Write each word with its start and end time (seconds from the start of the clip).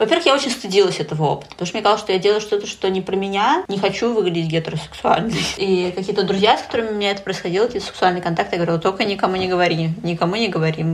Во-первых, 0.00 0.24
я 0.24 0.34
очень 0.34 0.50
стыдилась 0.50 0.98
этого 0.98 1.24
опыта, 1.24 1.50
потому 1.50 1.66
что 1.66 1.76
мне 1.76 1.82
казалось, 1.82 2.00
что 2.00 2.12
я 2.12 2.18
делаю 2.18 2.40
что-то, 2.40 2.66
что 2.66 2.88
не 2.88 3.02
про 3.02 3.16
меня, 3.16 3.64
не 3.68 3.76
хочу 3.76 4.14
выглядеть 4.14 4.46
гетеросексуальной. 4.46 5.44
И 5.58 5.92
какие-то 5.94 6.22
друзья, 6.22 6.56
с 6.56 6.62
которыми 6.62 6.88
у 6.88 6.94
меня 6.94 7.10
это 7.10 7.20
происходило, 7.20 7.66
эти 7.66 7.80
сексуальные 7.80 8.22
контакты, 8.22 8.56
я 8.56 8.62
говорила, 8.62 8.78
только 8.78 9.04
никому 9.04 9.36
не 9.36 9.46
говори, 9.46 9.90
никому 10.02 10.36
не 10.36 10.48
говори. 10.48 10.86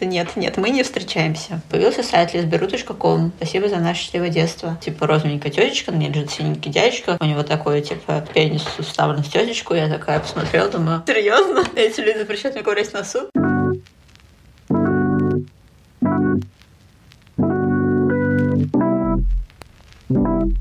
Нет, 0.00 0.34
нет, 0.34 0.56
мы 0.56 0.70
не 0.70 0.82
встречаемся. 0.82 1.60
Появился 1.70 2.02
сайт 2.02 2.34
lesberu.com. 2.34 3.30
Спасибо 3.36 3.68
за 3.68 3.76
наше 3.76 4.02
счастливое 4.02 4.30
детство. 4.30 4.76
Типа 4.84 5.06
розовенькая 5.06 5.52
тетечка, 5.52 5.92
на 5.92 5.96
ней 5.96 6.08
лежит 6.08 6.32
синенький 6.32 6.72
дядечка, 6.72 7.16
у 7.20 7.24
него 7.24 7.44
такой, 7.44 7.80
типа, 7.80 8.26
пенис 8.34 8.64
уставлен 8.76 9.22
в 9.22 9.30
тетечку. 9.30 9.74
Я 9.74 9.88
такая 9.88 10.18
посмотрела, 10.18 10.68
думаю, 10.68 11.04
серьезно? 11.06 11.64
Эти 11.76 12.00
люди 12.00 12.18
запрещают 12.18 12.56
мне 12.56 12.64
ковырять 12.64 12.92
носу? 12.92 13.30
Всем 20.08 20.54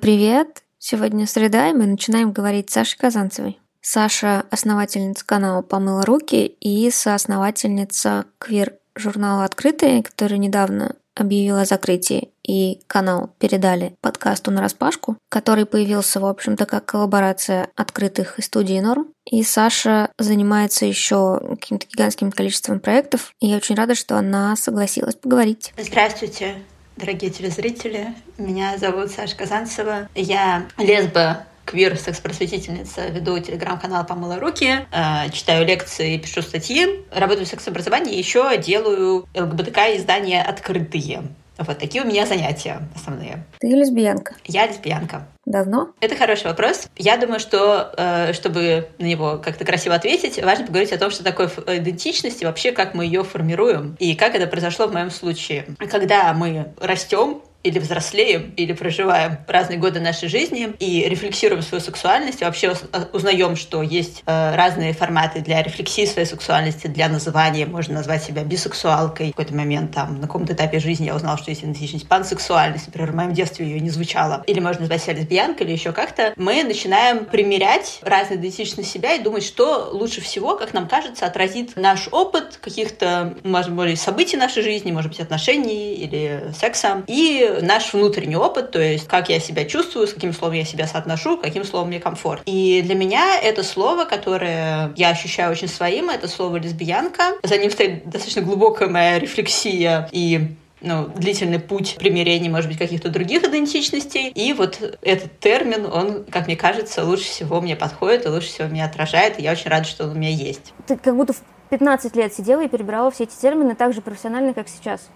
привет! 0.00 0.62
Сегодня 0.78 1.26
среда, 1.26 1.68
и 1.68 1.74
мы 1.74 1.84
начинаем 1.84 2.32
говорить 2.32 2.70
с 2.70 2.72
Сашей 2.72 2.96
Казанцевой. 2.98 3.60
Саша– 3.82 4.46
основательница 4.50 5.26
канала 5.26 5.60
«Помыла 5.60 6.06
руки» 6.06 6.46
и 6.46 6.90
соосновательница 6.90 8.24
квир-журнала 8.38 9.44
«Открытый», 9.44 10.02
который 10.02 10.38
недавно 10.38 10.96
объявил 11.14 11.58
о 11.58 11.64
закрытии, 11.64 12.30
и 12.46 12.80
канал 12.86 13.30
передали 13.38 13.94
подкасту 14.00 14.50
на 14.50 14.60
распашку, 14.60 15.16
который 15.30 15.64
появился, 15.66 16.20
в 16.20 16.26
общем-то, 16.26 16.66
как 16.66 16.84
коллаборация 16.84 17.68
открытых 17.74 18.38
и 18.38 18.42
студии 18.42 18.78
норм. 18.80 19.08
И 19.24 19.42
Саша 19.42 20.10
занимается 20.18 20.84
еще 20.84 21.40
каким-то 21.60 21.86
гигантским 21.86 22.30
количеством 22.30 22.80
проектов, 22.80 23.32
и 23.40 23.46
я 23.46 23.56
очень 23.56 23.74
рада, 23.74 23.94
что 23.94 24.16
она 24.18 24.56
согласилась 24.56 25.14
поговорить. 25.14 25.72
Здравствуйте, 25.78 26.56
дорогие 26.96 27.30
телезрители. 27.30 28.14
Меня 28.36 28.76
зовут 28.76 29.10
Саша 29.10 29.36
Казанцева. 29.36 30.08
Я 30.14 30.66
лесба 30.76 31.46
квир 31.64 31.96
секс-просветительница, 31.96 33.08
веду 33.08 33.38
телеграм-канал 33.38 34.04
«Помыла 34.06 34.38
руки», 34.38 34.86
э, 34.90 35.30
читаю 35.30 35.66
лекции, 35.66 36.18
пишу 36.18 36.42
статьи, 36.42 37.04
работаю 37.12 37.46
в 37.46 37.48
секс-образовании, 37.48 38.16
еще 38.16 38.56
делаю 38.58 39.26
ЛГБТК-издания 39.34 40.42
«Открытые». 40.42 41.22
Вот 41.56 41.78
такие 41.78 42.02
у 42.02 42.06
меня 42.06 42.26
занятия 42.26 42.80
основные. 42.96 43.44
Ты 43.60 43.68
лесбиянка? 43.68 44.34
Я 44.44 44.66
лесбиянка. 44.66 45.28
Давно? 45.46 45.90
Это 46.00 46.16
хороший 46.16 46.46
вопрос. 46.46 46.88
Я 46.96 47.16
думаю, 47.16 47.38
что 47.38 47.92
э, 47.96 48.32
чтобы 48.32 48.88
на 48.98 49.04
него 49.04 49.38
как-то 49.38 49.64
красиво 49.64 49.94
ответить, 49.94 50.42
важно 50.42 50.66
поговорить 50.66 50.92
о 50.92 50.98
том, 50.98 51.10
что 51.10 51.22
такое 51.22 51.48
идентичность 51.48 52.42
и 52.42 52.44
вообще 52.44 52.72
как 52.72 52.94
мы 52.94 53.04
ее 53.04 53.22
формируем 53.22 53.96
и 54.00 54.16
как 54.16 54.34
это 54.34 54.48
произошло 54.48 54.86
в 54.86 54.92
моем 54.92 55.10
случае. 55.10 55.66
Когда 55.90 56.32
мы 56.32 56.72
растем, 56.80 57.42
или 57.64 57.78
взрослеем, 57.78 58.52
или 58.56 58.72
проживаем 58.74 59.38
разные 59.48 59.78
годы 59.78 59.98
нашей 59.98 60.28
жизни 60.28 60.72
и 60.78 61.08
рефлексируем 61.08 61.62
свою 61.62 61.82
сексуальность, 61.82 62.42
и 62.42 62.44
вообще 62.44 62.74
узнаем, 63.12 63.56
что 63.56 63.82
есть 63.82 64.22
э, 64.26 64.54
разные 64.54 64.92
форматы 64.92 65.40
для 65.40 65.62
рефлексии 65.62 66.04
своей 66.04 66.28
сексуальности, 66.28 66.86
для 66.86 67.08
называния. 67.08 67.64
Можно 67.66 67.94
назвать 67.94 68.22
себя 68.22 68.44
бисексуалкой. 68.44 69.28
В 69.28 69.30
какой-то 69.30 69.54
момент 69.54 69.92
там 69.92 70.20
на 70.20 70.26
каком-то 70.26 70.52
этапе 70.52 70.78
жизни 70.78 71.06
я 71.06 71.16
узнала, 71.16 71.38
что 71.38 71.50
есть 71.50 71.62
идентичность 71.62 72.06
пансексуальность. 72.06 72.86
Например, 72.86 73.12
в 73.12 73.14
моем 73.14 73.32
детстве 73.32 73.66
ее 73.66 73.80
не 73.80 73.90
звучало. 73.90 74.44
Или 74.46 74.60
можно 74.60 74.80
назвать 74.80 75.02
себя 75.02 75.14
лесбиянкой, 75.14 75.66
или 75.66 75.72
еще 75.72 75.92
как-то. 75.92 76.34
Мы 76.36 76.62
начинаем 76.64 77.24
примерять 77.24 78.00
разные 78.02 78.38
идентичности 78.38 78.94
себя 78.94 79.14
и 79.14 79.22
думать, 79.22 79.42
что 79.42 79.88
лучше 79.92 80.20
всего, 80.20 80.56
как 80.56 80.74
нам 80.74 80.86
кажется, 80.86 81.24
отразит 81.24 81.76
наш 81.76 82.08
опыт 82.10 82.58
каких-то, 82.60 83.34
может 83.42 83.72
быть, 83.72 83.98
событий 83.98 84.36
нашей 84.36 84.62
жизни, 84.62 84.92
может 84.92 85.10
быть, 85.10 85.20
отношений 85.20 85.94
или 85.94 86.52
секса. 86.58 87.02
И 87.06 87.53
наш 87.62 87.92
внутренний 87.92 88.36
опыт, 88.36 88.70
то 88.70 88.80
есть 88.80 89.06
как 89.08 89.28
я 89.28 89.40
себя 89.40 89.64
чувствую, 89.64 90.06
с 90.06 90.12
каким 90.12 90.32
словом 90.32 90.54
я 90.54 90.64
себя 90.64 90.86
соотношу, 90.86 91.36
каким 91.36 91.64
словом 91.64 91.88
мне 91.88 92.00
комфорт. 92.00 92.42
И 92.46 92.82
для 92.82 92.94
меня 92.94 93.40
это 93.42 93.62
слово, 93.62 94.04
которое 94.04 94.92
я 94.96 95.10
ощущаю 95.10 95.52
очень 95.52 95.68
своим, 95.68 96.10
это 96.10 96.28
слово 96.28 96.56
лесбиянка. 96.56 97.34
За 97.42 97.58
ним 97.58 97.70
стоит 97.70 98.08
достаточно 98.08 98.42
глубокая 98.42 98.88
моя 98.88 99.18
рефлексия 99.18 100.08
и 100.12 100.56
ну, 100.84 101.08
длительный 101.08 101.58
путь 101.58 101.96
примирения, 101.98 102.50
может 102.50 102.68
быть, 102.68 102.78
каких-то 102.78 103.08
других 103.08 103.42
идентичностей. 103.42 104.28
И 104.28 104.52
вот 104.52 104.98
этот 105.02 105.38
термин, 105.40 105.86
он, 105.86 106.24
как 106.24 106.46
мне 106.46 106.56
кажется, 106.56 107.04
лучше 107.04 107.24
всего 107.24 107.60
мне 107.60 107.74
подходит 107.74 108.26
и 108.26 108.28
лучше 108.28 108.48
всего 108.48 108.68
меня 108.68 108.84
отражает, 108.84 109.38
и 109.38 109.42
я 109.42 109.52
очень 109.52 109.70
рада, 109.70 109.84
что 109.84 110.04
он 110.04 110.10
у 110.10 110.14
меня 110.14 110.30
есть. 110.30 110.74
Ты 110.86 110.96
как 110.96 111.16
будто 111.16 111.32
в 111.32 111.42
15 111.70 112.14
лет 112.16 112.34
сидела 112.34 112.62
и 112.62 112.68
перебирала 112.68 113.10
все 113.10 113.24
эти 113.24 113.34
термины 113.34 113.74
так 113.74 113.94
же 113.94 114.00
профессионально, 114.00 114.52
как 114.52 114.68
сейчас 114.68 115.08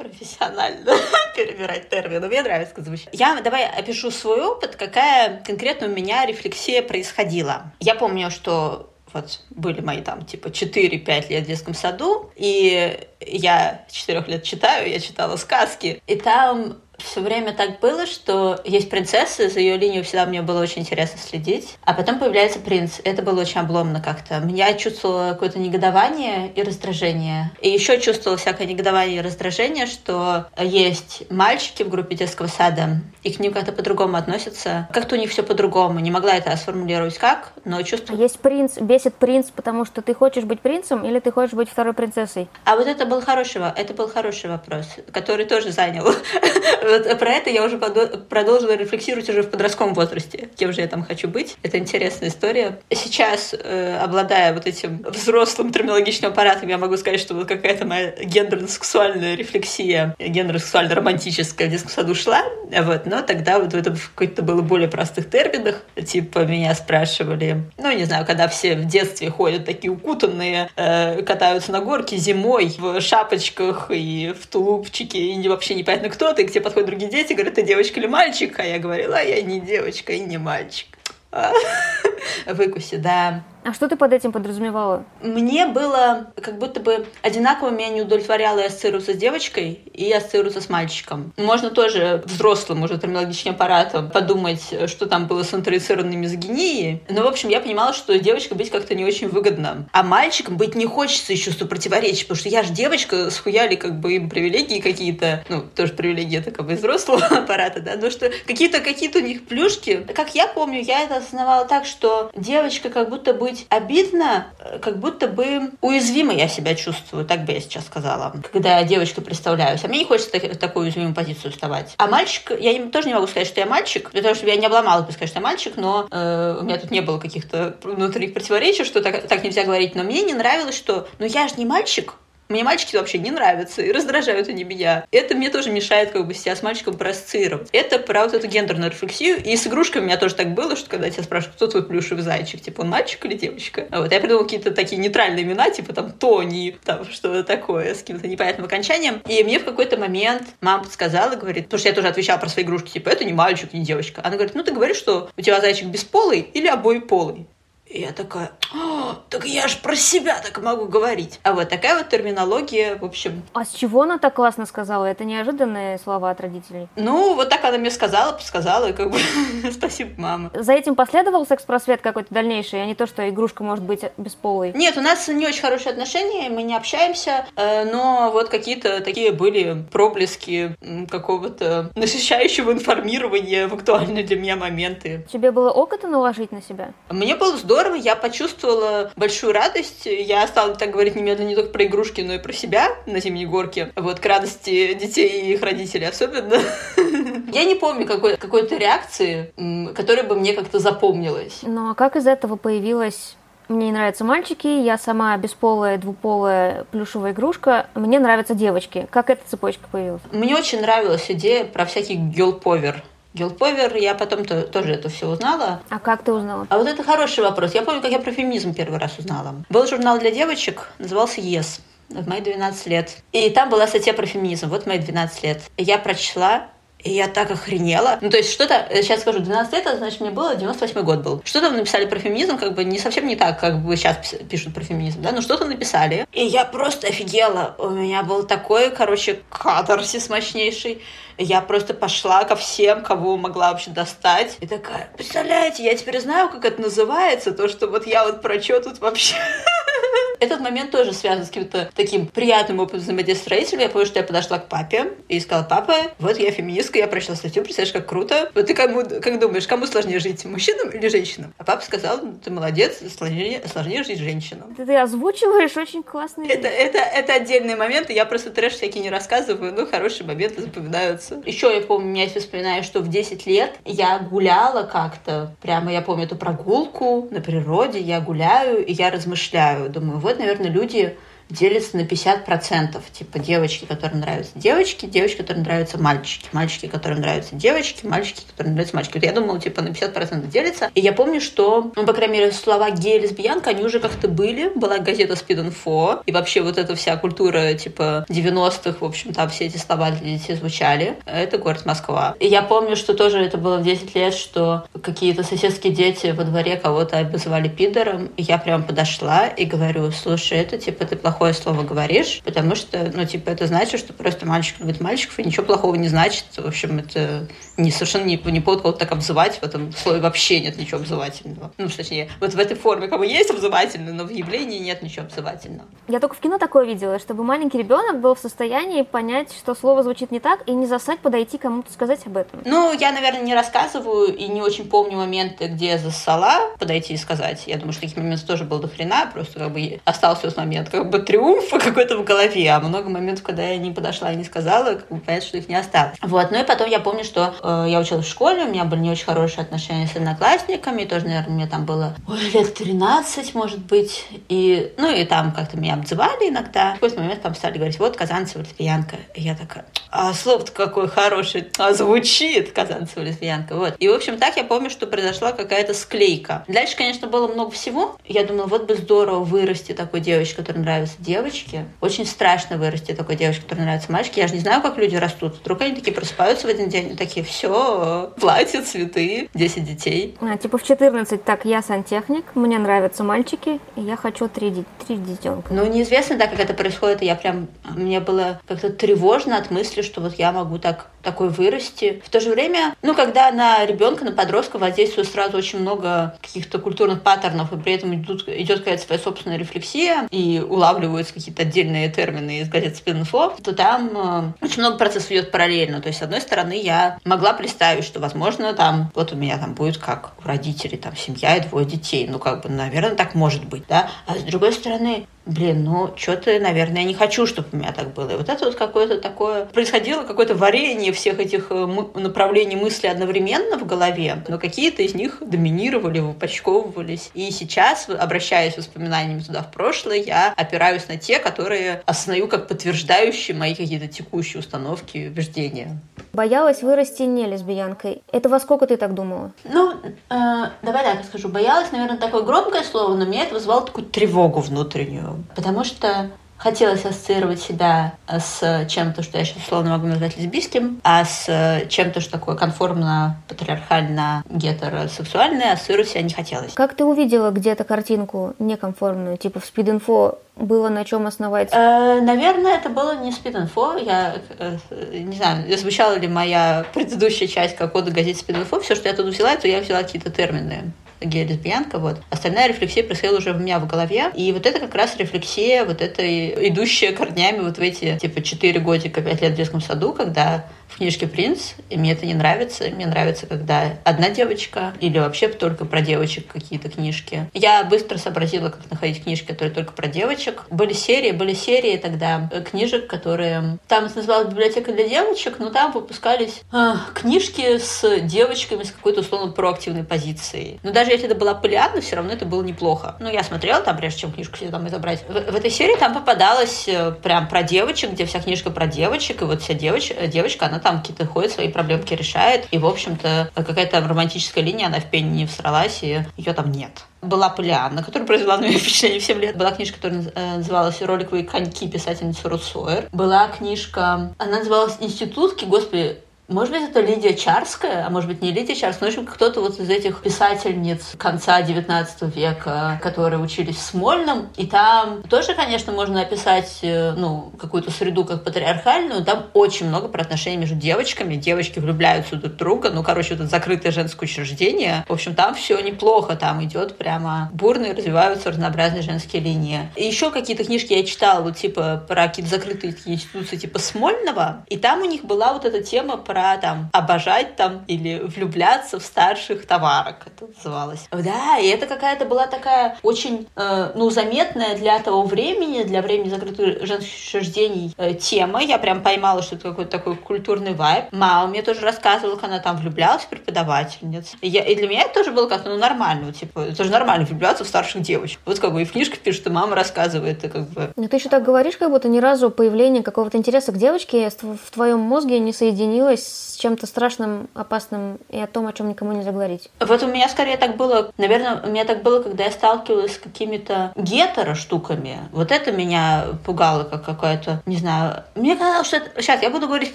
профессионально 0.00 0.96
перебирать 1.36 1.88
термины. 1.90 2.26
Мне 2.26 2.42
нравится, 2.42 2.74
как 2.74 2.84
звучит. 2.84 3.08
Я 3.12 3.40
давай 3.40 3.66
опишу 3.66 4.10
свой 4.10 4.40
опыт, 4.40 4.76
какая 4.76 5.42
конкретно 5.44 5.86
у 5.86 5.90
меня 5.90 6.24
рефлексия 6.24 6.82
происходила. 6.82 7.72
Я 7.80 7.94
помню, 7.94 8.30
что 8.30 8.90
вот 9.12 9.40
были 9.50 9.80
мои 9.80 10.02
там 10.02 10.24
типа 10.24 10.48
4-5 10.48 11.28
лет 11.30 11.44
в 11.44 11.46
детском 11.46 11.74
саду, 11.74 12.30
и 12.36 12.98
я 13.20 13.84
4 13.90 14.24
лет 14.26 14.44
читаю, 14.44 14.88
я 14.88 15.00
читала 15.00 15.36
сказки, 15.36 16.02
и 16.06 16.16
там 16.16 16.80
все 17.02 17.20
время 17.20 17.52
так 17.52 17.80
было, 17.80 18.06
что 18.06 18.60
есть 18.64 18.90
принцесса, 18.90 19.48
за 19.48 19.60
ее 19.60 19.76
линию 19.76 20.04
всегда 20.04 20.26
мне 20.26 20.42
было 20.42 20.60
очень 20.60 20.82
интересно 20.82 21.18
следить. 21.18 21.76
А 21.84 21.94
потом 21.94 22.18
появляется 22.18 22.58
принц. 22.58 23.00
Это 23.04 23.22
было 23.22 23.40
очень 23.40 23.60
обломно 23.60 24.00
как-то. 24.00 24.42
Я 24.48 24.74
чувствовала 24.74 25.32
какое-то 25.32 25.58
негодование 25.58 26.52
и 26.54 26.62
раздражение. 26.62 27.50
И 27.60 27.68
еще 27.68 28.00
чувствовала 28.00 28.38
всякое 28.38 28.66
негодование 28.66 29.18
и 29.18 29.20
раздражение, 29.20 29.86
что 29.86 30.46
есть 30.58 31.24
мальчики 31.30 31.82
в 31.82 31.88
группе 31.88 32.16
детского 32.16 32.46
сада, 32.46 33.00
и 33.22 33.32
к 33.32 33.40
ним 33.40 33.52
как-то 33.52 33.72
по-другому 33.72 34.16
относятся. 34.16 34.88
Как-то 34.92 35.16
у 35.16 35.18
них 35.18 35.30
все 35.30 35.42
по-другому. 35.42 36.00
Не 36.00 36.10
могла 36.10 36.34
это 36.34 36.56
сформулировать 36.56 37.18
как, 37.18 37.52
но 37.64 37.82
чувствую... 37.82 38.18
Есть 38.18 38.38
принц, 38.40 38.78
бесит 38.78 39.14
принц, 39.14 39.50
потому 39.50 39.84
что 39.84 40.02
ты 40.02 40.14
хочешь 40.14 40.44
быть 40.44 40.60
принцем 40.60 41.04
или 41.04 41.18
ты 41.20 41.32
хочешь 41.32 41.54
быть 41.54 41.68
второй 41.68 41.94
принцессой? 41.94 42.48
А 42.64 42.76
вот 42.76 42.86
это 42.86 43.06
был 43.06 43.20
хороший, 43.20 43.62
это 43.76 43.94
был 43.94 44.08
хороший 44.08 44.50
вопрос, 44.50 44.86
который 45.12 45.44
тоже 45.44 45.72
занял 45.72 46.04
вот 46.90 47.18
про 47.18 47.30
это 47.32 47.50
я 47.50 47.64
уже 47.64 47.78
продолжила 47.78 48.76
рефлексировать 48.76 49.28
уже 49.28 49.42
в 49.42 49.50
подростковом 49.50 49.94
возрасте, 49.94 50.48
кем 50.56 50.72
же 50.72 50.80
я 50.80 50.86
там 50.86 51.04
хочу 51.04 51.28
быть. 51.28 51.56
Это 51.62 51.78
интересная 51.78 52.28
история. 52.28 52.80
Сейчас, 52.90 53.54
э, 53.54 53.98
обладая 53.98 54.52
вот 54.52 54.66
этим 54.66 55.04
взрослым 55.08 55.72
терминологичным 55.72 56.32
аппаратом, 56.32 56.68
я 56.68 56.78
могу 56.78 56.96
сказать, 56.96 57.20
что 57.20 57.34
вот 57.34 57.48
какая-то 57.48 57.86
моя 57.86 58.12
гендерно-сексуальная 58.22 59.36
рефлексия, 59.36 60.14
гендерно-сексуально-романтическая 60.18 61.66
в 61.66 61.70
детском 61.70 61.90
саду 61.90 62.14
шла, 62.14 62.42
вот, 62.70 63.06
но 63.06 63.22
тогда 63.22 63.58
вот 63.58 63.74
это 63.74 63.94
в 63.94 64.10
какой-то 64.10 64.42
было 64.42 64.62
более 64.62 64.88
простых 64.88 65.30
терминах, 65.30 65.82
типа 66.04 66.40
меня 66.40 66.74
спрашивали, 66.74 67.62
ну, 67.78 67.92
не 67.92 68.04
знаю, 68.04 68.26
когда 68.26 68.48
все 68.48 68.76
в 68.76 68.86
детстве 68.86 69.30
ходят 69.30 69.64
такие 69.64 69.92
укутанные, 69.92 70.70
э, 70.76 71.22
катаются 71.22 71.72
на 71.72 71.80
горке 71.80 72.16
зимой 72.16 72.74
в 72.78 73.00
шапочках 73.00 73.90
и 73.90 74.34
в 74.38 74.46
тулупчике, 74.46 75.18
и 75.18 75.48
вообще 75.48 75.74
непонятно 75.74 76.08
кто 76.08 76.32
ты, 76.32 76.46
к 76.46 76.50
тебе 76.50 76.60
подходит 76.60 76.79
подходят 76.80 76.86
другие 76.86 77.10
дети, 77.10 77.32
говорят, 77.32 77.54
ты 77.54 77.62
девочка 77.62 78.00
или 78.00 78.06
мальчик? 78.06 78.58
А 78.58 78.64
я 78.64 78.78
говорила, 78.78 79.16
а 79.16 79.22
я 79.22 79.42
не 79.42 79.60
девочка 79.60 80.12
и 80.12 80.20
не 80.20 80.38
мальчик. 80.38 80.88
Выкуси, 82.46 82.96
да. 82.96 83.44
А 83.64 83.72
что 83.72 83.88
ты 83.88 83.96
под 83.96 84.12
этим 84.12 84.32
подразумевала? 84.32 85.04
Мне 85.22 85.66
было 85.66 86.32
как 86.40 86.58
будто 86.58 86.80
бы 86.80 87.06
одинаково 87.22 87.70
меня 87.70 87.88
не 87.88 88.02
удовлетворяло 88.02 88.60
и 88.60 88.66
ассоциироваться 88.66 89.12
с 89.12 89.16
девочкой, 89.16 89.80
и 89.92 90.10
ассоциироваться 90.12 90.60
с 90.60 90.68
мальчиком. 90.68 91.32
Можно 91.36 91.70
тоже 91.70 92.22
взрослым 92.24 92.82
уже 92.82 92.98
терминологичным 92.98 93.54
аппаратом 93.54 94.10
подумать, 94.10 94.62
что 94.86 95.06
там 95.06 95.26
было 95.26 95.42
с 95.42 95.52
интроицированной 95.52 96.16
мизогинией. 96.16 97.02
Но, 97.08 97.22
в 97.22 97.26
общем, 97.26 97.48
я 97.50 97.60
понимала, 97.60 97.92
что 97.92 98.18
девочка 98.18 98.54
быть 98.54 98.70
как-то 98.70 98.94
не 98.94 99.04
очень 99.04 99.28
выгодно. 99.28 99.88
А 99.92 100.02
мальчиком 100.02 100.56
быть 100.56 100.74
не 100.74 100.86
хочется 100.86 101.32
из 101.32 101.40
чувства 101.40 101.66
противоречия, 101.66 102.22
потому 102.22 102.38
что 102.38 102.48
я 102.48 102.62
же 102.62 102.72
девочка, 102.72 103.30
схуяли 103.30 103.74
как 103.74 104.00
бы 104.00 104.14
им 104.14 104.30
привилегии 104.30 104.80
какие-то, 104.80 105.44
ну, 105.48 105.62
тоже 105.62 105.92
привилегии 105.92 106.38
это 106.38 106.50
как 106.50 106.66
бы 106.66 106.74
взрослого 106.74 107.24
аппарата, 107.30 107.80
да, 107.80 107.96
но 107.96 108.10
что 108.10 108.30
какие-то 108.46 108.80
какие-то 108.80 109.18
у 109.18 109.22
них 109.22 109.46
плюшки. 109.46 110.06
Как 110.14 110.34
я 110.34 110.46
помню, 110.46 110.82
я 110.82 111.02
это 111.02 111.16
осознавала 111.16 111.66
так, 111.66 111.84
что 111.84 112.30
девочка 112.34 112.88
как 112.88 113.10
будто 113.10 113.34
бы 113.34 113.49
быть 113.50 113.66
обидно, 113.68 114.46
э, 114.58 114.78
как 114.78 114.98
будто 114.98 115.26
бы 115.26 115.70
уязвимо 115.80 116.32
я 116.32 116.48
себя 116.48 116.74
чувствую, 116.74 117.24
так 117.24 117.44
бы 117.44 117.52
я 117.52 117.60
сейчас 117.60 117.86
сказала, 117.86 118.34
когда 118.52 118.78
я 118.78 118.84
девочкой 118.84 119.24
представляюсь. 119.24 119.84
А 119.84 119.88
мне 119.88 120.00
не 120.00 120.04
хочется 120.04 120.30
так, 120.30 120.56
такую 120.56 120.84
уязвимую 120.84 121.14
позицию 121.14 121.52
вставать. 121.52 121.94
А 121.96 122.06
мальчик, 122.06 122.52
я 122.58 122.72
не, 122.72 122.90
тоже 122.90 123.08
не 123.08 123.14
могу 123.14 123.26
сказать, 123.26 123.48
что 123.48 123.60
я 123.60 123.66
мальчик, 123.66 124.10
для 124.12 124.22
того, 124.22 124.34
чтобы 124.34 124.50
я 124.50 124.56
не 124.56 124.66
обломалась 124.66 125.06
бы 125.06 125.12
сказать, 125.12 125.30
что 125.30 125.38
я 125.38 125.44
мальчик, 125.44 125.74
но 125.76 126.06
э, 126.10 126.58
у 126.60 126.64
меня 126.64 126.78
тут 126.78 126.90
не 126.90 127.00
было 127.00 127.18
каких-то 127.18 127.76
внутренних 127.82 128.34
противоречий, 128.34 128.84
что 128.84 129.02
так, 129.02 129.26
так 129.26 129.44
нельзя 129.44 129.64
говорить. 129.64 129.94
Но 129.94 130.02
мне 130.02 130.22
не 130.22 130.34
нравилось, 130.34 130.76
что 130.76 131.08
ну 131.18 131.26
я 131.26 131.48
же 131.48 131.54
не 131.56 131.66
мальчик, 131.66 132.14
Мне 132.50 132.64
мальчики 132.64 132.96
вообще 132.96 133.18
не 133.18 133.30
нравятся, 133.30 133.80
и 133.80 133.92
раздражают 133.92 134.48
они 134.48 134.64
меня. 134.64 135.06
Это 135.12 135.36
мне 135.36 135.50
тоже 135.50 135.70
мешает 135.70 136.10
как 136.10 136.26
бы 136.26 136.34
себя 136.34 136.56
с 136.56 136.64
мальчиком 136.64 136.98
проассоциировать. 136.98 137.68
Это 137.70 138.00
про 138.00 138.24
вот 138.24 138.34
эту 138.34 138.48
гендерную 138.48 138.90
рефлексию. 138.90 139.40
И 139.40 139.54
с 139.54 139.68
игрушками 139.68 140.02
у 140.02 140.06
меня 140.06 140.16
тоже 140.16 140.34
так 140.34 140.52
было, 140.52 140.74
что 140.74 140.90
когда 140.90 141.08
тебя 141.08 141.22
спрашивают, 141.22 141.54
кто 141.54 141.68
твой 141.68 141.84
плюшевый 141.84 142.24
зайчик, 142.24 142.60
типа, 142.60 142.80
он 142.80 142.88
мальчик 142.88 143.24
или 143.24 143.34
девочка? 143.34 143.86
А 143.92 144.00
вот 144.00 144.10
я 144.10 144.18
придумала 144.18 144.42
какие-то 144.42 144.72
такие 144.72 145.00
нейтральные 145.00 145.44
имена, 145.44 145.70
типа 145.70 145.92
там 145.92 146.10
Тони, 146.10 146.76
там 146.84 147.04
что-то 147.04 147.44
такое, 147.44 147.94
с 147.94 147.98
каким-то 147.98 148.26
непонятным 148.26 148.66
окончанием. 148.66 149.22
И 149.28 149.44
мне 149.44 149.60
в 149.60 149.64
какой-то 149.64 149.96
момент 149.96 150.42
мама 150.60 150.82
подсказала, 150.82 151.36
говорит, 151.36 151.66
потому 151.66 151.78
что 151.78 151.88
я 151.88 151.94
тоже 151.94 152.08
отвечала 152.08 152.38
про 152.38 152.48
свои 152.48 152.64
игрушки, 152.64 152.90
типа, 152.90 153.10
это 153.10 153.24
не 153.24 153.32
мальчик, 153.32 153.72
не 153.72 153.84
девочка. 153.84 154.22
Она 154.24 154.34
говорит, 154.34 154.56
ну 154.56 154.64
ты 154.64 154.72
говоришь, 154.72 154.96
что 154.96 155.30
у 155.36 155.40
тебя 155.40 155.60
зайчик 155.60 155.86
бесполый 155.86 156.40
или 156.40 156.66
обоеполый? 156.66 157.46
И 157.90 158.02
я 158.02 158.12
такая, 158.12 158.52
«А, 158.72 159.16
так 159.30 159.44
я 159.44 159.66
же 159.66 159.76
про 159.78 159.96
себя 159.96 160.38
так 160.40 160.62
могу 160.62 160.84
говорить. 160.84 161.40
А 161.42 161.52
вот 161.52 161.68
такая 161.70 161.98
вот 161.98 162.08
терминология, 162.08 162.94
в 162.94 163.04
общем. 163.04 163.42
А 163.52 163.64
с 163.64 163.70
чего 163.72 164.02
она 164.02 164.18
так 164.18 164.34
классно 164.34 164.64
сказала? 164.64 165.06
Это 165.06 165.24
неожиданные 165.24 165.98
слова 165.98 166.30
от 166.30 166.40
родителей? 166.40 166.86
Ну, 166.94 167.34
вот 167.34 167.48
так 167.48 167.64
она 167.64 167.78
мне 167.78 167.90
сказала, 167.90 168.30
подсказала, 168.32 168.90
и 168.90 168.92
как 168.92 169.10
бы 169.10 169.18
спасибо, 169.72 170.12
мама. 170.20 170.52
За 170.54 170.72
этим 170.72 170.94
последовал 170.94 171.44
секс-просвет 171.44 172.00
какой-то 172.00 172.32
дальнейший, 172.32 172.80
а 172.80 172.86
не 172.86 172.94
то, 172.94 173.08
что 173.08 173.28
игрушка 173.28 173.64
может 173.64 173.84
быть 173.84 174.02
бесполой? 174.16 174.72
Нет, 174.72 174.96
у 174.96 175.00
нас 175.00 175.26
не 175.26 175.44
очень 175.44 175.62
хорошие 175.62 175.90
отношения, 175.90 176.48
мы 176.48 176.62
не 176.62 176.76
общаемся, 176.76 177.46
э, 177.56 177.90
но 177.90 178.30
вот 178.32 178.50
какие-то 178.50 179.00
такие 179.00 179.32
были 179.32 179.84
проблески 179.90 180.76
какого-то 181.10 181.90
насыщающего 181.96 182.70
информирования 182.70 183.66
в 183.66 183.74
актуальные 183.74 184.22
для 184.22 184.36
меня 184.36 184.54
моменты. 184.54 185.26
Тебе 185.32 185.50
было 185.50 185.72
ок 185.72 185.92
это 185.92 186.06
наложить 186.06 186.52
на 186.52 186.62
себя? 186.62 186.92
Мне 187.08 187.34
было 187.34 187.56
здорово 187.56 187.79
здорово, 187.80 187.94
я 187.94 188.14
почувствовала 188.14 189.10
большую 189.16 189.52
радость. 189.52 190.04
Я 190.04 190.46
стала 190.46 190.74
так 190.74 190.90
говорить 190.90 191.16
немедленно 191.16 191.48
не 191.48 191.54
только 191.54 191.72
про 191.72 191.84
игрушки, 191.84 192.20
но 192.20 192.34
и 192.34 192.38
про 192.38 192.52
себя 192.52 192.88
на 193.06 193.20
зимней 193.20 193.46
горке. 193.46 193.90
Вот, 193.96 194.20
к 194.20 194.26
радости 194.26 194.92
детей 194.94 195.40
и 195.42 195.54
их 195.54 195.62
родителей 195.62 196.06
особенно. 196.06 196.60
Я 197.52 197.64
не 197.64 197.74
помню 197.74 198.06
какой- 198.06 198.36
какой-то 198.36 198.76
реакции, 198.76 199.52
которая 199.94 200.24
бы 200.24 200.36
мне 200.36 200.52
как-то 200.52 200.78
запомнилась. 200.78 201.60
Ну 201.62 201.90
а 201.90 201.94
как 201.94 202.16
из 202.16 202.26
этого 202.26 202.56
появилась 202.56 203.36
мне 203.70 203.86
не 203.86 203.92
нравятся 203.92 204.24
мальчики, 204.24 204.66
я 204.66 204.98
сама 204.98 205.36
бесполая, 205.36 205.96
двуполая 205.96 206.86
плюшевая 206.90 207.30
игрушка, 207.32 207.86
мне 207.94 208.18
нравятся 208.18 208.54
девочки. 208.54 209.06
Как 209.10 209.30
эта 209.30 209.42
цепочка 209.48 209.86
появилась? 209.92 210.22
Мне 210.32 210.56
очень 210.56 210.80
нравилась 210.80 211.30
идея 211.30 211.64
про 211.64 211.84
всякий 211.84 212.14
гелповер. 212.16 213.04
Гилповер, 213.34 213.96
я 213.96 214.14
потом 214.14 214.40
-то, 214.40 214.62
тоже 214.62 214.92
это 214.92 215.08
все 215.08 215.28
узнала. 215.28 215.80
А 215.88 215.98
как 215.98 216.22
ты 216.22 216.32
узнала? 216.32 216.66
А 216.68 216.78
вот 216.78 216.88
это 216.88 217.04
хороший 217.04 217.44
вопрос. 217.44 217.74
Я 217.74 217.82
помню, 217.82 218.02
как 218.02 218.10
я 218.10 218.18
про 218.18 218.32
феминизм 218.32 218.74
первый 218.74 218.98
раз 218.98 219.18
узнала. 219.18 219.54
Был 219.68 219.86
журнал 219.86 220.18
для 220.18 220.30
девочек, 220.30 220.88
назывался 220.98 221.40
«Ес» 221.40 221.80
в 222.08 222.28
мои 222.28 222.40
12 222.40 222.86
лет. 222.88 223.18
И 223.32 223.48
там 223.50 223.70
была 223.70 223.86
статья 223.86 224.14
про 224.14 224.26
феминизм, 224.26 224.68
вот 224.68 224.86
мои 224.86 224.98
12 224.98 225.42
лет. 225.44 225.62
Я 225.76 225.98
прочла, 225.98 226.66
и 227.02 227.10
я 227.12 227.28
так 227.28 227.50
охренела. 227.50 228.18
Ну, 228.20 228.30
то 228.30 228.36
есть 228.36 228.52
что-то, 228.52 228.86
сейчас 228.92 229.20
скажу, 229.20 229.40
12 229.40 229.72
лет, 229.72 229.86
это 229.86 229.96
значит, 229.96 230.20
мне 230.20 230.30
было, 230.30 230.54
98 230.54 231.02
год 231.02 231.20
был. 231.20 231.42
Что-то 231.44 231.70
написали 231.70 232.06
про 232.06 232.18
феминизм, 232.18 232.58
как 232.58 232.74
бы 232.74 232.84
не 232.84 232.98
совсем 232.98 233.26
не 233.26 233.36
так, 233.36 233.60
как 233.60 233.80
бы 233.80 233.96
сейчас 233.96 234.34
пишут 234.48 234.74
про 234.74 234.82
феминизм, 234.82 235.22
да, 235.22 235.32
но 235.32 235.40
что-то 235.40 235.64
написали. 235.64 236.26
И 236.32 236.44
я 236.44 236.64
просто 236.64 237.08
офигела. 237.08 237.74
У 237.78 237.90
меня 237.90 238.22
был 238.22 238.44
такой, 238.44 238.90
короче, 238.90 239.40
катарсис 239.50 240.28
мощнейший. 240.28 241.02
Я 241.38 241.62
просто 241.62 241.94
пошла 241.94 242.44
ко 242.44 242.54
всем, 242.54 243.02
кого 243.02 243.36
могла 243.36 243.70
вообще 243.70 243.90
достать. 243.90 244.58
И 244.60 244.66
такая, 244.66 245.10
представляете, 245.16 245.84
я 245.84 245.94
теперь 245.94 246.20
знаю, 246.20 246.50
как 246.50 246.64
это 246.64 246.82
называется, 246.82 247.52
то, 247.52 247.68
что 247.68 247.86
вот 247.86 248.06
я 248.06 248.24
вот 248.24 248.42
про 248.42 248.60
что 248.60 248.80
тут 248.80 248.98
вообще 248.98 249.36
этот 250.40 250.60
момент 250.60 250.90
тоже 250.90 251.12
связан 251.12 251.44
с 251.44 251.48
каким-то 251.48 251.90
таким 251.94 252.26
приятным 252.26 252.80
опытом 252.80 253.00
взаимодействия 253.00 253.46
с 253.46 253.48
родителями. 253.48 253.82
Я 253.84 253.88
помню, 253.88 254.06
что 254.06 254.18
я 254.18 254.24
подошла 254.24 254.58
к 254.58 254.68
папе 254.68 255.12
и 255.28 255.40
сказала, 255.40 255.64
папа, 255.64 255.94
вот 256.18 256.38
я 256.38 256.50
феминистка, 256.50 256.98
я 256.98 257.06
прочла 257.06 257.34
статью, 257.34 257.62
представляешь, 257.62 257.92
как 257.92 258.06
круто. 258.06 258.50
Вот 258.54 258.66
ты 258.66 258.74
кому, 258.74 259.02
как 259.02 259.38
думаешь, 259.38 259.66
кому 259.66 259.86
сложнее 259.86 260.18
жить, 260.18 260.44
мужчинам 260.44 260.90
или 260.90 261.08
женщинам? 261.08 261.54
А 261.58 261.64
папа 261.64 261.82
сказал, 261.84 262.18
ну, 262.22 262.34
ты 262.42 262.50
молодец, 262.50 263.00
сложнее, 263.16 263.62
сложнее 263.66 264.02
жить 264.02 264.18
женщинам. 264.18 264.74
Ты, 264.74 264.86
ты 264.86 264.96
озвучиваешь 264.96 265.76
очень 265.76 266.02
классные 266.02 266.50
это, 266.50 266.68
это, 266.68 266.98
это 266.98 267.34
отдельные 267.34 267.76
моменты, 267.76 268.12
я 268.12 268.24
просто 268.24 268.50
трэш 268.50 268.74
всякие 268.74 269.02
не 269.02 269.10
рассказываю, 269.10 269.72
но 269.74 269.86
хорошие 269.86 270.26
моменты 270.26 270.62
запоминаются. 270.62 271.40
Еще 271.44 271.74
я 271.74 271.80
помню, 271.80 272.08
у 272.08 272.10
меня 272.10 272.22
есть 272.24 272.36
воспоминания, 272.36 272.82
что 272.82 273.00
в 273.00 273.08
10 273.08 273.46
лет 273.46 273.78
я 273.84 274.18
гуляла 274.18 274.84
как-то, 274.84 275.54
прямо 275.60 275.92
я 275.92 276.02
помню 276.02 276.24
эту 276.24 276.36
прогулку 276.36 277.28
на 277.30 277.40
природе, 277.40 278.00
я 278.00 278.20
гуляю 278.20 278.84
и 278.84 278.92
я 278.92 279.10
размышляю, 279.10 279.88
думаю, 279.88 280.18
вот 280.18 280.29
наверное, 280.38 280.70
люди 280.70 281.16
делится 281.52 281.96
на 281.96 282.02
50%. 282.02 283.00
Типа 283.12 283.38
девочки, 283.38 283.84
которым 283.84 284.20
нравятся 284.20 284.52
девочки, 284.54 285.06
девочки, 285.06 285.38
которым 285.38 285.62
нравятся 285.62 285.98
мальчики, 285.98 286.48
мальчики, 286.52 286.86
которым 286.86 287.20
нравятся 287.20 287.54
девочки, 287.54 288.06
мальчики, 288.06 288.42
которым 288.50 288.74
нравятся 288.74 288.96
мальчики. 288.96 289.14
Вот 289.14 289.24
я 289.24 289.32
думала, 289.32 289.60
типа, 289.60 289.82
на 289.82 289.88
50% 289.88 290.46
делится. 290.48 290.90
И 290.94 291.00
я 291.00 291.12
помню, 291.12 291.40
что, 291.40 291.92
ну, 291.96 292.06
по 292.06 292.12
крайней 292.12 292.38
мере, 292.38 292.52
слова 292.52 292.90
гей 292.90 293.18
лесбиянка, 293.18 293.70
они 293.70 293.84
уже 293.84 294.00
как-то 294.00 294.28
были. 294.28 294.70
Была 294.74 294.98
газета 294.98 295.34
Speed 295.34 295.72
Info, 295.72 296.22
и 296.26 296.32
вообще 296.32 296.62
вот 296.62 296.78
эта 296.78 296.94
вся 296.94 297.16
культура, 297.16 297.74
типа, 297.74 298.24
90-х, 298.28 298.96
в 299.00 299.04
общем, 299.04 299.32
там 299.32 299.48
все 299.48 299.66
эти 299.66 299.76
слова 299.76 300.10
для 300.10 300.38
детей 300.38 300.54
звучали. 300.54 301.16
Это 301.26 301.58
город 301.58 301.86
Москва. 301.86 302.34
И 302.38 302.46
я 302.46 302.62
помню, 302.62 302.96
что 302.96 303.14
тоже 303.14 303.38
это 303.38 303.58
было 303.58 303.78
в 303.78 303.82
10 303.82 304.14
лет, 304.14 304.34
что 304.34 304.84
какие-то 305.02 305.42
соседские 305.42 305.92
дети 305.92 306.28
во 306.28 306.44
дворе 306.44 306.76
кого-то 306.76 307.18
обозвали 307.18 307.68
пидором, 307.68 308.30
и 308.36 308.42
я 308.42 308.58
прям 308.58 308.84
подошла 308.84 309.46
и 309.46 309.64
говорю, 309.64 310.10
слушай, 310.12 310.58
это, 310.58 310.78
типа, 310.78 311.04
ты 311.04 311.16
плохой 311.16 311.39
плохое 311.40 311.54
слово 311.54 311.84
говоришь, 311.84 312.42
потому 312.44 312.74
что, 312.74 313.10
ну, 313.14 313.24
типа, 313.24 313.48
это 313.48 313.66
значит, 313.66 313.98
что 313.98 314.12
просто 314.12 314.44
мальчик 314.44 314.78
любит 314.78 315.00
мальчиков, 315.00 315.38
и 315.38 315.42
ничего 315.42 315.64
плохого 315.64 315.94
не 315.94 316.08
значит. 316.08 316.44
В 316.54 316.66
общем, 316.66 316.98
это 316.98 317.46
не 317.78 317.90
совершенно 317.90 318.24
не, 318.24 318.36
не 318.36 318.60
повод 318.60 318.82
кого-то 318.82 318.98
так 318.98 319.12
обзывать. 319.12 319.56
В 319.56 319.62
этом 319.62 319.90
слове 319.92 320.20
вообще 320.20 320.60
нет 320.60 320.76
ничего 320.76 320.98
обзывательного. 320.98 321.72
Ну, 321.78 321.88
точнее, 321.88 322.28
вот 322.40 322.52
в 322.52 322.58
этой 322.58 322.76
форме 322.76 323.08
как 323.08 323.18
бы 323.18 323.26
есть 323.26 323.50
обзывательно, 323.50 324.12
но 324.12 324.24
в 324.24 324.30
явлении 324.30 324.78
нет 324.80 325.00
ничего 325.02 325.24
обзывательного. 325.24 325.88
Я 326.08 326.20
только 326.20 326.34
в 326.34 326.40
кино 326.40 326.58
такое 326.58 326.84
видела, 326.84 327.18
чтобы 327.18 327.42
маленький 327.42 327.78
ребенок 327.78 328.20
был 328.20 328.34
в 328.34 328.38
состоянии 328.38 329.00
понять, 329.00 329.50
что 329.56 329.74
слово 329.74 330.02
звучит 330.02 330.30
не 330.30 330.40
так, 330.40 330.60
и 330.66 330.72
не 330.72 330.86
засать 330.86 331.20
подойти 331.20 331.56
кому-то 331.56 331.90
сказать 331.90 332.20
об 332.26 332.36
этом. 332.36 332.60
Ну, 332.66 332.92
я, 332.92 333.12
наверное, 333.12 333.42
не 333.42 333.54
рассказываю 333.54 334.36
и 334.36 334.46
не 334.46 334.60
очень 334.60 334.86
помню 334.86 335.16
моменты, 335.16 335.68
где 335.68 335.86
я 335.86 335.98
зассала 335.98 336.76
подойти 336.78 337.14
и 337.14 337.16
сказать. 337.16 337.62
Я 337.66 337.76
думаю, 337.76 337.92
что 337.92 338.02
таких 338.02 338.18
моментов 338.18 338.46
тоже 338.46 338.64
было 338.64 338.80
до 338.80 338.88
хрена, 338.88 339.30
просто 339.32 339.58
как 339.58 339.72
бы 339.72 340.00
остался 340.04 340.50
момент 340.56 340.90
как 340.90 341.08
бы 341.08 341.18
триумфа 341.30 341.78
какой-то 341.78 342.16
в 342.16 342.24
голове, 342.24 342.68
а 342.70 342.80
много 342.80 343.08
моментов, 343.08 343.44
когда 343.44 343.62
я 343.62 343.76
не 343.76 343.92
подошла 343.92 344.32
и 344.32 344.36
не 344.36 344.42
сказала, 344.42 344.94
как 344.94 345.08
бы 345.08 345.20
понятно, 345.20 345.46
что 345.46 345.58
их 345.58 345.68
не 345.68 345.76
осталось. 345.76 346.16
Вот, 346.20 346.50
ну 346.50 346.60
и 346.60 346.64
потом 346.64 346.88
я 346.88 346.98
помню, 346.98 347.22
что 347.22 347.54
э, 347.62 347.86
я 347.88 348.00
училась 348.00 348.26
в 348.26 348.30
школе, 348.30 348.64
у 348.64 348.68
меня 348.68 348.84
были 348.84 348.98
не 348.98 349.10
очень 349.10 349.26
хорошие 349.26 349.62
отношения 349.62 350.08
с 350.08 350.16
одноклассниками, 350.16 351.04
тоже, 351.04 351.26
наверное, 351.26 351.54
мне 351.54 351.66
там 351.68 351.84
было 351.84 352.16
ой, 352.26 352.50
лет 352.52 352.74
13, 352.74 353.54
может 353.54 353.78
быть, 353.78 354.26
и, 354.48 354.92
ну 354.96 355.08
и 355.08 355.24
там 355.24 355.52
как-то 355.52 355.76
меня 355.76 355.94
обзывали 355.94 356.48
иногда. 356.48 356.90
В 356.90 356.94
какой-то 356.94 357.20
момент 357.20 357.42
там 357.42 357.54
стали 357.54 357.74
говорить, 357.74 358.00
вот, 358.00 358.16
Казанцева 358.16 358.62
лесбиянка. 358.62 359.16
И 359.34 359.42
я 359.42 359.54
такая, 359.54 359.84
а 360.10 360.34
слово-то 360.34 360.72
какое 360.72 361.06
хорошее, 361.06 361.68
а 361.78 361.94
звучит 361.94 362.72
Казанцева 362.72 363.22
лесбиянка, 363.22 363.76
вот. 363.76 363.94
И, 364.00 364.08
в 364.08 364.12
общем, 364.12 364.36
так 364.36 364.56
я 364.56 364.64
помню, 364.64 364.90
что 364.90 365.06
произошла 365.06 365.52
какая-то 365.52 365.94
склейка. 365.94 366.64
Дальше, 366.66 366.96
конечно, 366.96 367.28
было 367.28 367.46
много 367.46 367.70
всего. 367.70 368.16
Я 368.26 368.42
думала, 368.42 368.66
вот 368.66 368.88
бы 368.88 368.96
здорово 368.96 369.44
вырасти 369.44 369.92
такой 369.92 370.18
девочке, 370.18 370.56
которой 370.56 370.78
нравятся 370.78 371.09
девочки, 371.18 371.50
девочки. 371.50 371.84
Очень 372.00 372.26
страшно 372.26 372.76
вырасти 372.76 373.12
такой 373.12 373.36
девочке, 373.36 373.62
которой 373.62 373.82
нравятся 373.82 374.12
мальчики. 374.12 374.38
Я 374.38 374.48
же 374.48 374.54
не 374.54 374.60
знаю, 374.60 374.82
как 374.82 374.96
люди 374.98 375.16
растут. 375.16 375.56
Вдруг 375.60 375.80
они 375.82 375.94
такие 375.94 376.14
просыпаются 376.14 376.66
в 376.66 376.70
один 376.70 376.88
день, 376.88 377.16
такие, 377.16 377.44
все, 377.44 378.32
платье, 378.40 378.82
цветы, 378.82 379.48
10 379.54 379.84
детей. 379.84 380.36
А, 380.40 380.56
типа 380.56 380.78
в 380.78 380.82
14, 380.82 381.42
так, 381.44 381.64
я 381.64 381.82
сантехник, 381.82 382.44
мне 382.54 382.78
нравятся 382.78 383.24
мальчики, 383.24 383.80
и 383.96 384.00
я 384.00 384.16
хочу 384.16 384.48
три, 384.48 384.84
три 385.06 385.16
детенка. 385.16 385.72
Ну, 385.72 385.86
неизвестно, 385.86 386.36
да, 386.36 386.46
как 386.46 386.60
это 386.60 386.74
происходит. 386.74 387.22
Я 387.22 387.34
прям, 387.34 387.68
мне 387.84 388.20
было 388.20 388.60
как-то 388.66 388.90
тревожно 388.90 389.56
от 389.56 389.70
мысли, 389.70 390.02
что 390.02 390.20
вот 390.20 390.34
я 390.34 390.52
могу 390.52 390.78
так 390.78 391.06
такой 391.22 391.48
вырасти. 391.48 392.22
В 392.24 392.30
то 392.30 392.40
же 392.40 392.50
время, 392.50 392.94
ну, 393.02 393.14
когда 393.14 393.50
на 393.52 393.84
ребенка, 393.84 394.24
на 394.24 394.32
подростка 394.32 394.78
воздействует 394.78 395.28
сразу 395.28 395.56
очень 395.56 395.80
много 395.80 396.36
каких-то 396.40 396.78
культурных 396.78 397.22
паттернов, 397.22 397.72
и 397.72 397.76
при 397.76 397.94
этом 397.94 398.14
идут, 398.14 398.48
идет 398.48 398.80
какая-то 398.80 399.02
своя 399.02 399.20
собственная 399.20 399.58
рефлексия, 399.58 400.28
и 400.30 400.64
улавливаются 400.66 401.34
какие-то 401.34 401.62
отдельные 401.62 402.10
термины 402.10 402.60
из 402.60 402.68
газет 402.68 402.96
Спинфо, 402.96 403.54
то 403.62 403.74
там 403.74 404.54
э, 404.60 404.64
очень 404.64 404.80
много 404.80 404.98
процессов 404.98 405.30
идет 405.30 405.50
параллельно. 405.50 406.00
То 406.00 406.08
есть, 406.08 406.20
с 406.20 406.22
одной 406.22 406.40
стороны, 406.40 406.80
я 406.80 407.18
могла 407.24 407.52
представить, 407.52 408.04
что, 408.04 408.20
возможно, 408.20 408.72
там, 408.72 409.10
вот 409.14 409.32
у 409.32 409.36
меня 409.36 409.58
там 409.58 409.74
будет 409.74 409.98
как 409.98 410.32
у 410.42 410.48
родителей, 410.48 410.96
там, 410.96 411.16
семья 411.16 411.56
и 411.56 411.68
двое 411.68 411.86
детей. 411.86 412.26
Ну, 412.28 412.38
как 412.38 412.62
бы, 412.62 412.68
наверное, 412.68 413.14
так 413.14 413.34
может 413.34 413.64
быть, 413.64 413.84
да. 413.88 414.10
А 414.26 414.36
с 414.36 414.42
другой 414.42 414.72
стороны, 414.72 415.26
блин, 415.50 415.84
ну, 415.84 416.14
что-то, 416.16 416.58
наверное, 416.58 417.02
я 417.02 417.06
не 417.06 417.14
хочу, 417.14 417.46
чтобы 417.46 417.68
у 417.72 417.76
меня 417.76 417.92
так 417.92 418.14
было. 418.14 418.30
И 418.30 418.36
вот 418.36 418.48
это 418.48 418.64
вот 418.64 418.76
какое-то 418.76 419.18
такое... 419.18 419.66
Происходило 419.66 420.22
какое-то 420.22 420.54
варенье 420.54 421.12
всех 421.12 421.38
этих 421.38 421.66
э, 421.70 421.86
направлений 422.14 422.76
мысли 422.76 423.08
одновременно 423.08 423.78
в 423.78 423.86
голове, 423.86 424.42
но 424.48 424.58
какие-то 424.58 425.02
из 425.02 425.14
них 425.14 425.38
доминировали, 425.40 426.20
выпачковывались. 426.20 427.30
И 427.34 427.50
сейчас, 427.50 428.08
обращаясь 428.08 428.76
воспоминаниями 428.76 429.40
туда 429.40 429.62
в 429.62 429.70
прошлое, 429.70 430.18
я 430.18 430.54
опираюсь 430.56 431.08
на 431.08 431.16
те, 431.16 431.38
которые 431.38 432.02
осознаю 432.06 432.48
как 432.48 432.68
подтверждающие 432.68 433.56
мои 433.56 433.74
какие-то 433.74 434.06
текущие 434.06 434.60
установки 434.60 435.28
убеждения. 435.28 436.00
Боялась 436.32 436.82
вырасти 436.82 437.22
не 437.22 437.46
лесбиянкой. 437.46 438.22
Это 438.32 438.48
во 438.48 438.60
сколько 438.60 438.86
ты 438.86 438.96
так 438.96 439.14
думала? 439.14 439.52
Ну, 439.64 439.92
э, 439.92 440.70
давай 440.82 441.04
так 441.04 441.24
скажу. 441.24 441.48
Боялась, 441.48 441.90
наверное, 441.92 442.18
такое 442.18 442.42
громкое 442.42 442.82
слово, 442.84 443.14
но 443.14 443.24
меня 443.24 443.44
это 443.44 443.54
вызвало 443.54 443.82
такую 443.82 444.06
тревогу 444.06 444.60
внутреннюю. 444.60 445.44
Потому 445.56 445.84
что 445.84 446.30
хотелось 446.60 447.04
ассоциировать 447.04 447.60
себя 447.60 448.14
с 448.28 448.86
чем-то, 448.88 449.22
что 449.22 449.38
я 449.38 449.44
сейчас 449.44 449.64
условно 449.64 449.90
могу 449.90 450.06
назвать 450.06 450.36
лесбийским, 450.36 451.00
а 451.02 451.24
с 451.24 451.84
чем-то, 451.88 452.20
что 452.20 452.32
такое 452.32 452.54
конформно, 452.54 453.36
патриархально, 453.48 454.44
гетеросексуальное, 454.48 455.72
ассоциировать 455.72 456.10
себя 456.10 456.22
не 456.22 456.34
хотелось. 456.34 456.74
Как 456.74 456.94
ты 456.94 457.04
увидела 457.04 457.50
где-то 457.50 457.84
картинку 457.84 458.54
некомформную, 458.58 459.38
типа 459.38 459.60
в 459.60 459.64
спид-инфо 459.64 460.38
было 460.56 460.90
на 460.90 461.04
чем 461.06 461.26
основать? 461.26 461.70
Э, 461.72 462.20
наверное, 462.20 462.76
это 462.76 462.90
было 462.90 463.16
не 463.16 463.32
спид-инфо. 463.32 463.96
Я 463.96 464.36
э, 464.58 464.76
не 465.12 465.36
знаю, 465.36 465.78
звучала 465.78 466.18
ли 466.18 466.28
моя 466.28 466.84
предыдущая 466.92 467.48
часть 467.48 467.76
как 467.76 467.92
кода 467.92 468.10
газет 468.10 468.36
спид-инфо. 468.36 468.80
Все, 468.80 468.94
что 468.94 469.08
я 469.08 469.14
тут 469.14 469.26
взяла, 469.26 469.56
то 469.56 469.66
я 469.66 469.80
взяла 469.80 470.02
какие-то 470.02 470.30
термины 470.30 470.92
гей-лесбиянка, 471.20 471.98
вот. 471.98 472.20
Остальная 472.30 472.68
рефлексия 472.68 473.04
происходила 473.04 473.38
уже 473.38 473.52
у 473.52 473.58
меня 473.58 473.78
в 473.78 473.86
голове, 473.86 474.30
и 474.34 474.52
вот 474.52 474.66
это 474.66 474.80
как 474.80 474.94
раз 474.94 475.16
рефлексия, 475.16 475.84
вот 475.84 476.00
это 476.00 476.22
идущая 476.68 477.12
корнями 477.12 477.60
вот 477.60 477.78
в 477.78 477.80
эти, 477.80 478.18
типа, 478.18 478.42
4 478.42 478.80
годика, 478.80 479.20
5 479.20 479.42
лет 479.42 479.52
в 479.52 479.56
детском 479.56 479.80
саду, 479.80 480.12
когда 480.12 480.66
в 480.90 480.96
книжке 480.98 481.26
«Принц», 481.26 481.72
и 481.88 481.96
мне 481.96 482.12
это 482.12 482.26
не 482.26 482.34
нравится. 482.34 482.84
Мне 482.84 483.06
нравится, 483.06 483.46
когда 483.46 483.98
одна 484.04 484.30
девочка 484.30 484.92
или 485.00 485.18
вообще 485.18 485.48
только 485.48 485.84
про 485.84 486.00
девочек 486.00 486.48
какие-то 486.48 486.88
книжки. 486.88 487.48
Я 487.54 487.84
быстро 487.84 488.18
сообразила, 488.18 488.68
как 488.70 488.90
находить 488.90 489.22
книжки, 489.22 489.46
которые 489.46 489.72
только 489.72 489.92
про 489.92 490.08
девочек. 490.08 490.64
Были 490.70 490.92
серии, 490.92 491.32
были 491.32 491.54
серии 491.54 491.96
тогда 491.96 492.48
э, 492.52 492.62
книжек, 492.62 493.06
которые... 493.06 493.78
Там 493.88 494.08
называлась 494.14 494.48
библиотека 494.48 494.92
для 494.92 495.08
девочек, 495.08 495.58
но 495.58 495.70
там 495.70 495.92
выпускались 495.92 496.62
э, 496.72 496.94
книжки 497.14 497.78
с 497.78 498.20
девочками 498.22 498.82
с 498.82 498.90
какой-то 498.90 499.20
условно 499.20 499.52
проактивной 499.52 500.04
позицией. 500.04 500.80
Но 500.82 500.92
даже 500.92 501.12
если 501.12 501.26
это 501.26 501.34
была 501.34 501.54
Полианна, 501.54 502.00
все 502.00 502.16
равно 502.16 502.32
это 502.32 502.46
было 502.46 502.62
неплохо. 502.62 503.16
Ну, 503.20 503.30
я 503.30 503.42
смотрела 503.42 503.80
там, 503.80 503.96
прежде 503.96 504.20
чем 504.20 504.32
книжку 504.32 504.56
себе 504.56 504.70
там 504.70 504.88
изобрать. 504.88 505.24
В, 505.28 505.32
в 505.32 505.54
этой 505.54 505.70
серии 505.70 505.96
там 505.96 506.14
попадалось 506.14 506.88
э, 506.88 507.12
прям 507.12 507.48
про 507.48 507.62
девочек, 507.62 508.10
где 508.10 508.24
вся 508.24 508.40
книжка 508.40 508.70
про 508.70 508.86
девочек, 508.86 509.42
и 509.42 509.44
вот 509.44 509.62
вся 509.62 509.74
девоч... 509.74 510.12
Девочка, 510.28 510.66
она 510.66 510.79
там 510.80 511.00
какие-то 511.00 511.26
ходит, 511.26 511.52
свои 511.52 511.68
проблемки 511.68 512.14
решает. 512.14 512.66
И, 512.70 512.78
в 512.78 512.86
общем-то, 512.86 513.50
какая-то 513.54 514.00
романтическая 514.00 514.64
линия, 514.64 514.86
она 514.86 515.00
в 515.00 515.06
пене 515.06 515.30
не 515.30 515.46
всралась, 515.46 516.02
и 516.02 516.24
ее 516.36 516.52
там 516.52 516.72
нет. 516.72 517.04
Была 517.22 517.50
Полианна, 517.50 518.02
которая 518.02 518.26
произвела 518.26 518.56
на 518.56 518.66
меня 518.66 518.78
впечатление 518.78 519.20
в 519.20 519.24
7 519.24 519.40
лет. 519.40 519.56
Была 519.56 519.72
книжка, 519.72 519.96
которая 519.96 520.32
э, 520.34 520.56
называлась 520.56 521.02
«Роликовые 521.02 521.44
коньки» 521.44 521.86
писательницы 521.86 522.48
Рут 522.48 522.62
Сойер. 522.62 523.08
Была 523.12 523.48
книжка, 523.48 524.32
она 524.38 524.58
называлась 524.58 524.96
«Институтки», 525.00 525.66
господи, 525.66 526.18
может 526.50 526.74
быть, 526.74 526.82
это 526.82 527.00
Лидия 527.00 527.34
Чарская, 527.34 528.04
а 528.06 528.10
может 528.10 528.28
быть, 528.28 528.42
не 528.42 528.50
Лидия 528.50 528.74
Чарская, 528.74 529.08
но, 529.08 529.14
в 529.14 529.18
общем, 529.18 529.32
кто-то 529.32 529.60
вот 529.60 529.78
из 529.78 529.88
этих 529.88 530.20
писательниц 530.20 531.12
конца 531.16 531.62
XIX 531.62 532.06
века, 532.34 532.98
которые 533.02 533.40
учились 533.40 533.76
в 533.76 533.82
Смольном, 533.82 534.48
и 534.56 534.66
там 534.66 535.22
тоже, 535.22 535.54
конечно, 535.54 535.92
можно 535.92 536.20
описать, 536.20 536.80
э, 536.82 537.12
ну, 537.16 537.52
какую-то 537.58 537.92
среду 537.92 538.24
как 538.24 538.42
патриархальную, 538.42 539.24
там 539.24 539.46
очень 539.54 539.86
много 539.86 540.08
про 540.08 540.22
отношения 540.22 540.56
между 540.56 540.74
девочками, 540.74 541.36
девочки 541.36 541.78
влюбляются 541.78 542.36
друг 542.36 542.54
в 542.54 542.56
друга, 542.56 542.90
ну, 542.90 543.04
короче, 543.04 543.34
вот 543.34 543.42
это 543.42 543.50
закрытое 543.50 543.92
женское 543.92 544.26
учреждение, 544.26 545.04
в 545.08 545.12
общем, 545.12 545.34
там 545.36 545.54
все 545.54 545.80
неплохо, 545.80 546.34
там 546.34 546.62
идет 546.64 546.98
прямо 546.98 547.48
бурно 547.52 547.86
и 547.86 547.92
развиваются 547.92 548.50
разнообразные 548.50 549.02
женские 549.02 549.40
линии. 549.40 549.88
И 549.94 550.04
еще 550.04 550.32
какие-то 550.32 550.64
книжки 550.64 550.92
я 550.92 551.04
читала, 551.04 551.42
вот, 551.42 551.56
типа, 551.56 552.04
про 552.08 552.26
какие-то 552.26 552.50
закрытые 552.50 552.96
институции, 553.06 553.56
типа 553.56 553.78
Смольного, 553.78 554.64
и 554.68 554.76
там 554.76 555.02
у 555.02 555.04
них 555.04 555.24
была 555.24 555.52
вот 555.52 555.64
эта 555.64 555.80
тема 555.82 556.16
про 556.16 556.39
про 556.40 556.56
там 556.56 556.88
обожать 556.92 557.56
там 557.56 557.84
или 557.86 558.18
влюбляться 558.18 558.98
в 558.98 559.02
старших 559.02 559.66
товарок, 559.66 560.16
это 560.26 560.50
называлось. 560.56 561.06
Да, 561.10 561.58
и 561.58 561.68
это 561.68 561.86
какая-то 561.86 562.24
была 562.24 562.46
такая 562.46 562.96
очень, 563.02 563.46
э, 563.56 563.92
ну, 563.94 564.10
заметная 564.10 564.76
для 564.76 564.98
того 565.00 565.22
времени, 565.24 565.82
для 565.82 566.02
времени 566.02 566.30
закрытых 566.30 566.86
женских 566.86 567.12
учреждений 567.12 567.94
э, 567.98 568.14
тема. 568.14 568.62
Я 568.62 568.78
прям 568.78 569.02
поймала, 569.02 569.42
что 569.42 569.56
это 569.56 569.68
какой-то 569.68 569.90
такой 569.90 570.16
культурный 570.16 570.74
вайб. 570.74 571.06
Мама 571.12 571.48
мне 571.48 571.62
тоже 571.62 571.80
рассказывала, 571.80 572.36
как 572.36 572.44
она 572.44 572.58
там 572.58 572.76
влюблялась 572.78 573.22
в 573.22 573.28
преподавательниц. 573.28 574.32
И, 574.40 574.48
я, 574.48 574.64
и 574.64 574.74
для 574.74 574.88
меня 574.88 575.02
это 575.02 575.14
тоже 575.14 575.32
было 575.32 575.46
как-то, 575.46 575.70
ну, 575.70 575.76
нормально, 575.78 576.32
типа, 576.32 576.60
это 576.60 576.84
же 576.84 576.90
нормально 576.90 577.26
влюбляться 577.26 577.64
в 577.64 577.68
старших 577.68 578.02
девочек. 578.02 578.40
Вот 578.46 578.58
как 578.58 578.72
бы 578.72 578.82
и 578.82 578.84
в 578.84 578.92
книжках 578.92 579.18
пишет, 579.18 579.42
что 579.42 579.50
мама 579.50 579.74
рассказывает, 579.74 580.42
это 580.44 580.48
как 580.48 580.68
бы... 580.70 580.92
Но 580.96 581.08
ты 581.08 581.16
еще 581.16 581.28
так 581.28 581.44
говоришь, 581.44 581.76
как 581.76 581.90
будто 581.90 582.08
ни 582.08 582.18
разу 582.18 582.50
появление 582.50 583.02
какого-то 583.02 583.36
интереса 583.36 583.72
к 583.72 583.78
девочке 583.78 584.30
в 584.30 584.70
твоем 584.70 585.00
мозге 585.00 585.38
не 585.38 585.52
соединилось 585.52 586.19
с 586.26 586.56
чем-то 586.56 586.86
страшным, 586.86 587.48
опасным 587.54 588.18
и 588.28 588.38
о 588.38 588.46
том, 588.46 588.66
о 588.66 588.72
чем 588.72 588.88
никому 588.88 589.12
нельзя 589.12 589.32
говорить. 589.32 589.70
Вот 589.80 590.02
у 590.02 590.06
меня 590.06 590.28
скорее 590.28 590.56
так 590.56 590.76
было, 590.76 591.10
наверное, 591.16 591.62
у 591.62 591.68
меня 591.68 591.84
так 591.84 592.02
было, 592.02 592.22
когда 592.22 592.44
я 592.44 592.50
сталкивалась 592.50 593.14
с 593.14 593.18
какими-то 593.18 593.92
гетеро 593.96 594.54
штуками. 594.54 595.18
Вот 595.32 595.52
это 595.52 595.72
меня 595.72 596.26
пугало, 596.44 596.84
как 596.84 597.04
какое-то, 597.04 597.62
не 597.66 597.76
знаю. 597.76 598.24
Мне 598.34 598.56
казалось, 598.56 598.86
что 598.86 598.98
это... 598.98 599.22
Сейчас 599.22 599.42
я 599.42 599.50
буду 599.50 599.66
говорить 599.66 599.94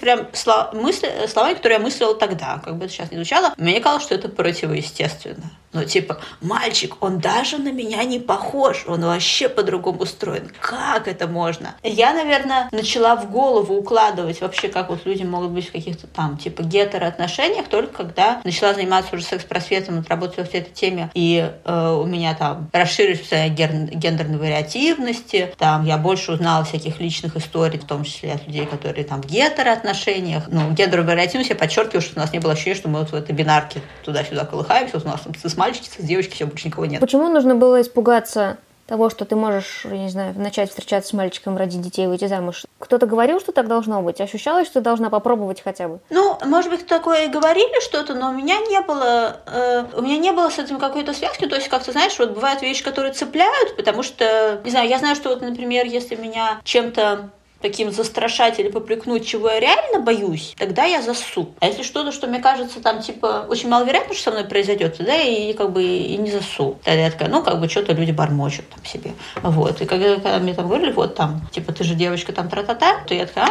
прям 0.00 0.26
слова, 0.32 0.70
мысли, 0.72 1.08
словами, 1.28 1.54
которые 1.54 1.78
я 1.78 1.84
мыслила 1.84 2.14
тогда, 2.14 2.60
как 2.64 2.76
бы 2.76 2.84
это 2.84 2.92
сейчас 2.92 3.10
не 3.10 3.16
звучало. 3.16 3.52
Мне 3.56 3.80
казалось, 3.80 4.02
что 4.02 4.14
это 4.14 4.28
противоестественно. 4.28 5.50
Ну, 5.76 5.84
типа, 5.84 6.18
мальчик, 6.40 6.96
он 7.00 7.18
даже 7.18 7.58
на 7.58 7.70
меня 7.70 8.02
не 8.04 8.18
похож, 8.18 8.84
он 8.86 9.02
вообще 9.02 9.50
по-другому 9.50 10.00
устроен. 10.00 10.50
Как 10.58 11.06
это 11.06 11.26
можно? 11.26 11.74
Я, 11.82 12.14
наверное, 12.14 12.70
начала 12.72 13.14
в 13.14 13.30
голову 13.30 13.74
укладывать 13.74 14.40
вообще, 14.40 14.68
как 14.68 14.88
вот 14.88 15.04
люди 15.04 15.22
могут 15.22 15.50
быть 15.50 15.68
в 15.68 15.72
каких-то 15.72 16.06
там, 16.06 16.38
типа, 16.38 16.62
гетероотношениях, 16.62 17.68
только 17.68 17.92
когда 17.92 18.40
начала 18.42 18.72
заниматься 18.72 19.14
уже 19.14 19.24
секс-просветом, 19.24 19.98
отработала 19.98 20.46
в 20.46 20.54
этой 20.54 20.72
теме, 20.72 21.10
и 21.12 21.52
э, 21.62 21.98
у 22.02 22.06
меня 22.06 22.34
там 22.34 22.70
расширились 22.72 23.28
гендерные 23.50 24.38
вариативности, 24.38 25.54
там 25.58 25.84
я 25.84 25.98
больше 25.98 26.32
узнала 26.32 26.64
всяких 26.64 27.00
личных 27.00 27.36
историй, 27.36 27.78
в 27.78 27.84
том 27.84 28.04
числе 28.04 28.32
от 28.32 28.46
людей, 28.46 28.64
которые 28.64 29.04
там 29.04 29.20
в 29.20 29.26
гетероотношениях. 29.26 30.44
Ну, 30.48 30.70
гендерную 30.70 31.06
вариативность 31.06 31.50
я 31.50 31.56
подчеркиваю, 31.56 32.00
что 32.00 32.16
у 32.16 32.20
нас 32.20 32.32
не 32.32 32.38
было 32.38 32.54
ощущения, 32.54 32.76
что 32.76 32.88
мы 32.88 33.00
вот 33.00 33.10
в 33.10 33.14
этой 33.14 33.34
бинарке 33.34 33.82
туда-сюда 34.06 34.46
колыхаемся, 34.46 34.94
вот 34.94 35.04
у 35.04 35.08
нас 35.08 35.20
там 35.20 35.34
с 35.34 35.44
мальчики, 35.66 35.88
с 35.88 36.04
девочки, 36.04 36.34
все, 36.34 36.46
больше 36.46 36.68
никого 36.68 36.86
нет. 36.86 37.00
Почему 37.00 37.28
нужно 37.28 37.54
было 37.54 37.80
испугаться 37.80 38.58
того, 38.86 39.10
что 39.10 39.24
ты 39.24 39.34
можешь, 39.34 39.84
я 39.84 39.98
не 39.98 40.08
знаю, 40.08 40.32
начать 40.36 40.70
встречаться 40.70 41.10
с 41.10 41.12
мальчиком, 41.12 41.56
ради 41.56 41.76
детей, 41.76 42.06
выйти 42.06 42.26
замуж. 42.26 42.64
Кто-то 42.78 43.06
говорил, 43.06 43.40
что 43.40 43.50
так 43.50 43.66
должно 43.66 44.00
быть? 44.00 44.20
Ощущалось, 44.20 44.66
что 44.66 44.74
ты 44.74 44.80
должна 44.82 45.10
попробовать 45.10 45.60
хотя 45.60 45.88
бы? 45.88 45.98
Ну, 46.10 46.38
может 46.44 46.70
быть, 46.70 46.86
такое 46.86 47.26
и 47.26 47.28
говорили 47.28 47.82
что-то, 47.82 48.14
но 48.14 48.30
у 48.30 48.32
меня 48.32 48.58
не 48.60 48.80
было, 48.80 49.38
э, 49.46 49.84
у 49.96 50.02
меня 50.02 50.18
не 50.18 50.30
было 50.30 50.50
с 50.50 50.60
этим 50.60 50.78
какой-то 50.78 51.14
связки. 51.14 51.46
То 51.46 51.56
есть, 51.56 51.68
как 51.68 51.82
то 51.82 51.90
знаешь, 51.90 52.16
вот 52.20 52.30
бывают 52.30 52.62
вещи, 52.62 52.84
которые 52.84 53.12
цепляют, 53.12 53.76
потому 53.76 54.04
что, 54.04 54.60
не 54.64 54.70
знаю, 54.70 54.88
я 54.88 55.00
знаю, 55.00 55.16
что 55.16 55.30
вот, 55.30 55.42
например, 55.42 55.86
если 55.86 56.14
меня 56.14 56.60
чем-то 56.62 57.30
таким 57.60 57.90
застрашать 57.90 58.58
или 58.58 58.68
попрекнуть, 58.68 59.26
чего 59.26 59.48
я 59.50 59.60
реально 59.60 60.00
боюсь, 60.00 60.54
тогда 60.58 60.84
я 60.84 61.02
засу. 61.02 61.54
А 61.60 61.66
если 61.66 61.82
что-то, 61.82 62.12
что 62.12 62.26
мне 62.26 62.40
кажется, 62.40 62.80
там, 62.80 63.00
типа, 63.00 63.46
очень 63.48 63.68
маловероятно, 63.68 64.14
что 64.14 64.24
со 64.24 64.30
мной 64.30 64.44
произойдет, 64.44 64.96
я 65.00 65.22
и, 65.22 65.52
как 65.52 65.72
бы, 65.72 65.82
и 65.82 66.16
не 66.16 66.30
засу. 66.30 66.78
Тогда 66.84 67.00
я 67.00 67.10
такая, 67.10 67.28
ну, 67.28 67.42
как 67.42 67.60
бы, 67.60 67.68
что-то 67.68 67.92
люди 67.92 68.12
бормочут 68.12 68.68
там 68.68 68.84
себе. 68.84 69.12
Вот. 69.42 69.80
И 69.80 69.86
когда, 69.86 70.16
когда 70.16 70.38
мне 70.38 70.54
там 70.54 70.66
говорили, 70.66 70.92
вот 70.92 71.14
там, 71.14 71.42
типа, 71.52 71.72
ты 71.72 71.84
же 71.84 71.94
девочка 71.94 72.32
там 72.32 72.48
тра-та-та, 72.48 73.04
то 73.06 73.14
я 73.14 73.26
такая, 73.26 73.46
а, 73.46 73.50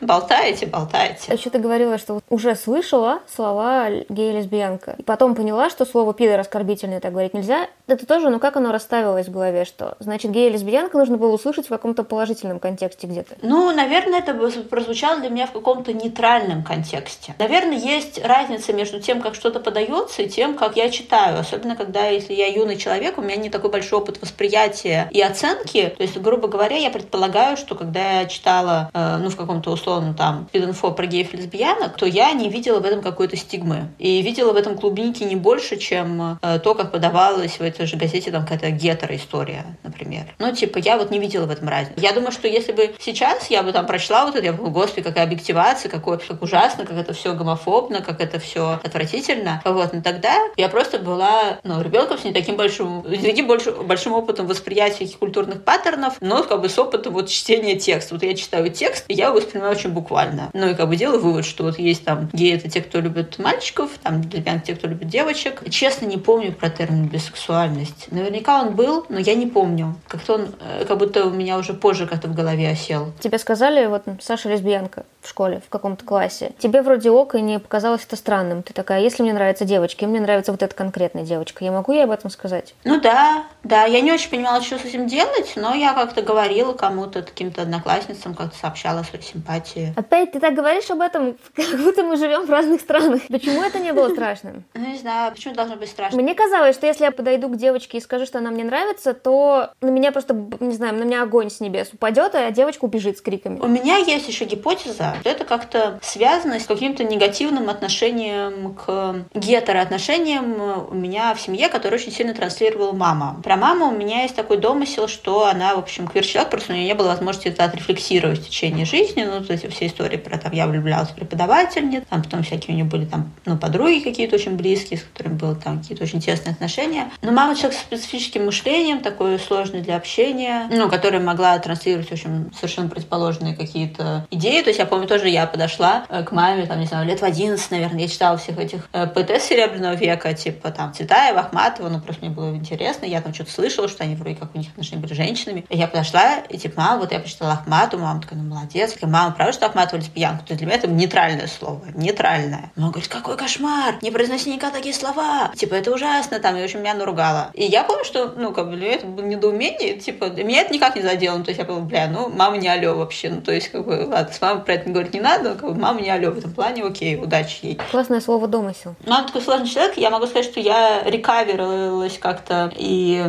Болтаете, 0.00 0.66
болтаете. 0.66 1.32
А 1.32 1.36
что 1.36 1.50
ты 1.50 1.58
говорила, 1.58 1.98
что 1.98 2.20
уже 2.28 2.54
слышала 2.54 3.20
слова 3.26 3.88
гей-лесбиянка. 4.08 4.96
И 4.98 5.02
потом 5.02 5.34
поняла, 5.34 5.70
что 5.70 5.84
слово 5.86 6.14
пидор 6.14 6.40
оскорбительное 6.40 7.00
так 7.00 7.12
говорить 7.12 7.34
нельзя. 7.34 7.68
Это 7.86 8.06
тоже, 8.06 8.30
ну 8.30 8.38
как 8.38 8.56
оно 8.56 8.72
расставилось 8.72 9.28
в 9.28 9.32
голове, 9.32 9.64
что 9.64 9.96
значит 9.98 10.30
гей-лесбиянка 10.30 10.98
нужно 10.98 11.16
было 11.16 11.32
услышать 11.32 11.66
в 11.66 11.68
каком-то 11.68 12.04
положительном 12.04 12.60
контексте 12.60 13.06
где-то? 13.06 13.36
Ну, 13.42 13.74
наверное, 13.74 14.20
это 14.20 14.34
прозвучало 14.62 15.20
для 15.20 15.30
меня 15.30 15.46
в 15.46 15.52
каком-то 15.52 15.92
нейтральном 15.92 16.62
контексте. 16.62 17.34
Наверное, 17.38 17.78
есть 17.78 18.24
разница 18.24 18.72
между 18.72 19.00
тем, 19.00 19.20
как 19.20 19.34
что-то 19.34 19.60
подается, 19.60 20.22
и 20.22 20.28
тем, 20.28 20.56
как 20.56 20.76
я 20.76 20.90
читаю. 20.90 21.40
Особенно, 21.40 21.76
когда, 21.76 22.08
если 22.08 22.34
я 22.34 22.46
юный 22.46 22.76
человек, 22.76 23.18
у 23.18 23.22
меня 23.22 23.36
не 23.36 23.50
такой 23.50 23.70
большой 23.70 23.98
опыт 23.98 24.20
восприятия 24.20 25.08
и 25.10 25.20
оценки. 25.20 25.94
То 25.96 26.02
есть, 26.02 26.18
грубо 26.18 26.48
говоря, 26.48 26.76
я 26.76 26.90
предполагаю, 26.90 27.56
что 27.56 27.74
когда 27.74 28.20
я 28.20 28.26
читала, 28.26 28.90
э, 28.92 29.16
ну, 29.18 29.30
в 29.30 29.36
каком-то 29.36 29.63
условно, 29.70 30.14
там, 30.14 30.48
инфо 30.52 30.90
про 30.90 31.06
геев 31.06 31.32
лесбиянок, 31.32 31.96
то 31.96 32.06
я 32.06 32.32
не 32.32 32.48
видела 32.48 32.80
в 32.80 32.84
этом 32.84 33.02
какой-то 33.02 33.36
стигмы. 33.36 33.88
И 33.98 34.22
видела 34.22 34.52
в 34.52 34.56
этом 34.56 34.76
клубники 34.76 35.22
не 35.22 35.36
больше, 35.36 35.76
чем 35.76 36.38
э, 36.42 36.58
то, 36.58 36.74
как 36.74 36.92
подавалось 36.92 37.58
в 37.58 37.62
этой 37.62 37.86
же 37.86 37.96
газете 37.96 38.30
там 38.30 38.42
какая-то 38.42 38.70
гетеро-история, 38.70 39.64
например. 39.82 40.26
Ну, 40.38 40.52
типа, 40.52 40.78
я 40.78 40.96
вот 40.96 41.10
не 41.10 41.18
видела 41.18 41.46
в 41.46 41.50
этом 41.50 41.68
разницы. 41.68 42.00
Я 42.00 42.12
думаю, 42.12 42.32
что 42.32 42.48
если 42.48 42.72
бы 42.72 42.94
сейчас 42.98 43.50
я 43.50 43.62
бы 43.62 43.72
там 43.72 43.86
прочла 43.86 44.24
вот 44.24 44.34
это, 44.36 44.44
я 44.44 44.52
бы, 44.52 44.70
господи, 44.70 45.02
какая 45.02 45.24
объективация, 45.24 45.90
какой, 45.90 46.18
как 46.18 46.42
ужасно, 46.42 46.84
как 46.84 46.96
это 46.96 47.12
все 47.12 47.34
гомофобно, 47.34 48.00
как 48.02 48.20
это 48.20 48.38
все 48.38 48.78
отвратительно. 48.82 49.62
Вот, 49.64 49.92
но 49.92 50.02
тогда 50.02 50.36
я 50.56 50.68
просто 50.68 50.98
была, 50.98 51.58
ну, 51.62 51.82
ребенком 51.82 52.18
с 52.18 52.24
не 52.24 52.32
таким 52.32 52.56
большим, 52.56 53.04
не 53.08 53.18
таким 53.18 53.46
больше, 53.46 53.72
большим 53.72 54.12
опытом 54.12 54.46
восприятия 54.46 55.06
культурных 55.18 55.64
паттернов, 55.64 56.16
но 56.20 56.42
как 56.42 56.60
бы 56.60 56.68
с 56.68 56.78
опытом 56.78 57.12
вот 57.12 57.28
чтения 57.28 57.78
текста. 57.78 58.14
Вот 58.14 58.22
я 58.22 58.34
читаю 58.34 58.70
текст, 58.70 59.04
и 59.08 59.14
я 59.14 59.28
его 59.28 59.40
воспринимаю 59.54 59.72
очень 59.72 59.90
буквально. 59.90 60.50
Ну 60.52 60.68
и 60.68 60.74
как 60.74 60.88
бы 60.88 60.96
делаю 60.96 61.20
вывод, 61.20 61.44
что 61.44 61.64
вот 61.64 61.78
есть 61.78 62.04
там 62.04 62.28
геи— 62.32 62.54
это 62.56 62.68
те, 62.68 62.80
кто 62.80 63.00
любит 63.00 63.38
мальчиков, 63.38 63.90
там 64.02 64.22
лесбиян— 64.22 64.60
те, 64.66 64.74
кто 64.74 64.88
любит 64.88 65.08
девочек. 65.08 65.62
Честно, 65.70 66.06
не 66.06 66.16
помню 66.16 66.52
про 66.52 66.70
термин 66.70 67.06
бисексуальность. 67.06 68.10
Наверняка 68.10 68.60
он 68.62 68.74
был, 68.74 69.06
но 69.08 69.18
я 69.18 69.34
не 69.34 69.46
помню. 69.46 69.94
Как-то 70.08 70.34
он, 70.34 70.48
э, 70.60 70.84
как 70.86 70.98
будто 70.98 71.26
у 71.26 71.30
меня 71.30 71.58
уже 71.58 71.74
позже 71.74 72.06
как-то 72.06 72.28
в 72.28 72.34
голове 72.34 72.68
осел. 72.68 73.12
Тебе 73.20 73.38
сказали, 73.38 73.86
вот 73.86 74.04
Саша 74.20 74.48
лесбиянка 74.48 75.04
в 75.24 75.28
школе, 75.28 75.60
в 75.64 75.68
каком-то 75.68 76.04
классе. 76.04 76.52
Тебе 76.58 76.82
вроде 76.82 77.10
ок, 77.10 77.34
и 77.34 77.40
не 77.40 77.58
показалось 77.58 78.04
это 78.04 78.16
странным. 78.16 78.62
Ты 78.62 78.72
такая, 78.72 79.00
если 79.00 79.22
мне 79.22 79.32
нравятся 79.32 79.64
девочки, 79.64 80.04
мне 80.04 80.20
нравится 80.20 80.52
вот 80.52 80.62
эта 80.62 80.74
конкретная 80.74 81.24
девочка, 81.24 81.64
я 81.64 81.72
могу 81.72 81.92
ей 81.92 82.04
об 82.04 82.10
этом 82.10 82.30
сказать? 82.30 82.74
Ну 82.84 83.00
да, 83.00 83.44
да, 83.62 83.84
я 83.84 84.00
не 84.00 84.12
очень 84.12 84.30
понимала, 84.30 84.62
что 84.62 84.78
с 84.78 84.84
этим 84.84 85.06
делать, 85.06 85.52
но 85.56 85.74
я 85.74 85.94
как-то 85.94 86.22
говорила 86.22 86.72
кому-то, 86.74 87.22
каким-то 87.22 87.62
одноклассницам, 87.62 88.34
как-то 88.34 88.56
сообщала 88.56 89.02
свои 89.02 89.22
симпатии. 89.22 89.94
Опять 89.96 90.32
ты 90.32 90.40
так 90.40 90.54
говоришь 90.54 90.90
об 90.90 91.00
этом, 91.00 91.36
как 91.54 91.80
будто 91.80 92.02
мы 92.02 92.16
живем 92.16 92.46
в 92.46 92.50
разных 92.50 92.80
странах. 92.80 93.22
Почему 93.28 93.62
это 93.62 93.78
не 93.78 93.92
было 93.92 94.08
страшным? 94.10 94.64
Ну, 94.84 94.90
не 94.90 94.98
знаю, 94.98 95.32
почему 95.32 95.54
должно 95.54 95.76
быть 95.76 95.88
страшно? 95.88 96.20
Мне 96.20 96.34
казалось, 96.34 96.76
что 96.76 96.86
если 96.86 97.04
я 97.04 97.10
подойду 97.10 97.48
к 97.48 97.56
девочке 97.56 97.98
и 97.98 98.00
скажу, 98.00 98.26
что 98.26 98.38
она 98.38 98.50
мне 98.50 98.64
нравится, 98.64 99.14
то 99.14 99.70
на 99.80 99.88
меня 99.88 100.12
просто, 100.12 100.34
не 100.60 100.74
знаю, 100.74 100.94
на 100.94 101.04
меня 101.04 101.22
огонь 101.22 101.48
с 101.48 101.60
небес 101.60 101.90
упадет, 101.92 102.34
а 102.34 102.50
девочка 102.50 102.84
убежит 102.84 103.16
с 103.18 103.22
криками. 103.22 103.60
У 103.60 103.66
меня 103.66 103.96
есть 103.96 104.28
еще 104.28 104.44
гипотеза, 104.44 105.13
это 105.24 105.44
как-то 105.44 105.98
связано 106.02 106.58
с 106.58 106.66
каким-то 106.66 107.04
негативным 107.04 107.68
отношением 107.68 108.74
к 108.74 109.26
гетероотношениям 109.34 110.90
у 110.90 110.94
меня 110.94 111.34
в 111.34 111.40
семье, 111.40 111.68
который 111.68 111.94
очень 111.94 112.12
сильно 112.12 112.34
транслировала 112.34 112.92
мама. 112.92 113.40
Про 113.42 113.56
маму 113.56 113.88
у 113.88 113.92
меня 113.92 114.22
есть 114.22 114.36
такой 114.36 114.58
домысел, 114.58 115.08
что 115.08 115.46
она, 115.46 115.74
в 115.74 115.78
общем, 115.78 116.06
квир-человек, 116.06 116.50
просто 116.50 116.72
у 116.72 116.76
нее 116.76 116.86
не 116.86 116.94
было 116.94 117.08
возможности 117.08 117.48
это 117.48 117.64
отрефлексировать 117.64 118.40
в 118.40 118.46
течение 118.46 118.84
жизни, 118.84 119.24
ну, 119.24 119.44
то 119.44 119.52
есть 119.52 119.68
все 119.72 119.86
истории 119.86 120.16
про 120.16 120.38
там, 120.38 120.52
я 120.52 120.66
влюблялась 120.66 121.10
в 121.10 121.14
преподавательниц, 121.14 122.04
там 122.08 122.22
потом 122.22 122.42
всякие 122.42 122.74
у 122.74 122.76
нее 122.78 122.84
были 122.84 123.04
там, 123.04 123.32
ну, 123.44 123.56
подруги 123.56 124.00
какие-то 124.00 124.36
очень 124.36 124.56
близкие, 124.56 124.98
с 124.98 125.02
которыми 125.02 125.34
было 125.34 125.54
там 125.54 125.80
какие-то 125.80 126.04
очень 126.04 126.20
тесные 126.20 126.52
отношения. 126.52 127.10
Но 127.22 127.32
мама 127.32 127.54
человек 127.54 127.78
с 127.78 127.82
специфическим 127.82 128.46
мышлением, 128.46 129.00
такой 129.00 129.38
сложный 129.38 129.80
для 129.80 129.96
общения, 129.96 130.68
ну, 130.70 130.88
которая 130.88 131.20
могла 131.20 131.58
транслировать, 131.58 132.08
в 132.08 132.12
общем, 132.12 132.50
совершенно 132.54 132.88
противоположные 132.88 133.54
какие-то 133.54 134.26
идеи. 134.30 134.62
То 134.62 134.70
есть 134.70 134.78
я 134.78 134.86
помню 134.86 135.03
тоже, 135.06 135.28
я 135.28 135.46
подошла 135.46 136.04
э, 136.08 136.22
к 136.22 136.32
маме, 136.32 136.66
там, 136.66 136.80
не 136.80 136.86
знаю, 136.86 137.06
лет 137.06 137.20
в 137.20 137.24
11, 137.24 137.70
наверное, 137.70 138.00
я 138.00 138.08
читала 138.08 138.36
всех 138.36 138.58
этих 138.58 138.88
э, 138.92 139.06
ПТ 139.06 139.40
Серебряного 139.40 139.94
века, 139.94 140.32
типа 140.34 140.70
там 140.70 140.92
Цветаева, 140.92 141.40
Ахматова, 141.40 141.88
ну, 141.88 142.00
просто 142.00 142.24
мне 142.24 142.34
было 142.34 142.54
интересно, 142.54 143.06
я 143.06 143.20
там 143.20 143.34
что-то 143.34 143.50
слышала, 143.50 143.88
что 143.88 144.04
они 144.04 144.14
вроде 144.14 144.36
как 144.36 144.54
у 144.54 144.58
них 144.58 144.68
отношения 144.70 145.02
были 145.02 145.14
с 145.14 145.16
женщинами. 145.16 145.64
И 145.68 145.76
я 145.76 145.86
подошла, 145.86 146.38
и 146.48 146.58
типа, 146.58 146.80
мама, 146.80 147.00
вот 147.00 147.12
я 147.12 147.20
прочитала 147.20 147.52
Ахмату, 147.52 147.98
мама 147.98 148.20
такая, 148.20 148.38
ну, 148.38 148.48
молодец. 148.48 148.90
Я 148.90 148.94
такая, 148.94 149.10
мама, 149.10 149.34
правда, 149.34 149.52
что 149.52 149.66
Ахматова 149.66 150.00
лесбиянка? 150.00 150.44
То 150.44 150.54
для 150.54 150.66
меня 150.66 150.76
это 150.76 150.88
нейтральное 150.88 151.46
слово, 151.46 151.84
нейтральное. 151.94 152.72
Мама 152.76 152.92
говорит, 152.92 153.10
какой 153.10 153.36
кошмар, 153.36 153.96
не 154.02 154.10
произноси 154.10 154.50
никогда 154.50 154.76
такие 154.76 154.94
слова. 154.94 155.52
Типа, 155.56 155.74
это 155.74 155.92
ужасно, 155.92 156.40
там, 156.40 156.56
и, 156.56 156.60
в 156.60 156.64
общем, 156.64 156.80
меня 156.80 156.94
наругала. 156.94 157.50
И 157.54 157.64
я 157.64 157.84
помню, 157.84 158.04
что, 158.04 158.34
ну, 158.36 158.52
как 158.52 158.70
бы, 158.70 158.76
для 158.76 158.86
меня 158.86 158.96
это 158.96 159.06
было 159.06 159.24
недоумение, 159.24 159.98
типа, 159.98 160.30
меня 160.30 160.62
это 160.62 160.72
никак 160.72 160.96
не 160.96 161.02
задело. 161.02 161.36
Ну, 161.38 161.44
то 161.44 161.50
есть 161.50 161.58
я 161.58 161.64
подумала, 161.64 161.86
бля, 161.86 162.08
ну, 162.08 162.28
мама 162.28 162.56
не 162.56 162.68
алё 162.68 162.96
вообще. 162.96 163.30
Ну, 163.30 163.40
то 163.40 163.52
есть, 163.52 163.68
как 163.68 163.84
бы, 163.84 164.06
ладно, 164.08 164.32
с 164.32 164.40
мамой 164.40 164.64
про 164.64 164.74
это 164.74 164.88
говорить 164.94 165.14
не 165.14 165.20
надо, 165.20 165.54
как 165.54 165.74
бы, 165.74 165.78
мама 165.78 166.00
не 166.00 166.08
алё 166.08 166.30
в 166.30 166.38
этом 166.38 166.52
плане, 166.52 166.82
окей, 166.84 167.16
удачи 167.16 167.58
ей. 167.62 167.78
Классное 167.90 168.20
слово 168.20 168.48
«домысел». 168.48 168.94
Ну, 169.04 169.12
она 169.12 169.26
такой 169.26 169.42
сложный 169.42 169.68
человек, 169.68 169.96
я 169.98 170.10
могу 170.10 170.26
сказать, 170.26 170.46
что 170.46 170.60
я 170.60 171.02
рекаверилась 171.04 172.18
как-то 172.18 172.72
и 172.76 173.24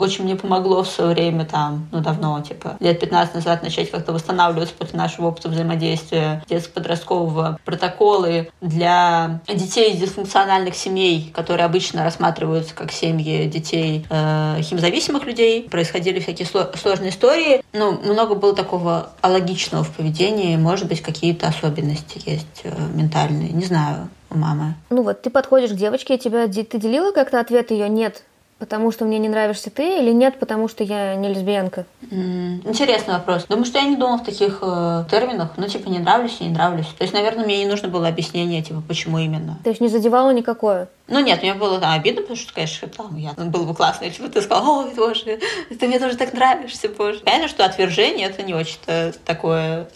очень 0.00 0.24
мне 0.24 0.36
помогло 0.36 0.82
в 0.82 0.88
свое 0.88 1.14
время 1.14 1.44
там, 1.44 1.88
ну 1.92 2.00
давно, 2.00 2.40
типа 2.40 2.76
лет 2.80 2.98
15 3.00 3.34
назад 3.34 3.62
начать 3.62 3.90
как-то 3.90 4.12
восстанавливаться 4.12 4.74
после 4.74 4.98
нашего 4.98 5.26
опыта 5.26 5.48
взаимодействия 5.48 6.42
детско-подросткового 6.48 7.58
протоколы 7.64 8.50
для 8.60 9.40
детей 9.46 9.92
из 9.92 10.00
дисфункциональных 10.00 10.74
семей, 10.74 11.30
которые 11.34 11.66
обычно 11.66 12.04
рассматриваются 12.04 12.74
как 12.74 12.92
семьи 12.92 13.46
детей 13.46 14.06
э, 14.08 14.60
химзависимых 14.62 15.24
людей. 15.24 15.68
Происходили 15.68 16.20
всякие 16.20 16.46
сложные 16.46 17.10
истории. 17.10 17.62
Ну, 17.72 17.92
много 18.00 18.34
было 18.34 18.54
такого 18.54 19.10
алогичного 19.20 19.84
в 19.84 19.90
поведении. 19.90 20.56
Может 20.56 20.88
быть, 20.88 21.02
какие-то 21.02 21.48
особенности 21.48 22.20
есть 22.24 22.62
э, 22.64 22.72
ментальные. 22.94 23.50
Не 23.50 23.64
знаю 23.64 24.08
у 24.30 24.38
мамы. 24.38 24.74
Ну 24.90 25.02
вот, 25.02 25.22
ты 25.22 25.30
подходишь 25.30 25.70
к 25.70 25.74
девочке, 25.74 26.16
тебя 26.16 26.46
ты 26.46 26.78
делила 26.78 27.12
как-то 27.12 27.40
ответ 27.40 27.70
ее 27.70 27.88
нет, 27.88 28.22
потому 28.60 28.92
что 28.92 29.06
мне 29.06 29.18
не 29.18 29.28
нравишься 29.28 29.70
ты, 29.70 29.98
или 29.98 30.12
нет, 30.12 30.38
потому 30.38 30.68
что 30.68 30.84
я 30.84 31.16
не 31.16 31.28
лесбиянка? 31.30 31.86
Интересный 32.10 33.14
вопрос. 33.14 33.46
Думаю, 33.48 33.64
что 33.64 33.78
я 33.78 33.86
не 33.86 33.96
думала 33.96 34.18
в 34.18 34.24
таких 34.24 34.58
э, 34.62 35.04
терминах. 35.10 35.48
Ну, 35.56 35.66
типа, 35.66 35.88
не 35.88 35.98
нравлюсь 35.98 36.36
и 36.40 36.44
не 36.44 36.50
нравлюсь. 36.50 36.86
То 36.86 37.02
есть, 37.02 37.14
наверное, 37.14 37.44
мне 37.44 37.64
не 37.64 37.66
нужно 37.66 37.88
было 37.88 38.06
объяснение, 38.06 38.62
типа, 38.62 38.82
почему 38.86 39.18
именно. 39.18 39.58
То 39.64 39.70
есть 39.70 39.80
не 39.80 39.88
задевало 39.88 40.30
никакое? 40.30 40.88
Ну 41.10 41.20
нет, 41.20 41.42
мне 41.42 41.54
было 41.54 41.78
да, 41.78 41.92
обидно, 41.92 42.22
потому 42.22 42.36
что, 42.36 42.52
конечно, 42.54 42.88
там 42.88 43.16
я 43.16 43.32
было 43.32 43.64
бы 43.64 43.74
классно, 43.74 44.04
если 44.04 44.22
бы 44.22 44.28
ты 44.28 44.40
сказал, 44.40 44.78
ой, 44.78 44.94
боже, 44.94 45.40
ты 45.78 45.86
мне 45.86 45.98
тоже 45.98 46.16
так 46.16 46.32
нравишься, 46.32 46.88
боже. 46.88 47.20
Понятно, 47.20 47.48
что 47.48 47.64
отвержение 47.64 48.28
это 48.28 48.42
не 48.42 48.54
очень-то 48.54 49.12
такое 49.24 49.88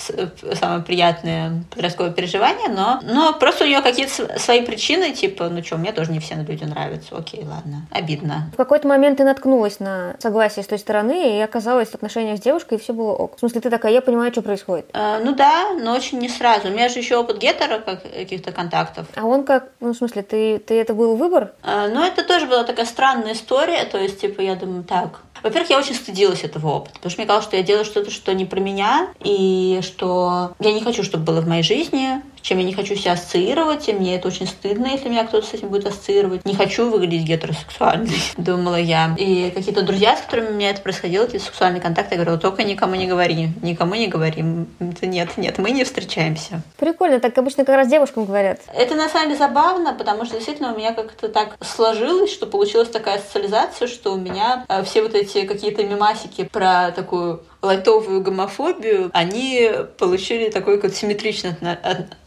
самое 0.54 0.82
приятное 0.82 1.64
подростковое 1.70 2.12
переживание, 2.12 2.68
но, 2.68 3.00
но 3.02 3.32
просто 3.34 3.64
у 3.64 3.66
нее 3.66 3.80
какие-то 3.80 4.38
свои 4.38 4.62
причины, 4.62 5.12
типа, 5.12 5.48
ну 5.48 5.62
что, 5.62 5.76
мне 5.76 5.92
тоже 5.92 6.10
не 6.10 6.18
все 6.18 6.34
люди 6.34 6.64
нравятся, 6.64 7.16
окей, 7.16 7.44
ладно, 7.44 7.86
обидно. 7.90 8.50
В 8.52 8.56
какой-то 8.56 8.88
момент 8.88 9.18
ты 9.18 9.24
наткнулась 9.24 9.78
на 9.80 10.16
согласие 10.18 10.64
с 10.64 10.66
той 10.66 10.78
стороны 10.78 11.38
и 11.38 11.40
оказалась 11.40 11.90
в 11.90 11.94
отношениях 11.94 12.38
с 12.38 12.40
девушкой, 12.40 12.78
и 12.78 12.80
все 12.80 12.92
было 12.92 13.12
ок. 13.12 13.36
В 13.36 13.38
смысле, 13.38 13.60
ты 13.60 13.70
такая, 13.70 13.92
я 13.92 14.00
понимаю, 14.00 14.32
что 14.32 14.42
происходит. 14.42 14.86
Э, 14.92 15.20
ну 15.22 15.34
да, 15.34 15.74
но 15.74 15.94
очень 15.94 16.18
не 16.18 16.28
сразу. 16.28 16.68
У 16.68 16.70
меня 16.70 16.88
же 16.88 16.98
еще 16.98 17.16
опыт 17.16 17.38
гетера 17.38 17.78
каких-то 17.78 18.50
контактов. 18.50 19.06
А 19.14 19.24
он 19.24 19.44
как, 19.44 19.68
ну 19.80 19.92
в 19.92 19.96
смысле, 19.96 20.22
ты, 20.22 20.58
ты 20.58 20.74
это 20.80 20.94
был 20.94 21.03
выбор? 21.12 21.52
А, 21.62 21.88
ну, 21.88 22.02
это 22.02 22.24
тоже 22.24 22.46
была 22.46 22.64
такая 22.64 22.86
странная 22.86 23.34
история, 23.34 23.84
то 23.84 23.98
есть, 23.98 24.20
типа, 24.20 24.40
я 24.40 24.54
думаю, 24.56 24.84
так, 24.84 25.20
во-первых, 25.42 25.70
я 25.70 25.78
очень 25.78 25.94
стыдилась 25.94 26.42
этого 26.42 26.68
опыта, 26.68 26.94
потому 26.94 27.10
что 27.10 27.20
мне 27.20 27.26
казалось, 27.26 27.44
что 27.44 27.56
я 27.56 27.62
делаю 27.62 27.84
что-то, 27.84 28.10
что 28.10 28.32
не 28.32 28.46
про 28.46 28.60
меня, 28.60 29.08
и 29.20 29.80
что 29.82 30.52
я 30.58 30.72
не 30.72 30.80
хочу, 30.80 31.02
чтобы 31.02 31.24
было 31.24 31.40
в 31.40 31.48
моей 31.48 31.62
жизни, 31.62 32.22
чем 32.44 32.58
я 32.58 32.64
не 32.64 32.74
хочу 32.74 32.94
себя 32.94 33.12
ассоциировать, 33.12 33.88
и 33.88 33.94
мне 33.94 34.16
это 34.16 34.28
очень 34.28 34.46
стыдно, 34.46 34.86
если 34.86 35.08
меня 35.08 35.24
кто-то 35.24 35.46
с 35.46 35.54
этим 35.54 35.68
будет 35.68 35.86
ассоциировать. 35.86 36.44
Не 36.44 36.54
хочу 36.54 36.90
выглядеть 36.90 37.24
гетеросексуальной, 37.24 38.20
думала 38.36 38.78
я. 38.78 39.16
И 39.18 39.50
какие-то 39.50 39.82
друзья, 39.82 40.14
с 40.14 40.20
которыми 40.20 40.48
у 40.48 40.52
меня 40.52 40.70
это 40.70 40.82
происходило, 40.82 41.24
какие-то 41.24 41.46
сексуальные 41.46 41.80
контакты, 41.80 42.16
я 42.16 42.22
говорю, 42.22 42.38
только 42.38 42.62
никому 42.62 42.96
не 42.96 43.06
говори, 43.06 43.48
никому 43.62 43.94
не 43.94 44.08
говори. 44.08 44.44
Это 44.78 45.06
нет, 45.06 45.38
нет, 45.38 45.56
мы 45.56 45.70
не 45.70 45.84
встречаемся. 45.84 46.60
Прикольно, 46.76 47.18
так 47.18 47.36
обычно 47.38 47.64
как 47.64 47.76
раз 47.76 47.88
девушкам 47.88 48.26
говорят. 48.26 48.60
Это 48.74 48.94
на 48.94 49.08
самом 49.08 49.28
деле 49.28 49.38
забавно, 49.38 49.94
потому 49.94 50.26
что 50.26 50.34
действительно 50.34 50.74
у 50.74 50.76
меня 50.76 50.92
как-то 50.92 51.28
так 51.28 51.56
сложилось, 51.64 52.30
что 52.30 52.46
получилась 52.46 52.90
такая 52.90 53.20
социализация, 53.20 53.88
что 53.88 54.12
у 54.12 54.18
меня 54.18 54.66
э, 54.68 54.84
все 54.84 55.00
вот 55.00 55.14
эти 55.14 55.46
какие-то 55.46 55.82
мемасики 55.82 56.44
про 56.44 56.90
такую 56.90 57.42
лайтовую 57.64 58.20
гомофобию, 58.20 59.10
они 59.12 59.70
получили 59.98 60.50
такое 60.50 60.78
как 60.78 60.94
симметричное 60.94 61.56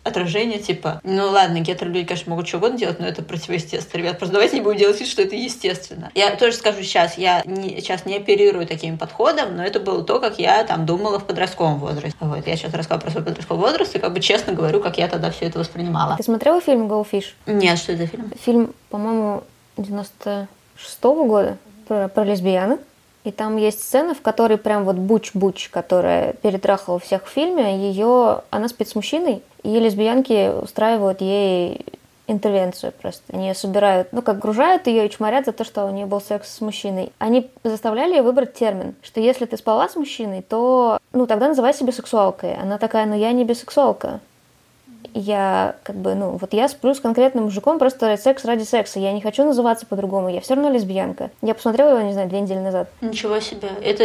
отражение, 0.03 0.59
типа, 0.59 1.01
ну 1.03 1.29
ладно, 1.29 1.59
гетеро-люди, 1.59 2.05
конечно, 2.05 2.29
могут 2.29 2.47
что 2.47 2.57
угодно 2.57 2.77
делать, 2.77 2.99
но 2.99 3.07
это 3.07 3.21
противоестественно. 3.21 4.01
Ребят, 4.01 4.17
просто 4.17 4.33
давайте 4.33 4.55
не 4.55 4.61
будем 4.61 4.79
делать 4.79 4.99
вид, 4.99 5.09
что 5.09 5.21
это 5.21 5.35
естественно. 5.35 6.11
Я 6.15 6.35
тоже 6.35 6.55
скажу 6.55 6.81
сейчас, 6.81 7.17
я 7.17 7.43
не, 7.45 7.81
сейчас 7.81 8.05
не 8.05 8.15
оперирую 8.15 8.65
таким 8.65 8.97
подходом, 8.97 9.55
но 9.57 9.63
это 9.63 9.79
было 9.79 10.03
то, 10.03 10.19
как 10.19 10.39
я 10.39 10.63
там 10.63 10.85
думала 10.85 11.19
в 11.19 11.25
подростковом 11.25 11.79
возрасте. 11.79 12.17
Вот, 12.21 12.47
я 12.47 12.55
сейчас 12.55 12.73
рассказываю 12.73 13.01
про 13.03 13.11
свой 13.11 13.23
подростковый 13.23 13.69
возраст 13.69 13.95
и 13.95 13.99
как 13.99 14.13
бы 14.13 14.19
честно 14.21 14.53
говорю, 14.53 14.81
как 14.81 14.97
я 14.97 15.07
тогда 15.07 15.29
все 15.31 15.45
это 15.45 15.59
воспринимала. 15.59 16.15
Ты 16.17 16.23
смотрела 16.23 16.61
фильм 16.61 16.87
«Goldfish»? 16.87 17.33
Нет, 17.45 17.77
что 17.77 17.93
это 17.93 18.03
за 18.03 18.07
фильм? 18.07 18.31
Фильм, 18.43 18.73
по-моему, 18.89 19.43
96-го 19.77 21.25
года 21.25 21.57
про, 21.87 22.07
про 22.07 22.23
лесбиянок. 22.23 22.79
И 23.27 23.31
там 23.31 23.57
есть 23.57 23.83
сцена, 23.83 24.13
в 24.13 24.21
которой 24.21 24.57
прям 24.57 24.85
вот 24.85 24.95
Буч-Буч, 24.95 25.67
которая 25.69 26.31
перетрахала 26.31 26.97
всех 26.97 27.25
в 27.25 27.29
фильме, 27.29 27.89
ее, 27.89 28.43
она 28.51 28.69
спит 28.69 28.87
с 28.87 28.95
мужчиной, 28.95 29.43
и 29.63 29.77
лесбиянки 29.77 30.49
устраивают 30.63 31.19
ей 31.19 31.85
интервенцию 32.27 32.93
просто. 32.93 33.23
Они 33.33 33.49
ее 33.49 33.53
собирают, 33.53 34.13
ну, 34.13 34.21
как 34.21 34.39
гружают 34.39 34.87
ее 34.87 35.05
и 35.05 35.09
чморят 35.09 35.43
за 35.43 35.51
то, 35.51 35.65
что 35.65 35.83
у 35.83 35.91
нее 35.91 36.05
был 36.05 36.21
секс 36.21 36.55
с 36.55 36.61
мужчиной. 36.61 37.11
Они 37.19 37.49
заставляли 37.65 38.11
ее 38.11 38.21
выбрать 38.21 38.53
термин, 38.53 38.95
что 39.03 39.19
если 39.19 39.43
ты 39.43 39.57
спала 39.57 39.89
с 39.89 39.97
мужчиной, 39.97 40.41
то, 40.41 40.97
ну, 41.11 41.27
тогда 41.27 41.49
называй 41.49 41.73
себя 41.73 41.91
сексуалкой. 41.91 42.55
Она 42.55 42.77
такая, 42.77 43.05
ну, 43.05 43.13
я 43.13 43.33
не 43.33 43.43
бисексуалка. 43.43 44.21
Я, 45.13 45.75
как 45.83 45.95
бы, 45.95 46.15
ну, 46.15 46.37
вот 46.37 46.53
я 46.53 46.67
сплю 46.67 46.93
с 46.93 46.99
конкретным 46.99 47.45
мужиком 47.45 47.79
просто 47.79 48.17
секс 48.17 48.45
ради 48.45 48.63
секса. 48.63 48.99
Я 48.99 49.13
не 49.13 49.21
хочу 49.21 49.43
называться 49.43 49.85
по-другому. 49.85 50.29
Я 50.29 50.41
все 50.41 50.55
равно 50.55 50.69
лесбиянка. 50.69 51.31
Я 51.41 51.55
посмотрела 51.55 51.89
его, 51.97 52.01
не 52.01 52.13
знаю, 52.13 52.29
две 52.29 52.41
недели 52.41 52.59
назад. 52.59 52.89
Ничего 53.01 53.39
себе. 53.39 53.69
Это 53.83 54.03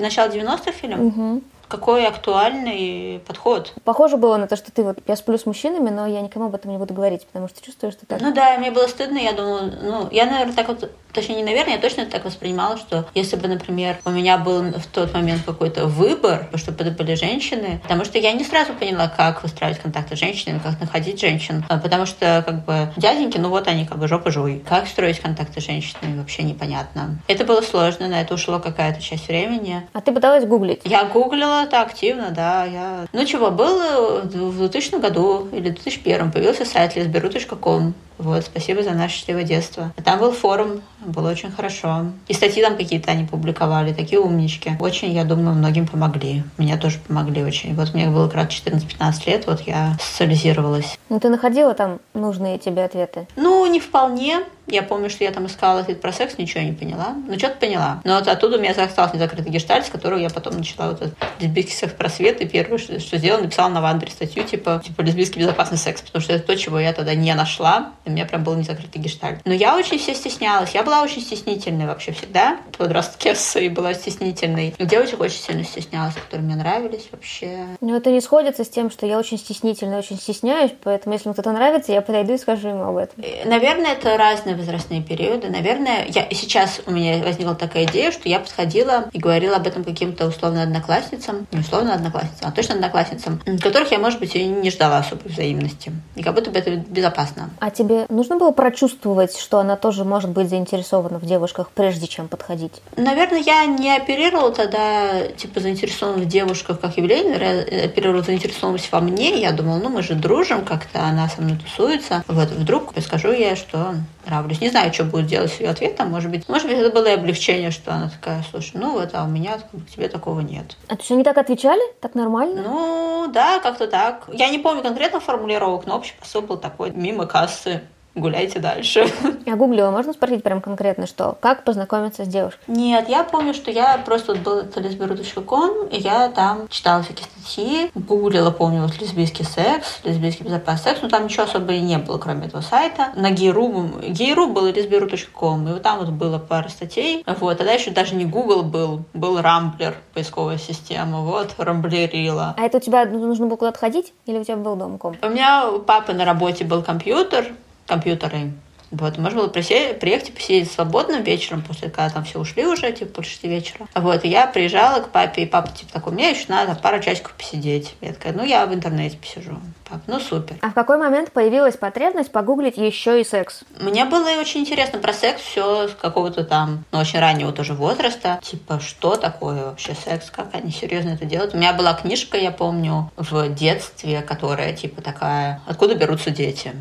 начало 0.00 0.28
90-х 0.28 0.72
фильм? 0.72 1.06
Угу. 1.06 1.42
Какой 1.68 2.06
актуальный 2.06 3.20
подход. 3.26 3.74
Похоже 3.84 4.16
было 4.16 4.36
на 4.36 4.46
то, 4.46 4.56
что 4.56 4.72
ты 4.72 4.82
вот, 4.82 4.98
я 5.06 5.16
сплю 5.16 5.36
с 5.36 5.46
мужчинами, 5.46 5.90
но 5.90 6.06
я 6.06 6.20
никому 6.20 6.46
об 6.46 6.54
этом 6.54 6.70
не 6.70 6.78
буду 6.78 6.94
говорить, 6.94 7.26
потому 7.26 7.48
что 7.48 7.64
чувствую, 7.64 7.92
что 7.92 8.06
так. 8.06 8.20
Ну 8.20 8.32
да, 8.32 8.56
мне 8.58 8.70
было 8.70 8.86
стыдно, 8.86 9.18
я 9.18 9.32
думала, 9.32 9.62
ну, 9.82 10.08
я, 10.10 10.24
наверное, 10.26 10.54
так 10.54 10.68
вот, 10.68 10.90
точнее, 11.12 11.36
не 11.36 11.44
наверное, 11.44 11.74
я 11.74 11.80
точно 11.80 12.06
так 12.06 12.24
воспринимала, 12.24 12.76
что 12.78 13.06
если 13.14 13.36
бы, 13.36 13.48
например, 13.48 13.98
у 14.04 14.10
меня 14.10 14.38
был 14.38 14.62
в 14.62 14.86
тот 14.86 15.12
момент 15.12 15.42
какой-то 15.44 15.86
выбор, 15.86 16.48
чтобы 16.54 16.84
это 16.84 16.90
были 16.90 17.14
женщины, 17.14 17.80
потому 17.82 18.04
что 18.04 18.18
я 18.18 18.32
не 18.32 18.44
сразу 18.44 18.72
поняла, 18.72 19.08
как 19.08 19.42
выстраивать 19.42 19.80
контакты 19.80 20.16
с 20.16 20.18
женщинами, 20.18 20.60
как 20.60 20.80
находить 20.80 21.20
женщин, 21.20 21.64
а, 21.68 21.78
потому 21.78 22.06
что, 22.06 22.42
как 22.46 22.64
бы, 22.64 22.92
дяденьки, 22.96 23.36
ну 23.38 23.50
вот 23.50 23.68
они, 23.68 23.86
как 23.86 23.98
бы, 23.98 24.08
жопа 24.08 24.30
жуй. 24.30 24.64
Как 24.66 24.86
строить 24.86 25.20
контакты 25.20 25.60
с 25.60 25.64
женщинами, 25.64 26.18
вообще 26.18 26.42
непонятно. 26.42 27.18
Это 27.28 27.44
было 27.44 27.60
сложно, 27.60 28.08
на 28.08 28.20
это 28.20 28.34
ушло 28.34 28.58
какая-то 28.58 29.02
часть 29.02 29.28
времени. 29.28 29.86
А 29.92 30.00
ты 30.00 30.12
пыталась 30.12 30.44
гуглить? 30.46 30.80
Я 30.84 31.04
гуглила, 31.04 31.57
это 31.62 31.82
активно, 31.82 32.30
да. 32.30 32.64
Я... 32.64 33.06
Ну 33.12 33.24
чего, 33.24 33.50
был 33.50 34.22
в 34.22 34.56
2000 34.58 35.00
году 35.00 35.48
или 35.52 35.70
2001 35.70 36.30
появился 36.32 36.64
сайт 36.64 36.96
lesberu.com. 36.96 37.94
Вот, 38.18 38.44
спасибо 38.44 38.82
за 38.82 38.90
наше 38.90 39.16
счастливое 39.16 39.44
детство. 39.44 39.92
Там 40.04 40.18
был 40.18 40.32
форум, 40.32 40.82
было 41.00 41.30
очень 41.30 41.50
хорошо. 41.50 42.06
И 42.26 42.34
статьи 42.34 42.62
там 42.62 42.76
какие-то 42.76 43.10
они 43.10 43.24
публиковали, 43.24 43.92
такие 43.92 44.20
умнички. 44.20 44.72
Очень, 44.80 45.12
я 45.12 45.24
думаю, 45.24 45.54
многим 45.54 45.86
помогли. 45.86 46.42
Меня 46.58 46.76
тоже 46.76 46.98
помогли 47.06 47.42
очень. 47.42 47.74
Вот 47.74 47.94
мне 47.94 48.08
было 48.08 48.26
как 48.26 48.34
раз 48.34 48.48
14-15 48.48 49.30
лет, 49.30 49.46
вот 49.46 49.60
я 49.62 49.96
социализировалась. 50.00 50.98
Ну, 51.08 51.20
ты 51.20 51.28
находила 51.28 51.74
там 51.74 52.00
нужные 52.14 52.58
тебе 52.58 52.84
ответы? 52.84 53.26
Ну, 53.36 53.64
не 53.66 53.80
вполне. 53.80 54.40
Я 54.70 54.82
помню, 54.82 55.08
что 55.08 55.24
я 55.24 55.30
там 55.30 55.46
искала 55.46 55.80
ответ 55.80 56.02
про 56.02 56.12
секс, 56.12 56.36
ничего 56.36 56.62
не 56.62 56.72
поняла. 56.72 57.14
Ну, 57.26 57.38
что-то 57.38 57.56
поняла. 57.56 58.02
Но 58.04 58.16
вот 58.16 58.28
оттуда 58.28 58.58
у 58.58 58.60
меня 58.60 58.72
остался 58.72 59.16
незакрытый 59.16 59.50
гештальт, 59.50 59.86
с 59.86 59.88
которого 59.88 60.18
я 60.18 60.28
потом 60.28 60.58
начала 60.58 60.90
вот 60.90 61.00
этот 61.00 61.14
лесбийский 61.40 61.74
секс-просвет. 61.74 62.42
И 62.42 62.46
первое, 62.46 62.76
что, 62.76 63.00
что 63.00 63.16
сделала, 63.16 63.40
написала 63.40 63.70
на 63.70 63.80
Вандере 63.80 64.12
статью, 64.12 64.44
типа, 64.44 64.82
типа 64.84 65.00
лесбийский 65.00 65.40
безопасный 65.40 65.78
секс, 65.78 66.02
потому 66.02 66.22
что 66.22 66.34
это 66.34 66.46
то, 66.46 66.54
чего 66.54 66.78
я 66.78 66.92
тогда 66.92 67.14
не 67.14 67.34
нашла. 67.34 67.92
У 68.08 68.10
меня 68.10 68.24
прям 68.24 68.42
был 68.42 68.54
незакрытый 68.54 69.00
гештальт. 69.00 69.40
Но 69.44 69.52
я 69.52 69.76
очень 69.76 69.98
все 69.98 70.14
стеснялась. 70.14 70.70
Я 70.74 70.82
была 70.82 71.02
очень 71.02 71.20
стеснительной 71.20 71.86
вообще 71.86 72.12
всегда. 72.12 72.58
В 72.72 72.78
подростке 72.78 73.34
и 73.56 73.68
была 73.68 73.92
стеснительной. 73.94 74.74
И 74.78 74.84
девочек 74.86 75.20
очень 75.20 75.40
сильно 75.40 75.64
стеснялась, 75.64 76.14
которые 76.14 76.46
мне 76.46 76.56
нравились 76.56 77.08
вообще. 77.10 77.66
Но 77.80 77.96
это 77.96 78.10
не 78.10 78.20
сходится 78.20 78.64
с 78.64 78.68
тем, 78.68 78.90
что 78.90 79.06
я 79.06 79.18
очень 79.18 79.38
стеснительная, 79.38 79.98
очень 79.98 80.16
стесняюсь, 80.16 80.72
поэтому 80.82 81.14
если 81.14 81.30
кто-то 81.32 81.52
нравится, 81.52 81.92
я 81.92 82.00
подойду 82.00 82.34
и 82.34 82.38
скажу 82.38 82.68
ему 82.68 82.84
об 82.84 82.96
этом. 82.96 83.22
Наверное, 83.44 83.92
это 83.92 84.16
разные 84.16 84.56
возрастные 84.56 85.02
периоды. 85.02 85.48
Наверное, 85.50 86.06
я 86.08 86.26
сейчас 86.30 86.80
у 86.86 86.90
меня 86.90 87.22
возникла 87.22 87.54
такая 87.54 87.84
идея, 87.84 88.10
что 88.10 88.28
я 88.28 88.40
подходила 88.40 89.08
и 89.12 89.18
говорила 89.18 89.56
об 89.56 89.66
этом 89.66 89.84
каким-то 89.84 90.26
условно 90.26 90.62
одноклассницам, 90.62 91.46
не 91.52 91.60
условно 91.60 91.94
одноклассницам, 91.94 92.48
а 92.48 92.52
точно 92.52 92.74
одноклассницам, 92.76 93.40
которых 93.60 93.90
я, 93.90 93.98
может 93.98 94.18
быть, 94.18 94.34
и 94.34 94.44
не 94.46 94.70
ждала 94.70 94.98
особой 94.98 95.30
взаимности. 95.30 95.92
И 96.14 96.22
как 96.22 96.34
будто 96.34 96.50
бы 96.50 96.58
это 96.58 96.76
безопасно. 96.76 97.50
А 97.60 97.70
тебе 97.70 97.97
нужно 98.08 98.36
было 98.36 98.50
прочувствовать, 98.50 99.36
что 99.36 99.58
она 99.58 99.76
тоже 99.76 100.04
может 100.04 100.30
быть 100.30 100.48
заинтересована 100.48 101.18
в 101.18 101.24
девушках, 101.24 101.70
прежде 101.74 102.06
чем 102.06 102.28
подходить? 102.28 102.82
Наверное, 102.96 103.40
я 103.40 103.66
не 103.66 103.96
оперировала 103.96 104.52
тогда, 104.52 105.26
типа, 105.36 105.60
заинтересована 105.60 106.18
в 106.22 106.26
девушках 106.26 106.80
как 106.80 106.96
явление, 106.96 107.84
оперировала 107.84 108.22
заинтересованность 108.22 108.90
во 108.92 109.00
мне. 109.00 109.40
Я 109.40 109.52
думала, 109.52 109.78
ну, 109.78 109.88
мы 109.88 110.02
же 110.02 110.14
дружим 110.14 110.64
как-то, 110.64 111.02
она 111.04 111.28
со 111.28 111.42
мной 111.42 111.58
тусуется. 111.58 112.24
Вот, 112.28 112.50
вдруг 112.50 112.92
скажу 113.00 113.32
я, 113.32 113.56
что 113.56 113.94
нравлюсь. 114.28 114.60
Не 114.60 114.70
знаю, 114.70 114.92
что 114.92 115.04
будет 115.04 115.26
делать 115.26 115.52
с 115.52 115.60
ее 115.60 115.70
ответом. 115.70 116.10
Может 116.10 116.30
быть, 116.30 116.48
может 116.48 116.68
быть, 116.68 116.76
это 116.76 116.90
было 116.90 117.06
и 117.06 117.14
облегчение, 117.14 117.70
что 117.70 117.92
она 117.92 118.08
такая, 118.08 118.44
слушай, 118.50 118.72
ну 118.74 118.92
вот, 118.92 119.10
а 119.14 119.24
у 119.24 119.28
меня 119.28 119.58
к 119.58 119.90
тебе 119.94 120.08
такого 120.08 120.40
нет. 120.40 120.76
А 120.88 120.96
то 120.96 121.00
есть 121.00 121.10
они 121.10 121.24
так 121.24 121.38
отвечали? 121.38 121.80
Так 122.00 122.14
нормально? 122.14 122.62
Ну, 122.62 123.30
да, 123.32 123.58
как-то 123.58 123.86
так. 123.86 124.28
Я 124.32 124.48
не 124.48 124.58
помню 124.58 124.82
конкретно 124.82 125.20
формулировок, 125.20 125.86
но 125.86 125.96
общий 125.96 126.14
посыл 126.18 126.42
был 126.42 126.56
такой, 126.56 126.90
мимо 126.90 127.26
кассы 127.26 127.82
гуляйте 128.18 128.58
дальше. 128.58 129.06
Я 129.46 129.56
гуглила, 129.56 129.90
можно 129.90 130.12
спросить 130.12 130.42
прям 130.42 130.60
конкретно, 130.60 131.06
что? 131.06 131.36
Как 131.40 131.64
познакомиться 131.64 132.24
с 132.24 132.28
девушкой? 132.28 132.60
Нет, 132.66 133.08
я 133.08 133.24
помню, 133.24 133.54
что 133.54 133.70
я 133.70 133.98
просто 133.98 134.34
был 134.34 134.60
lesberu.com, 134.60 135.88
и 135.88 135.98
я 135.98 136.28
там 136.28 136.68
читала 136.68 137.02
всякие 137.02 137.26
статьи, 137.26 137.90
гуглила, 137.94 138.50
помню, 138.50 138.82
вот 138.82 139.00
лесбийский 139.00 139.44
секс, 139.44 140.00
лесбийский 140.04 140.44
безопасный 140.44 140.92
секс, 140.92 141.02
но 141.02 141.08
там 141.08 141.24
ничего 141.24 141.44
особо 141.44 141.72
и 141.72 141.80
не 141.80 141.98
было, 141.98 142.18
кроме 142.18 142.46
этого 142.46 142.60
сайта. 142.60 143.08
На 143.16 143.30
гейру, 143.30 143.90
гейру 144.08 144.48
был 144.48 144.68
lesberu.com, 144.68 145.68
и 145.68 145.72
вот 145.72 145.82
там 145.82 145.98
вот 145.98 146.10
было 146.10 146.38
пара 146.38 146.68
статей. 146.68 147.24
Вот, 147.26 147.58
тогда 147.58 147.72
еще 147.72 147.90
даже 147.90 148.14
не 148.14 148.24
Google 148.24 148.62
был, 148.62 149.04
был 149.14 149.40
Рамблер, 149.40 149.94
поисковая 150.12 150.58
система, 150.58 151.20
вот, 151.20 151.54
рамблерила. 151.58 152.54
А 152.56 152.62
это 152.62 152.78
у 152.78 152.80
тебя 152.80 153.06
нужно 153.06 153.46
было 153.46 153.56
куда-то 153.56 153.78
ходить, 153.78 154.12
или 154.26 154.38
у 154.38 154.44
тебя 154.44 154.56
был 154.56 154.76
дом 154.76 154.98
ком? 154.98 155.16
У 155.22 155.28
меня 155.28 155.70
у 155.70 155.78
папы 155.78 156.12
на 156.12 156.24
работе 156.24 156.64
был 156.64 156.82
компьютер, 156.82 157.52
компьютеры. 157.88 158.52
Вот, 158.90 159.18
можно 159.18 159.40
было 159.40 159.48
присесть, 159.48 159.98
приехать 159.98 160.30
и 160.30 160.32
посидеть 160.32 160.70
свободным 160.72 161.22
вечером, 161.22 161.62
после 161.62 161.90
когда 161.90 162.08
там 162.08 162.24
все 162.24 162.38
ушли 162.38 162.64
уже, 162.66 162.90
типа, 162.90 163.16
после 163.16 163.32
шести 163.32 163.48
вечера. 163.48 163.86
Вот, 163.94 164.24
и 164.24 164.28
я 164.28 164.46
приезжала 164.46 165.00
к 165.00 165.10
папе, 165.10 165.42
и 165.42 165.46
папа, 165.46 165.70
типа, 165.70 165.92
такой, 165.92 166.12
мне 166.14 166.30
еще 166.30 166.46
надо 166.48 166.74
пару 166.74 167.00
часиков 167.00 167.34
посидеть. 167.34 167.94
Я 168.00 168.14
такая, 168.14 168.32
ну, 168.32 168.44
я 168.44 168.64
в 168.66 168.72
интернете 168.72 169.18
посижу. 169.18 169.58
Пап, 169.88 170.00
ну, 170.06 170.18
супер. 170.18 170.56
А 170.62 170.70
в 170.70 170.74
какой 170.74 170.96
момент 170.96 171.32
появилась 171.32 171.76
потребность 171.76 172.32
погуглить 172.32 172.78
еще 172.78 173.20
и 173.20 173.24
секс? 173.24 173.60
Мне 173.78 174.06
было 174.06 174.28
очень 174.40 174.62
интересно 174.62 174.98
про 174.98 175.12
секс 175.12 175.42
все 175.42 175.88
с 175.88 175.94
какого-то 175.94 176.44
там, 176.44 176.84
ну, 176.90 176.98
очень 176.98 177.18
раннего 177.18 177.52
тоже 177.52 177.74
возраста. 177.74 178.40
Типа, 178.42 178.80
что 178.80 179.16
такое 179.16 179.66
вообще 179.66 179.94
секс, 179.94 180.30
как 180.30 180.54
они 180.54 180.70
серьезно 180.70 181.10
это 181.10 181.26
делают. 181.26 181.54
У 181.54 181.58
меня 181.58 181.74
была 181.74 181.92
книжка, 181.92 182.38
я 182.38 182.52
помню, 182.52 183.10
в 183.16 183.50
детстве, 183.50 184.22
которая, 184.22 184.72
типа, 184.72 185.02
такая, 185.02 185.60
откуда 185.66 185.94
берутся 185.94 186.30
дети. 186.30 186.72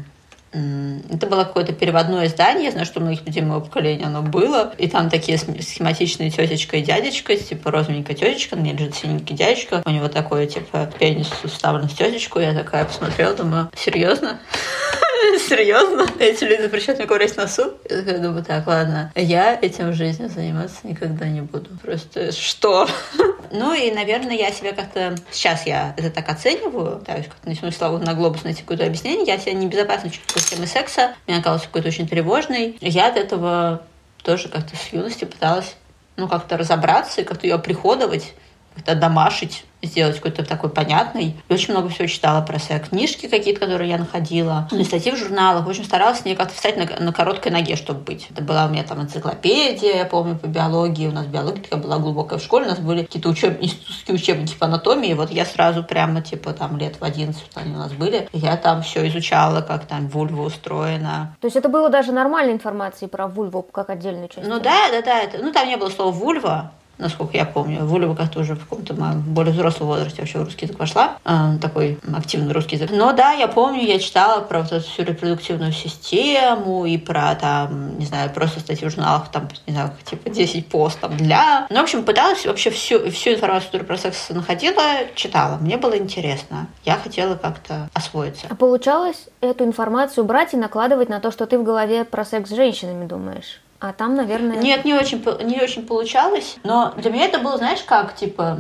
Это 0.52 1.28
было 1.28 1.44
какое-то 1.44 1.74
переводное 1.74 2.28
издание, 2.28 2.66
я 2.66 2.72
знаю, 2.72 2.86
что 2.86 3.00
у 3.00 3.04
многих 3.04 3.26
людей 3.26 3.42
моего 3.42 3.62
поколения 3.62 4.06
оно 4.06 4.22
было, 4.22 4.74
и 4.78 4.88
там 4.88 5.10
такие 5.10 5.38
схематичные 5.38 6.32
тетечка 6.32 6.78
и 6.78 6.82
дядечка, 6.82 7.36
типа 7.36 7.70
розовенькая 7.70 8.16
тетечка, 8.16 8.56
мне 8.56 8.74
лежит 8.74 8.96
синенький 8.96 9.36
дядечка, 9.36 9.84
у 9.86 9.90
него 9.90 10.08
такой, 10.08 10.48
типа, 10.48 10.90
пенис 10.98 11.30
вставлен 11.44 11.88
в 11.88 11.96
тетечку, 11.96 12.40
я 12.40 12.54
такая 12.54 12.86
посмотрела, 12.86 13.36
думаю, 13.36 13.70
серьезно? 13.76 14.40
Серьезно? 15.48 16.06
Эти 16.20 16.44
люди 16.44 16.62
запрещают 16.62 17.00
мне 17.00 17.08
ковырять 17.08 17.36
носу? 17.38 17.74
Я 17.90 17.98
такая 17.98 18.20
думаю, 18.20 18.44
так, 18.44 18.66
ладно, 18.68 19.12
я 19.16 19.58
этим 19.60 19.92
в 19.92 19.94
жизни 19.94 20.28
заниматься 20.28 20.78
никогда 20.84 21.28
не 21.28 21.42
буду. 21.42 21.70
Просто 21.82 22.32
что? 22.32 22.88
Ну 23.50 23.74
и, 23.74 23.92
наверное, 23.92 24.36
я 24.36 24.52
себя 24.52 24.74
как-то... 24.74 25.16
Сейчас 25.32 25.66
я 25.66 25.94
это 25.96 26.10
так 26.10 26.28
оцениваю, 26.28 27.02
есть 27.08 27.30
как-то 27.30 27.48
начну 27.48 27.72
славу 27.72 27.98
на 27.98 28.14
глобус 28.14 28.44
найти 28.44 28.62
какое-то 28.62 28.86
объяснение. 28.86 29.26
Я 29.26 29.38
себя 29.38 29.54
небезопасно 29.54 30.10
чувствую 30.10 30.44
с 30.44 30.46
темой 30.48 30.68
секса. 30.68 31.16
Меня 31.28 31.42
казалось 31.42 31.64
какой-то 31.64 31.88
очень 31.88 32.10
тревожный. 32.10 32.78
Я 32.82 33.08
от 33.08 33.16
этого 33.16 33.84
тоже 34.22 34.50
как-то 34.50 34.76
с 34.76 34.92
юности 34.92 35.24
пыталась 35.24 35.78
ну, 36.18 36.28
как-то 36.28 36.58
разобраться 36.58 37.22
и 37.22 37.24
как-то 37.24 37.48
ее 37.48 37.54
оприходовать, 37.54 38.34
как-то 38.78 38.96
домашить 38.96 39.66
сделать 39.84 40.16
какой-то 40.16 40.44
такой 40.44 40.70
понятный. 40.70 41.36
И 41.48 41.54
очень 41.54 41.74
много 41.74 41.90
всего 41.90 42.08
читала 42.08 42.42
про 42.42 42.60
секс. 42.60 42.90
Книжки 42.90 43.28
какие-то, 43.28 43.60
которые 43.60 43.90
я 43.90 43.98
находила, 43.98 44.68
ну, 44.72 44.84
статьи 44.84 45.12
в 45.12 45.18
журналах. 45.18 45.66
В 45.66 45.70
общем, 45.70 45.84
старалась 45.84 46.24
мне 46.26 46.36
как-то 46.36 46.56
встать 46.56 46.78
на, 46.78 47.04
на 47.04 47.14
короткой 47.14 47.52
ноге, 47.52 47.76
чтобы 47.76 48.02
быть. 48.02 48.28
Это 48.32 48.42
была 48.42 48.66
у 48.66 48.70
меня 48.70 48.84
там 48.84 49.02
энциклопедия, 49.02 49.98
я 49.98 50.06
помню, 50.06 50.36
по 50.36 50.48
биологии. 50.48 51.08
У 51.08 51.12
нас 51.12 51.28
биология 51.28 51.62
такая 51.62 51.80
была 51.80 52.00
глубокая 52.00 52.40
в 52.40 52.44
школе. 52.44 52.66
У 52.66 52.70
нас 52.70 52.80
были 52.80 53.04
какие-то 53.04 53.30
учеб... 53.30 53.62
институтские 53.62 54.16
учебники 54.16 54.56
по 54.56 54.66
анатомии. 54.66 55.14
Вот 55.14 55.32
я 55.32 55.46
сразу 55.46 55.84
прямо, 55.84 56.22
типа, 56.22 56.54
там 56.54 56.78
лет 56.78 57.00
в 57.00 57.04
11 57.04 57.42
они 57.56 57.76
у 57.76 57.78
нас 57.78 57.94
были. 57.94 58.28
Я 58.34 58.58
там 58.58 58.82
все 58.82 59.08
изучала, 59.08 59.62
как 59.62 59.86
там 59.86 60.08
вульва 60.08 60.44
устроена. 60.44 61.36
То 61.40 61.48
есть 61.48 61.56
это 61.56 61.70
было 61.70 61.90
даже 61.90 62.12
нормальной 62.12 62.54
информацией 62.54 63.10
про 63.10 63.28
вульву, 63.28 63.62
как 63.62 63.90
отдельную 63.90 64.28
часть? 64.28 64.48
Ну 64.48 64.60
да, 64.60 64.90
да, 64.92 65.02
да. 65.02 65.22
Это... 65.22 65.38
Ну 65.38 65.52
там 65.52 65.68
не 65.68 65.78
было 65.78 65.90
слова 65.90 66.12
вульва, 66.12 66.72
насколько 66.98 67.38
я 67.38 67.46
помню. 67.46 67.86
Вуля 67.86 68.14
как-то 68.14 68.42
в 68.42 68.60
каком-то 68.60 68.94
более 68.94 69.54
взрослом 69.54 69.88
возрасте 69.88 70.22
вообще 70.22 70.40
в 70.40 70.44
русский 70.44 70.66
язык 70.66 70.80
вошла. 70.80 71.18
Э, 71.26 71.58
такой 71.62 72.00
активный 72.16 72.54
русский 72.54 72.76
язык. 72.76 72.92
Но 72.92 73.14
да, 73.14 73.34
я 73.34 73.48
помню, 73.48 73.84
я 73.84 74.00
читала 74.00 74.42
про 74.42 74.62
вот 74.62 74.72
эту 74.72 74.86
всю 74.86 75.04
репродуктивную 75.04 75.72
систему 75.72 76.86
и 76.86 76.98
про 76.98 77.36
там, 77.36 77.98
не 77.98 78.06
знаю, 78.06 78.30
просто 78.32 78.60
статьи 78.60 78.88
в 78.88 78.92
журналах, 78.92 79.30
там, 79.32 79.48
не 79.66 79.74
знаю, 79.74 79.92
типа 80.06 80.30
10 80.30 80.68
постов 80.68 81.16
для... 81.18 81.68
Ну, 81.70 81.80
в 81.80 81.84
общем, 81.84 82.04
пыталась 82.04 82.46
вообще 82.46 82.70
всю, 82.70 83.10
всю 83.12 83.32
информацию, 83.32 83.68
которую 83.68 83.88
про 83.88 83.98
секс 83.98 84.30
находила, 84.30 84.82
читала. 85.16 85.58
Мне 85.58 85.78
было 85.78 85.98
интересно. 85.98 86.68
Я 86.86 86.96
хотела 86.96 87.36
как-то 87.36 87.90
освоиться. 87.94 88.48
А 88.50 88.56
получалось 88.56 89.28
эту 89.42 89.64
информацию 89.64 90.24
брать 90.24 90.54
и 90.54 90.58
накладывать 90.58 91.10
на 91.10 91.20
то, 91.20 91.32
что 91.32 91.46
ты 91.46 91.58
в 91.58 91.64
голове 91.64 92.06
про 92.06 92.26
секс 92.26 92.50
с 92.50 92.56
женщинами 92.56 93.06
думаешь? 93.06 93.62
А 93.80 93.94
там, 93.94 94.16
наверное... 94.16 94.58
Нет, 94.58 94.86
не 94.86 94.94
очень, 94.94 95.24
не 95.46 95.62
очень 95.62 95.86
получалось. 95.86 96.58
Но 96.64 96.94
для 96.98 97.12
меня 97.12 97.26
это 97.26 97.40
было, 97.40 97.58
знаешь, 97.58 97.84
как, 97.84 98.16
типа, 98.16 98.60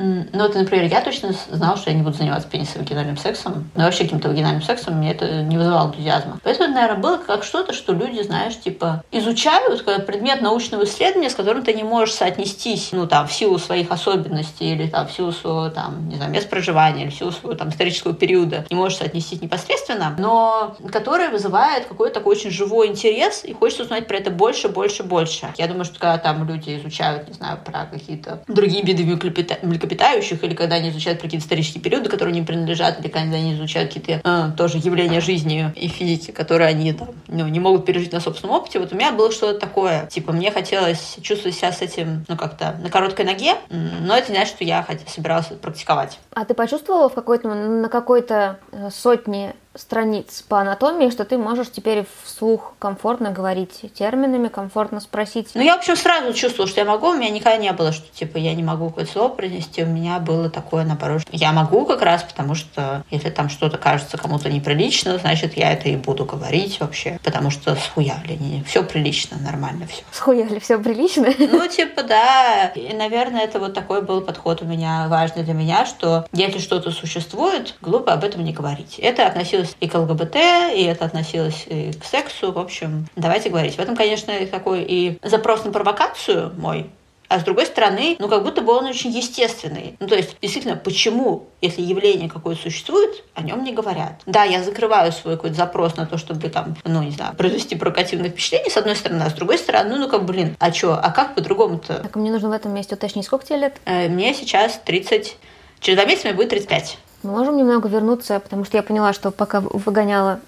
ну, 0.00 0.42
вот, 0.42 0.54
например, 0.54 0.86
я 0.86 1.00
точно 1.02 1.34
знала, 1.50 1.76
что 1.76 1.90
я 1.90 1.96
не 1.96 2.02
буду 2.02 2.16
заниматься 2.16 2.48
пенисом-вагинальным 2.48 3.16
сексом, 3.16 3.70
но 3.74 3.84
вообще 3.84 4.04
каким-то 4.04 4.28
вагинальным 4.28 4.62
сексом 4.62 4.94
мне 4.94 5.12
это 5.12 5.42
не 5.42 5.58
вызывало 5.58 5.88
энтузиазма. 5.88 6.40
Поэтому 6.42 6.70
это, 6.70 6.74
наверное, 6.74 7.02
было 7.02 7.16
как 7.18 7.44
что-то, 7.44 7.72
что 7.72 7.92
люди, 7.92 8.22
знаешь, 8.22 8.58
типа, 8.58 9.04
изучают 9.12 9.82
как 9.82 10.06
предмет 10.06 10.40
научного 10.40 10.84
исследования, 10.84 11.30
с 11.30 11.34
которым 11.34 11.62
ты 11.62 11.74
не 11.74 11.82
можешь 11.82 12.14
соотнестись, 12.14 12.90
ну, 12.92 13.06
там, 13.06 13.28
в 13.28 13.32
силу 13.32 13.58
своих 13.58 13.90
особенностей 13.90 14.72
или, 14.72 14.88
там, 14.88 15.06
в 15.06 15.12
силу 15.12 15.32
своего, 15.32 15.68
там, 15.68 16.08
не 16.08 16.16
знаю, 16.16 16.30
мест 16.30 16.48
проживания 16.48 17.02
или 17.02 17.10
в 17.10 17.14
силу 17.14 17.32
своего, 17.32 17.56
там, 17.56 17.68
исторического 17.68 18.14
периода, 18.14 18.64
не 18.70 18.76
можешь 18.76 18.98
соотнестись 18.98 19.42
непосредственно, 19.42 20.14
но 20.18 20.76
который 20.90 21.28
вызывает 21.28 21.86
какой-то 21.86 22.14
такой 22.14 22.36
очень 22.36 22.50
живой 22.50 22.88
интерес, 22.88 23.44
и 23.44 23.52
хочется 23.52 23.82
узнать 23.82 24.06
про 24.06 24.16
это 24.16 24.30
больше, 24.30 24.68
больше, 24.68 25.02
больше. 25.02 25.52
Я 25.58 25.66
думаю, 25.66 25.84
что 25.84 25.98
когда 25.98 26.18
там 26.18 26.46
люди 26.46 26.76
изучают, 26.78 27.28
не 27.28 27.34
знаю, 27.34 27.58
про 27.64 27.86
какие-то 27.86 28.42
другие 28.48 28.82
виды 28.82 29.04
млекопитающих, 29.04 29.89
млекопитающих, 29.90 30.42
или 30.44 30.54
когда 30.54 30.76
они 30.76 30.90
изучают 30.90 31.20
какие-то 31.20 31.44
исторические 31.44 31.82
периоды, 31.82 32.08
которые 32.08 32.34
не 32.34 32.42
принадлежат, 32.42 33.00
или 33.00 33.08
когда 33.08 33.36
они 33.36 33.54
изучают 33.54 33.92
какие-то 33.92 34.20
э, 34.24 34.50
тоже 34.56 34.78
явления 34.78 35.20
жизни 35.20 35.72
и 35.76 35.88
физики, 35.88 36.30
которые 36.30 36.68
они 36.68 36.92
там, 36.92 37.08
ну, 37.28 37.48
не 37.48 37.60
могут 37.60 37.84
пережить 37.84 38.12
на 38.12 38.20
собственном 38.20 38.56
опыте. 38.56 38.78
Вот 38.78 38.92
у 38.92 38.96
меня 38.96 39.12
было 39.12 39.32
что-то 39.32 39.58
такое. 39.58 40.06
Типа, 40.06 40.32
мне 40.32 40.50
хотелось 40.50 41.18
чувствовать 41.22 41.56
себя 41.56 41.72
с 41.72 41.82
этим, 41.82 42.24
ну, 42.28 42.36
как-то 42.36 42.76
на 42.82 42.90
короткой 42.90 43.24
ноге, 43.24 43.54
но 43.68 44.16
это 44.16 44.30
не 44.30 44.36
значит, 44.36 44.54
что 44.54 44.64
я 44.64 44.86
собиралась 45.06 45.46
практиковать. 45.46 46.18
А 46.32 46.44
ты 46.44 46.54
почувствовала 46.54 47.08
в 47.08 47.14
какой-то, 47.14 47.48
на 47.48 47.88
какой-то 47.88 48.58
э, 48.72 48.90
сотне 48.92 49.54
страниц 49.76 50.42
по 50.48 50.60
анатомии, 50.60 51.10
что 51.10 51.24
ты 51.24 51.38
можешь 51.38 51.70
теперь 51.70 52.04
вслух 52.24 52.74
комфортно 52.78 53.30
говорить 53.30 53.84
терминами, 53.94 54.48
комфортно 54.48 55.00
спросить. 55.00 55.50
Ну, 55.54 55.62
я, 55.62 55.76
в 55.76 55.78
общем, 55.78 55.96
сразу 55.96 56.32
чувствовала, 56.34 56.68
что 56.68 56.80
я 56.80 56.86
могу. 56.86 57.10
У 57.10 57.14
меня 57.14 57.30
никогда 57.30 57.56
не 57.56 57.72
было, 57.72 57.92
что, 57.92 58.06
типа, 58.12 58.38
я 58.38 58.54
не 58.54 58.62
могу 58.62 58.88
какое-то 58.88 59.12
слово 59.12 59.28
произнести. 59.28 59.84
У 59.84 59.86
меня 59.86 60.18
было 60.18 60.50
такое, 60.50 60.84
наоборот, 60.84 61.22
что 61.22 61.30
я 61.32 61.52
могу 61.52 61.86
как 61.86 62.02
раз, 62.02 62.24
потому 62.24 62.54
что 62.54 63.04
если 63.10 63.30
там 63.30 63.48
что-то 63.48 63.78
кажется 63.78 64.18
кому-то 64.18 64.50
неприлично, 64.50 65.18
значит, 65.18 65.56
я 65.56 65.72
это 65.72 65.88
и 65.88 65.96
буду 65.96 66.24
говорить 66.24 66.80
вообще. 66.80 67.20
Потому 67.22 67.50
что 67.50 67.76
схуяли. 67.76 68.36
Не, 68.40 68.64
все 68.64 68.82
прилично, 68.82 69.38
нормально 69.38 69.86
все. 69.86 70.02
Схуяли, 70.10 70.58
все 70.58 70.78
прилично? 70.78 71.28
Ну, 71.38 71.66
типа, 71.68 72.02
да. 72.02 72.72
И, 72.74 72.92
наверное, 72.92 73.42
это 73.42 73.58
вот 73.60 73.74
такой 73.74 74.02
был 74.02 74.20
подход 74.20 74.62
у 74.62 74.64
меня 74.64 75.06
важный 75.08 75.44
для 75.44 75.54
меня, 75.54 75.86
что 75.86 76.26
если 76.32 76.58
что-то 76.58 76.90
существует, 76.90 77.76
глупо 77.80 78.12
об 78.12 78.24
этом 78.24 78.44
не 78.44 78.52
говорить. 78.52 78.98
Это 78.98 79.26
относилось 79.26 79.59
относилось 79.60 79.76
и 79.80 79.88
к 79.88 79.94
ЛГБТ, 79.94 80.36
и 80.74 80.82
это 80.84 81.04
относилось 81.04 81.64
и 81.66 81.92
к 81.92 82.04
сексу. 82.04 82.52
В 82.52 82.58
общем, 82.58 83.06
давайте 83.16 83.50
говорить. 83.50 83.76
В 83.76 83.80
этом, 83.80 83.96
конечно, 83.96 84.32
такой 84.46 84.82
и 84.82 85.18
запрос 85.22 85.64
на 85.64 85.72
провокацию 85.72 86.52
мой, 86.56 86.90
а 87.28 87.38
с 87.38 87.44
другой 87.44 87.66
стороны, 87.66 88.16
ну 88.18 88.28
как 88.28 88.42
будто 88.42 88.60
бы 88.60 88.72
он 88.72 88.86
очень 88.86 89.10
естественный. 89.10 89.96
Ну 90.00 90.08
то 90.08 90.16
есть, 90.16 90.36
действительно, 90.42 90.74
почему, 90.74 91.46
если 91.60 91.80
явление 91.80 92.28
какое-то 92.28 92.62
существует, 92.62 93.22
о 93.34 93.42
нем 93.42 93.62
не 93.62 93.72
говорят? 93.72 94.20
Да, 94.26 94.42
я 94.42 94.64
закрываю 94.64 95.12
свой 95.12 95.36
какой-то 95.36 95.54
запрос 95.54 95.96
на 95.96 96.06
то, 96.06 96.18
чтобы 96.18 96.48
там, 96.48 96.74
ну 96.84 97.02
не 97.04 97.12
знаю, 97.12 97.34
произвести 97.36 97.76
провокативное 97.76 98.30
впечатление, 98.30 98.70
с 98.70 98.76
одной 98.76 98.96
стороны, 98.96 99.22
а 99.22 99.30
с 99.30 99.34
другой 99.34 99.58
стороны, 99.58 99.90
ну, 99.90 99.96
ну 99.98 100.08
как, 100.08 100.24
блин, 100.24 100.56
а 100.58 100.72
что, 100.72 100.94
а 100.94 101.10
как 101.12 101.36
по-другому-то? 101.36 102.00
Так, 102.00 102.16
мне 102.16 102.32
нужно 102.32 102.48
в 102.48 102.52
этом 102.52 102.74
месте 102.74 102.96
уточнить, 102.96 103.26
сколько 103.26 103.46
тебе 103.46 103.58
лет? 103.58 103.80
Э, 103.84 104.08
мне 104.08 104.34
сейчас 104.34 104.80
30, 104.84 105.36
через 105.78 105.96
два 105.96 106.06
месяца 106.06 106.26
мне 106.26 106.36
будет 106.36 106.48
35. 106.48 106.98
Мы 107.22 107.30
можем 107.30 107.56
немного 107.56 107.88
вернуться, 107.88 108.40
потому 108.40 108.64
что 108.64 108.76
я 108.76 108.82
поняла, 108.82 109.12
что 109.12 109.30
пока 109.30 109.60
выгоняла 109.60 110.40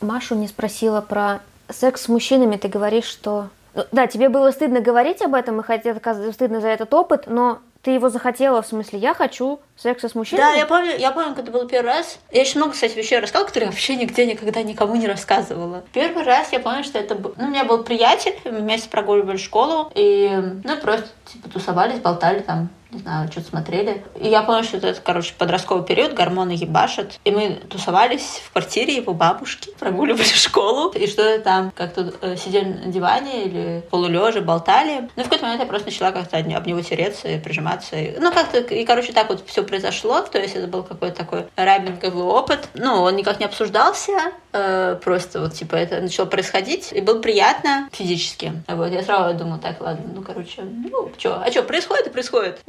Машу, 0.00 0.34
не 0.34 0.48
спросила 0.48 1.00
про 1.00 1.40
секс 1.70 2.02
с 2.02 2.08
мужчинами. 2.08 2.56
Ты 2.56 2.68
говоришь, 2.68 3.06
что... 3.06 3.48
Ну, 3.74 3.84
да, 3.92 4.06
тебе 4.06 4.28
было 4.28 4.50
стыдно 4.50 4.80
говорить 4.80 5.22
об 5.22 5.34
этом, 5.34 5.60
и 5.60 5.62
хотя 5.62 5.94
стыдно 6.32 6.60
за 6.60 6.68
этот 6.68 6.92
опыт, 6.92 7.24
но 7.26 7.58
ты 7.82 7.92
его 7.92 8.10
захотела, 8.10 8.60
в 8.60 8.66
смысле, 8.66 8.98
я 8.98 9.14
хочу 9.14 9.60
секса 9.76 10.08
с 10.08 10.14
мужчиной? 10.14 10.42
Да, 10.42 10.52
я 10.52 10.66
помню, 10.66 10.96
я 10.98 11.12
помню, 11.12 11.34
когда 11.34 11.52
был 11.52 11.66
первый 11.66 11.86
раз. 11.86 12.18
Я 12.32 12.40
еще 12.40 12.58
много, 12.58 12.72
кстати, 12.72 12.96
вещей 12.96 13.20
рассказывала, 13.20 13.46
которые 13.46 13.66
я 13.66 13.70
вообще 13.70 13.96
нигде 13.96 14.26
никогда 14.26 14.62
никому 14.62 14.96
не 14.96 15.06
рассказывала. 15.06 15.84
Первый 15.92 16.24
раз 16.24 16.52
я 16.52 16.60
помню, 16.60 16.82
что 16.82 16.98
это 16.98 17.14
был... 17.14 17.34
Ну, 17.36 17.44
у 17.46 17.48
меня 17.48 17.64
был 17.64 17.84
приятель, 17.84 18.36
мы 18.44 18.58
вместе 18.58 18.88
прогуливали 18.88 19.36
школу, 19.36 19.92
и, 19.94 20.28
ну, 20.64 20.76
просто, 20.78 21.06
типа, 21.32 21.48
тусовались, 21.48 22.00
болтали 22.00 22.40
там, 22.40 22.68
не 22.90 22.98
знаю, 23.00 23.30
что-то 23.30 23.48
смотрели. 23.48 24.02
И 24.18 24.28
я 24.28 24.42
помню, 24.42 24.64
что 24.64 24.78
это, 24.78 24.98
короче, 25.00 25.34
подростковый 25.36 25.84
период, 25.84 26.14
гормоны 26.14 26.52
ебашат. 26.52 27.18
И 27.24 27.30
мы 27.30 27.60
тусовались 27.68 28.42
в 28.46 28.52
квартире 28.52 28.96
его 28.96 29.12
бабушки, 29.12 29.70
прогуливали 29.78 30.22
школу, 30.22 30.90
и 30.92 31.06
что-то 31.06 31.40
там 31.40 31.70
как-то 31.70 32.12
э, 32.22 32.36
сидели 32.36 32.64
на 32.64 32.92
диване 32.92 33.44
или 33.44 33.84
полулежа, 33.90 34.40
болтали. 34.40 35.08
Ну, 35.16 35.22
в 35.22 35.24
какой-то 35.24 35.44
момент 35.44 35.62
я 35.62 35.68
просто 35.68 35.88
начала 35.88 36.12
как-то 36.12 36.38
об 36.38 36.66
него 36.66 36.80
тереться 36.80 37.28
и 37.28 37.38
прижиматься. 37.38 37.96
Ну, 38.18 38.32
как-то, 38.32 38.58
и, 38.58 38.84
короче, 38.84 39.12
так 39.12 39.28
вот 39.28 39.44
все 39.46 39.62
произошло. 39.62 40.20
То 40.22 40.38
есть 40.38 40.56
это 40.56 40.66
был 40.66 40.82
какой-то 40.82 41.16
такой 41.16 41.46
рабинговый 41.56 42.24
опыт. 42.24 42.68
Ну, 42.74 43.02
он 43.02 43.16
никак 43.16 43.38
не 43.38 43.44
обсуждался, 43.44 44.12
э, 44.52 44.98
просто 45.02 45.40
вот, 45.40 45.52
типа, 45.52 45.76
это 45.76 46.00
начало 46.00 46.26
происходить, 46.26 46.92
и 46.92 47.00
было 47.00 47.20
приятно 47.20 47.88
физически. 47.92 48.52
Вот, 48.66 48.90
я 48.92 49.02
сразу 49.02 49.36
думала, 49.36 49.58
так, 49.58 49.80
ладно, 49.80 50.04
ну, 50.14 50.22
короче, 50.22 50.62
ну, 50.62 51.10
что, 51.18 51.42
а 51.42 51.50
что, 51.50 51.62
происходит 51.62 52.06
и 52.06 52.10
происходит. 52.10 52.60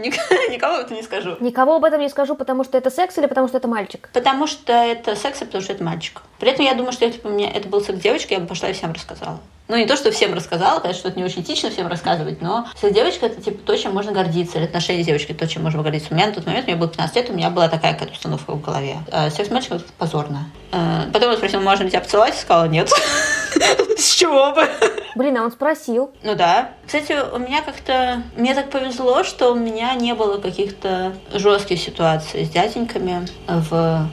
Никому 0.50 0.78
это 0.78 0.94
не 0.94 1.04
скажу. 1.04 1.38
Никого 1.40 1.76
об 1.76 1.86
этом 1.86 2.02
не 2.02 2.10
скажу, 2.10 2.36
потому 2.36 2.64
что 2.64 2.78
это 2.78 2.90
секс 2.90 3.18
или 3.18 3.28
потому 3.28 3.48
что 3.48 3.58
это 3.58 3.68
мальчик? 3.68 4.10
Потому 4.14 4.48
что 4.48 4.74
это 4.74 5.16
секс, 5.16 5.42
и 5.42 5.46
потому 5.46 5.64
что 5.64 5.74
это 5.74 5.84
мальчик. 5.84 6.22
При 6.40 6.50
этом 6.50 6.66
я 6.66 6.74
думаю, 6.74 6.92
что 6.92 7.06
если 7.06 7.22
бы 7.22 7.30
у 7.30 7.34
меня 7.34 7.52
это 7.52 7.68
был 7.68 7.82
секс 7.82 8.00
девочка, 8.00 8.34
я 8.34 8.40
бы 8.40 8.48
пошла 8.48 8.70
и 8.70 8.74
всем 8.74 8.92
рассказала. 8.92 9.40
Ну, 9.68 9.78
не 9.78 9.86
то, 9.86 9.96
что 9.96 10.12
всем 10.12 10.34
рассказала, 10.34 10.80
конечно, 10.80 11.00
что 11.00 11.10
это 11.10 11.20
не 11.20 11.24
очень 11.24 11.44
этично 11.44 11.70
всем 11.70 11.86
рассказывать, 11.88 12.42
но 12.42 12.68
секс 12.82 12.94
девочка 12.94 13.28
это 13.28 13.40
типа 13.40 13.60
то, 13.64 13.78
чем 13.78 13.94
можно 13.94 14.12
гордиться, 14.12 14.58
или 14.58 14.66
отношения 14.66 15.04
с 15.04 15.06
девочкой, 15.06 15.36
то, 15.36 15.48
чем 15.48 15.62
можно 15.62 15.84
гордиться. 15.84 16.08
У 16.12 16.16
меня 16.16 16.28
на 16.28 16.34
тот 16.34 16.48
момент, 16.48 16.66
мне 16.66 16.76
было 16.76 16.90
15 16.90 17.16
лет, 17.16 17.30
у 17.30 17.34
меня 17.34 17.52
была 17.52 17.70
такая 17.70 17.94
какая-то 17.94 18.14
установка 18.14 18.54
в 18.54 18.62
голове. 18.62 18.98
А 19.12 19.30
секс 19.30 19.52
мальчика 19.52 19.76
это 19.76 19.86
позорно. 19.98 20.50
А, 20.72 21.08
потом 21.14 21.30
он 21.32 21.38
спросил, 21.38 21.62
можно 21.62 21.84
ли 21.84 21.92
тебя 21.92 22.02
поцеловать? 22.02 22.34
Я 22.34 22.42
сказала, 22.42 22.66
нет. 22.68 22.90
С 23.98 24.16
чего 24.16 24.54
бы? 24.54 24.68
Блин, 25.20 25.36
а 25.36 25.44
он 25.44 25.52
спросил. 25.52 26.12
Ну 26.24 26.34
да. 26.34 26.70
Кстати, 26.86 27.14
у 27.34 27.40
меня 27.40 27.62
как-то... 27.62 28.24
Мне 28.38 28.56
так 28.56 28.70
повезло, 28.70 29.26
что 29.26 29.52
у 29.52 29.56
меня 29.56 29.94
не 29.96 30.14
было 30.14 30.40
каких-то 30.40 31.12
жестких 31.34 31.78
ситуаций 31.78 32.46
с 32.46 32.50
дяденьками 32.50 33.28
в 33.46 34.10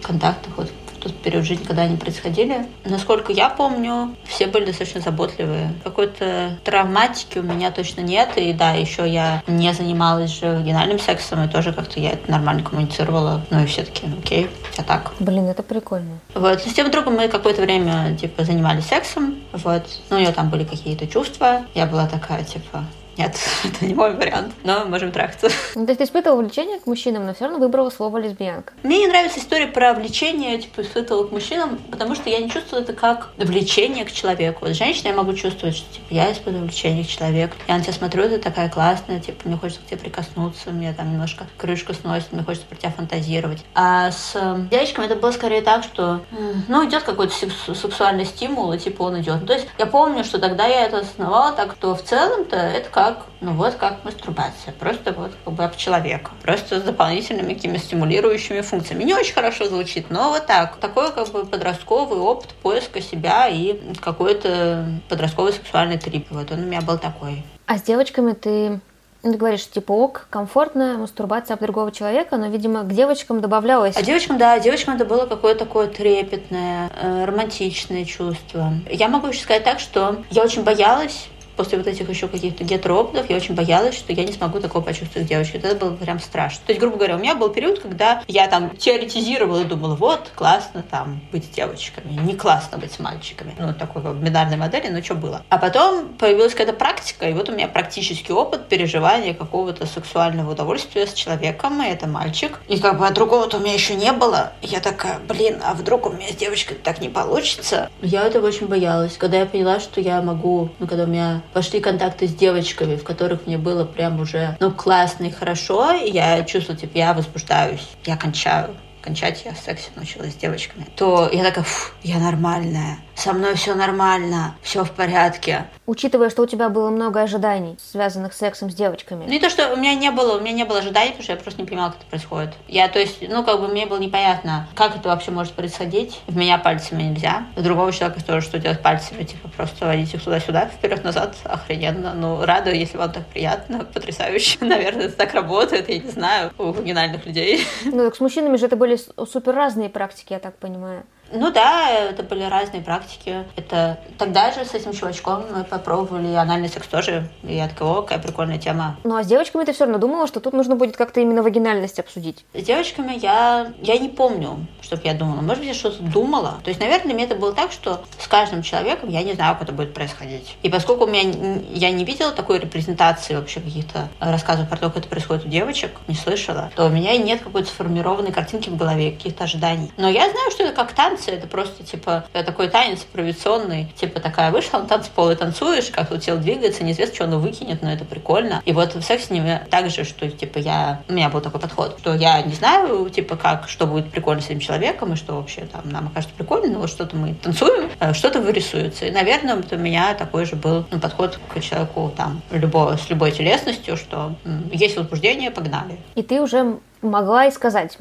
контактах 0.00 0.56
вот 0.56 0.70
тот 1.00 1.14
период 1.16 1.44
жизни, 1.44 1.64
когда 1.64 1.82
они 1.82 1.96
происходили. 1.96 2.66
Насколько 2.84 3.32
я 3.32 3.48
помню, 3.48 4.16
все 4.24 4.46
были 4.46 4.66
достаточно 4.66 5.00
заботливые. 5.00 5.74
Какой-то 5.84 6.58
травматики 6.64 7.38
у 7.38 7.42
меня 7.42 7.70
точно 7.70 8.00
нет. 8.00 8.30
И 8.36 8.52
да, 8.52 8.72
еще 8.72 9.08
я 9.08 9.42
не 9.46 9.72
занималась 9.72 10.30
же 10.30 10.56
вагинальным 10.56 10.98
сексом, 10.98 11.44
и 11.44 11.48
тоже 11.48 11.72
как-то 11.72 12.00
я 12.00 12.12
это 12.12 12.30
нормально 12.30 12.62
коммуницировала. 12.62 13.44
Ну 13.50 13.62
и 13.62 13.66
все 13.66 13.82
таки 13.82 14.06
окей, 14.18 14.50
все 14.72 14.82
так. 14.82 15.12
Блин, 15.20 15.48
это 15.48 15.62
прикольно. 15.62 16.18
Вот, 16.34 16.60
с 16.60 16.72
тем 16.72 16.90
другом 16.90 17.16
мы 17.16 17.28
какое-то 17.28 17.62
время, 17.62 18.16
типа, 18.16 18.44
занимались 18.44 18.86
сексом, 18.86 19.36
вот. 19.52 19.84
Ну, 20.10 20.16
у 20.16 20.20
нее 20.20 20.32
там 20.32 20.50
были 20.50 20.64
какие-то 20.64 21.06
чувства. 21.06 21.62
Я 21.74 21.86
была 21.86 22.06
такая, 22.06 22.44
типа, 22.44 22.84
нет, 23.18 23.36
это 23.64 23.84
не 23.84 23.94
мой 23.94 24.14
вариант, 24.14 24.54
но 24.62 24.84
можем 24.84 25.10
трахаться. 25.10 25.48
Ну, 25.74 25.84
то 25.84 25.90
есть 25.90 25.98
ты 25.98 26.04
испытывала 26.04 26.40
влечение 26.40 26.78
к 26.78 26.86
мужчинам, 26.86 27.26
но 27.26 27.34
все 27.34 27.44
равно 27.44 27.58
выбрала 27.58 27.90
слово 27.90 28.18
лесбиянка. 28.18 28.72
Мне 28.84 28.98
не 28.98 29.08
нравится 29.08 29.40
история 29.40 29.66
про 29.66 29.92
влечение, 29.92 30.58
типа, 30.58 30.82
испытывала 30.82 31.26
к 31.26 31.32
мужчинам, 31.32 31.78
потому 31.90 32.14
что 32.14 32.30
я 32.30 32.38
не 32.38 32.48
чувствую 32.48 32.82
это 32.82 32.92
как 32.92 33.30
влечение 33.36 34.04
к 34.04 34.12
человеку. 34.12 34.66
Вот 34.66 34.76
женщина 34.76 35.08
я 35.08 35.14
могу 35.14 35.34
чувствовать, 35.34 35.76
что, 35.76 35.92
типа, 35.92 36.06
я 36.10 36.32
испытываю 36.32 36.64
влечение 36.64 37.04
к 37.04 37.08
человеку. 37.08 37.56
Я 37.66 37.76
на 37.76 37.82
тебя 37.82 37.92
смотрю, 37.92 38.28
ты 38.28 38.38
такая 38.38 38.68
классная, 38.68 39.18
типа, 39.18 39.48
мне 39.48 39.56
хочется 39.56 39.82
к 39.82 39.86
тебе 39.86 39.98
прикоснуться, 39.98 40.70
мне 40.70 40.92
там 40.92 41.10
немножко 41.12 41.46
крышку 41.56 41.94
сносит, 41.94 42.32
мне 42.32 42.44
хочется 42.44 42.68
про 42.68 42.76
тебя 42.76 42.92
фантазировать. 42.92 43.64
А 43.74 44.12
с 44.12 44.32
э, 44.36 44.60
девочками 44.70 45.06
это 45.06 45.16
было 45.16 45.32
скорее 45.32 45.62
так, 45.62 45.82
что, 45.82 46.20
ну, 46.68 46.88
идет 46.88 47.02
какой-то 47.02 47.34
сексуальный 47.74 48.24
стимул, 48.24 48.72
и, 48.72 48.78
типа, 48.78 49.02
он 49.02 49.20
идет. 49.20 49.40
Ну, 49.40 49.46
то 49.46 49.54
есть 49.54 49.66
я 49.76 49.86
помню, 49.86 50.22
что 50.22 50.38
тогда 50.38 50.66
я 50.66 50.84
это 50.84 50.98
осознавала 50.98 51.52
так, 51.52 51.74
что 51.78 51.96
в 51.96 52.02
целом-то 52.02 52.56
это 52.56 52.88
как 52.90 53.07
как, 53.08 53.26
ну 53.40 53.52
вот 53.52 53.74
как 53.74 54.04
мастурбация, 54.04 54.72
просто 54.78 55.12
вот 55.12 55.32
как 55.44 55.54
бы 55.54 55.64
об 55.64 55.76
человека, 55.76 56.30
просто 56.42 56.80
с 56.80 56.82
дополнительными 56.82 57.54
какими 57.54 57.76
стимулирующими 57.78 58.60
функциями. 58.60 59.04
Не 59.04 59.14
очень 59.14 59.34
хорошо 59.34 59.66
звучит, 59.66 60.10
но 60.10 60.30
вот 60.30 60.46
так. 60.46 60.76
Такой 60.76 61.12
как 61.12 61.28
бы 61.28 61.44
подростковый 61.44 62.18
опыт 62.20 62.50
поиска 62.62 63.00
себя 63.00 63.48
и 63.48 63.80
какой-то 64.00 64.86
подростковый 65.08 65.52
сексуальный 65.52 65.98
трип. 65.98 66.26
Вот 66.30 66.50
он 66.50 66.60
у 66.60 66.66
меня 66.66 66.80
был 66.80 66.98
такой. 66.98 67.44
А 67.66 67.78
с 67.78 67.82
девочками 67.82 68.32
ты 68.32 68.80
Ну, 69.24 69.32
ты 69.32 69.38
говоришь, 69.38 69.68
типа, 69.68 69.92
ок, 69.92 70.26
комфортная 70.30 70.96
мастурбация 70.96 71.54
об 71.54 71.60
другого 71.60 71.90
человека, 71.90 72.36
но, 72.36 72.46
видимо, 72.46 72.84
к 72.84 72.92
девочкам 72.94 73.40
добавлялось... 73.40 73.96
А 73.96 74.02
девочкам, 74.02 74.38
да, 74.38 74.58
девочкам 74.60 74.94
это 74.94 75.04
было 75.04 75.26
какое-то 75.26 75.64
такое 75.64 75.88
трепетное, 75.88 76.88
э, 76.94 77.24
романтичное 77.24 78.04
чувство. 78.04 78.72
Я 78.88 79.08
могу 79.08 79.26
еще 79.26 79.42
сказать 79.42 79.64
так, 79.64 79.80
что 79.80 80.22
я 80.30 80.44
очень 80.44 80.62
боялась 80.62 81.26
после 81.58 81.76
вот 81.76 81.88
этих 81.88 82.08
еще 82.08 82.28
каких-то 82.28 82.62
гетероопытов 82.62 83.28
я 83.28 83.36
очень 83.36 83.56
боялась, 83.56 83.96
что 83.96 84.12
я 84.12 84.24
не 84.24 84.32
смогу 84.32 84.60
такого 84.60 84.82
почувствовать 84.82 85.28
девочке. 85.28 85.58
Это 85.58 85.74
было 85.74 85.94
прям 85.96 86.20
страшно. 86.20 86.60
То 86.64 86.72
есть, 86.72 86.80
грубо 86.80 86.96
говоря, 86.96 87.16
у 87.16 87.18
меня 87.18 87.34
был 87.34 87.48
период, 87.48 87.80
когда 87.80 88.22
я 88.28 88.46
там 88.46 88.76
теоретизировала 88.76 89.62
и 89.62 89.64
думала, 89.64 89.96
вот, 89.96 90.30
классно 90.36 90.84
там 90.88 91.20
быть 91.32 91.50
девочками, 91.50 92.12
не 92.12 92.34
классно 92.34 92.78
быть 92.78 92.92
с 92.92 93.00
мальчиками. 93.00 93.56
Ну, 93.58 93.74
такой 93.74 94.02
как 94.02 94.14
бинарной 94.16 94.56
модели, 94.56 94.88
но 94.88 95.02
что 95.02 95.16
было. 95.16 95.42
А 95.48 95.58
потом 95.58 96.10
появилась 96.10 96.52
какая-то 96.52 96.74
практика, 96.74 97.28
и 97.28 97.32
вот 97.32 97.48
у 97.48 97.52
меня 97.52 97.66
практический 97.66 98.32
опыт 98.32 98.68
переживания 98.68 99.34
какого-то 99.34 99.84
сексуального 99.84 100.52
удовольствия 100.52 101.08
с 101.08 101.12
человеком, 101.12 101.82
и 101.82 101.88
это 101.88 102.06
мальчик. 102.06 102.60
И 102.68 102.78
как 102.78 102.98
бы 102.98 103.06
а 103.08 103.10
другого-то 103.10 103.56
у 103.56 103.60
меня 103.60 103.74
еще 103.74 103.96
не 103.96 104.12
было. 104.12 104.52
Я 104.62 104.78
такая, 104.78 105.18
блин, 105.18 105.60
а 105.64 105.74
вдруг 105.74 106.06
у 106.06 106.10
меня 106.10 106.28
с 106.28 106.36
девочкой 106.36 106.76
так 106.76 107.00
не 107.00 107.08
получится? 107.08 107.90
Я 108.00 108.22
этого 108.22 108.46
очень 108.46 108.68
боялась. 108.68 109.16
Когда 109.16 109.38
я 109.38 109.46
поняла, 109.46 109.80
что 109.80 110.00
я 110.00 110.22
могу, 110.22 110.68
ну, 110.78 110.86
когда 110.86 111.02
у 111.02 111.08
меня 111.08 111.42
пошли 111.52 111.80
контакты 111.80 112.26
с 112.26 112.34
девочками, 112.34 112.96
в 112.96 113.04
которых 113.04 113.46
мне 113.46 113.58
было 113.58 113.84
прям 113.84 114.20
уже, 114.20 114.56
ну, 114.60 114.70
классно 114.70 115.24
и 115.24 115.30
хорошо, 115.30 115.92
и 115.92 116.10
я 116.10 116.42
чувствовала, 116.44 116.80
типа, 116.80 116.96
я 116.96 117.14
возбуждаюсь, 117.14 117.86
я 118.04 118.16
кончаю. 118.16 118.74
Кончать 119.00 119.42
я 119.44 119.54
в 119.54 119.58
сексе 119.58 119.90
научилась 119.94 120.32
с 120.32 120.36
девочками, 120.36 120.86
то 120.96 121.30
я 121.32 121.44
такая, 121.44 121.64
фу, 121.64 121.92
я 122.02 122.18
нормальная 122.18 122.98
со 123.18 123.32
мной 123.32 123.54
все 123.56 123.74
нормально, 123.74 124.54
все 124.62 124.84
в 124.84 124.92
порядке. 124.92 125.66
Учитывая, 125.86 126.30
что 126.30 126.42
у 126.42 126.46
тебя 126.46 126.68
было 126.68 126.88
много 126.90 127.20
ожиданий, 127.20 127.76
связанных 127.82 128.32
с 128.32 128.38
сексом 128.38 128.70
с 128.70 128.74
девочками. 128.74 129.24
Ну 129.26 129.32
и 129.32 129.40
то, 129.40 129.50
что 129.50 129.72
у 129.72 129.76
меня 129.76 129.94
не 129.94 130.10
было, 130.10 130.36
у 130.36 130.40
меня 130.40 130.52
не 130.52 130.64
было 130.64 130.78
ожиданий, 130.78 131.10
потому 131.10 131.24
что 131.24 131.32
я 131.32 131.38
просто 131.38 131.60
не 131.60 131.66
понимала, 131.66 131.90
как 131.90 132.00
это 132.00 132.10
происходит. 132.10 132.54
Я, 132.68 132.88
то 132.88 133.00
есть, 133.00 133.28
ну, 133.28 133.42
как 133.42 133.60
бы 133.60 133.68
мне 133.68 133.86
было 133.86 133.98
непонятно, 133.98 134.68
как 134.76 134.96
это 134.96 135.08
вообще 135.08 135.32
может 135.32 135.54
происходить. 135.54 136.20
В 136.28 136.36
меня 136.36 136.58
пальцами 136.58 137.02
нельзя. 137.02 137.46
У 137.56 137.62
другого 137.62 137.92
человека 137.92 138.24
тоже, 138.24 138.46
что 138.46 138.58
делать 138.58 138.82
пальцами, 138.82 139.24
типа, 139.24 139.48
просто 139.48 139.86
водить 139.86 140.14
их 140.14 140.22
туда-сюда, 140.22 140.66
вперед-назад, 140.66 141.34
охрененно. 141.44 142.14
Ну, 142.14 142.44
рада, 142.44 142.70
если 142.70 142.98
вам 142.98 143.10
так 143.10 143.26
приятно, 143.26 143.84
потрясающе. 143.84 144.58
Наверное, 144.64 145.06
это 145.06 145.16
так 145.16 145.34
работает, 145.34 145.88
я 145.88 145.98
не 145.98 146.10
знаю, 146.10 146.52
у 146.56 146.70
вагинальных 146.70 147.26
людей. 147.26 147.66
Ну, 147.84 148.04
так 148.04 148.14
с 148.14 148.20
мужчинами 148.20 148.56
же 148.56 148.66
это 148.66 148.76
были 148.76 148.96
супер 149.26 149.54
разные 149.54 149.88
практики, 149.88 150.32
я 150.34 150.38
так 150.38 150.56
понимаю. 150.58 151.04
Ну 151.30 151.50
да, 151.50 151.90
это 151.90 152.22
были 152.22 152.44
разные 152.44 152.82
практики. 152.82 153.44
Это 153.56 153.98
тогда 154.16 154.50
же 154.52 154.64
с 154.64 154.74
этим 154.74 154.92
чувачком 154.92 155.44
мы 155.54 155.64
попробовали 155.64 156.34
анальный 156.34 156.68
секс 156.68 156.86
тоже. 156.86 157.28
И 157.42 157.54
я 157.54 157.68
такая, 157.68 157.88
о, 157.88 158.02
какая 158.02 158.18
прикольная 158.18 158.58
тема. 158.58 158.96
Ну 159.04 159.16
а 159.16 159.22
с 159.22 159.26
девочками 159.26 159.64
ты 159.64 159.72
все 159.72 159.84
равно 159.84 159.98
думала, 159.98 160.26
что 160.26 160.40
тут 160.40 160.52
нужно 160.54 160.76
будет 160.76 160.96
как-то 160.96 161.20
именно 161.20 161.42
вагинальность 161.42 161.98
обсудить? 161.98 162.44
С 162.54 162.62
девочками 162.62 163.18
я, 163.18 163.72
я 163.82 163.98
не 163.98 164.08
помню, 164.08 164.66
чтобы 164.80 165.02
я 165.04 165.14
думала. 165.14 165.40
Может 165.42 165.58
быть, 165.58 165.68
я 165.68 165.74
что-то 165.74 166.02
думала. 166.02 166.60
То 166.64 166.70
есть, 166.70 166.80
наверное, 166.80 167.14
мне 167.14 167.24
это 167.24 167.34
было 167.34 167.52
так, 167.52 167.72
что 167.72 168.02
с 168.18 168.26
каждым 168.26 168.62
человеком 168.62 169.10
я 169.10 169.22
не 169.22 169.34
знаю, 169.34 169.54
как 169.54 169.64
это 169.64 169.72
будет 169.72 169.94
происходить. 169.94 170.56
И 170.62 170.70
поскольку 170.70 171.04
у 171.04 171.06
меня 171.06 171.60
я 171.70 171.90
не 171.90 172.04
видела 172.04 172.32
такой 172.32 172.58
репрезентации 172.58 173.34
вообще 173.34 173.60
каких-то 173.60 174.08
рассказов 174.20 174.68
про 174.68 174.76
то, 174.76 174.88
как 174.88 174.98
это 174.98 175.08
происходит 175.08 175.44
у 175.44 175.48
девочек, 175.48 175.90
не 176.06 176.14
слышала, 176.14 176.70
то 176.74 176.86
у 176.86 176.88
меня 176.88 177.16
нет 177.18 177.42
какой-то 177.42 177.68
сформированной 177.68 178.32
картинки 178.32 178.70
в 178.70 178.76
голове, 178.76 179.12
каких-то 179.12 179.44
ожиданий. 179.44 179.92
Но 179.96 180.08
я 180.08 180.30
знаю, 180.30 180.50
что 180.50 180.64
это 180.64 180.72
как 180.72 180.92
танцы 180.92 181.17
танцы, 181.18 181.30
это 181.30 181.46
просто, 181.46 181.84
типа, 181.84 182.24
такой 182.32 182.68
танец 182.68 183.00
провинционный, 183.00 183.92
типа, 183.96 184.20
такая 184.20 184.50
вышла 184.50 184.78
на 184.78 184.86
танцпол 184.86 185.30
и 185.30 185.34
танцуешь, 185.34 185.90
как 185.90 186.08
тут 186.08 186.22
тело 186.22 186.38
двигается, 186.38 186.84
неизвестно, 186.84 187.14
что 187.14 187.24
оно 187.24 187.38
выкинет, 187.38 187.82
но 187.82 187.92
это 187.92 188.04
прикольно. 188.04 188.62
И 188.64 188.72
вот 188.72 188.94
в 188.94 189.02
сексе 189.02 189.26
с 189.26 189.30
ними 189.30 189.60
так 189.70 189.90
же, 189.90 190.04
что, 190.04 190.30
типа, 190.30 190.58
я, 190.58 191.02
у 191.08 191.12
меня 191.12 191.28
был 191.28 191.40
такой 191.40 191.60
подход, 191.60 191.96
что 191.98 192.14
я 192.14 192.40
не 192.42 192.54
знаю, 192.54 193.08
типа, 193.10 193.36
как, 193.36 193.68
что 193.68 193.86
будет 193.86 194.10
прикольно 194.10 194.42
с 194.42 194.46
этим 194.46 194.60
человеком, 194.60 195.12
и 195.12 195.16
что 195.16 195.34
вообще 195.34 195.62
там 195.62 195.88
нам 195.90 196.10
кажется 196.10 196.34
прикольно, 196.36 196.72
но 196.72 196.80
вот 196.80 196.90
что-то 196.90 197.16
мы 197.16 197.34
танцуем, 197.34 197.90
а 197.98 198.14
что-то 198.14 198.40
вырисуется. 198.40 199.06
И, 199.06 199.10
наверное, 199.10 199.56
вот 199.56 199.72
у 199.72 199.76
меня 199.76 200.14
такой 200.14 200.44
же 200.44 200.56
был 200.56 200.86
ну, 200.90 201.00
подход 201.00 201.38
к 201.48 201.60
человеку 201.60 202.12
там 202.16 202.42
любого, 202.50 202.96
с 202.96 203.08
любой 203.10 203.32
телесностью, 203.32 203.96
что 203.96 204.34
есть 204.72 204.96
возбуждение, 204.96 205.50
погнали. 205.50 205.98
И 206.14 206.22
ты 206.22 206.40
уже 206.40 206.78
могла 207.02 207.46
и 207.46 207.50
сказать, 207.50 207.96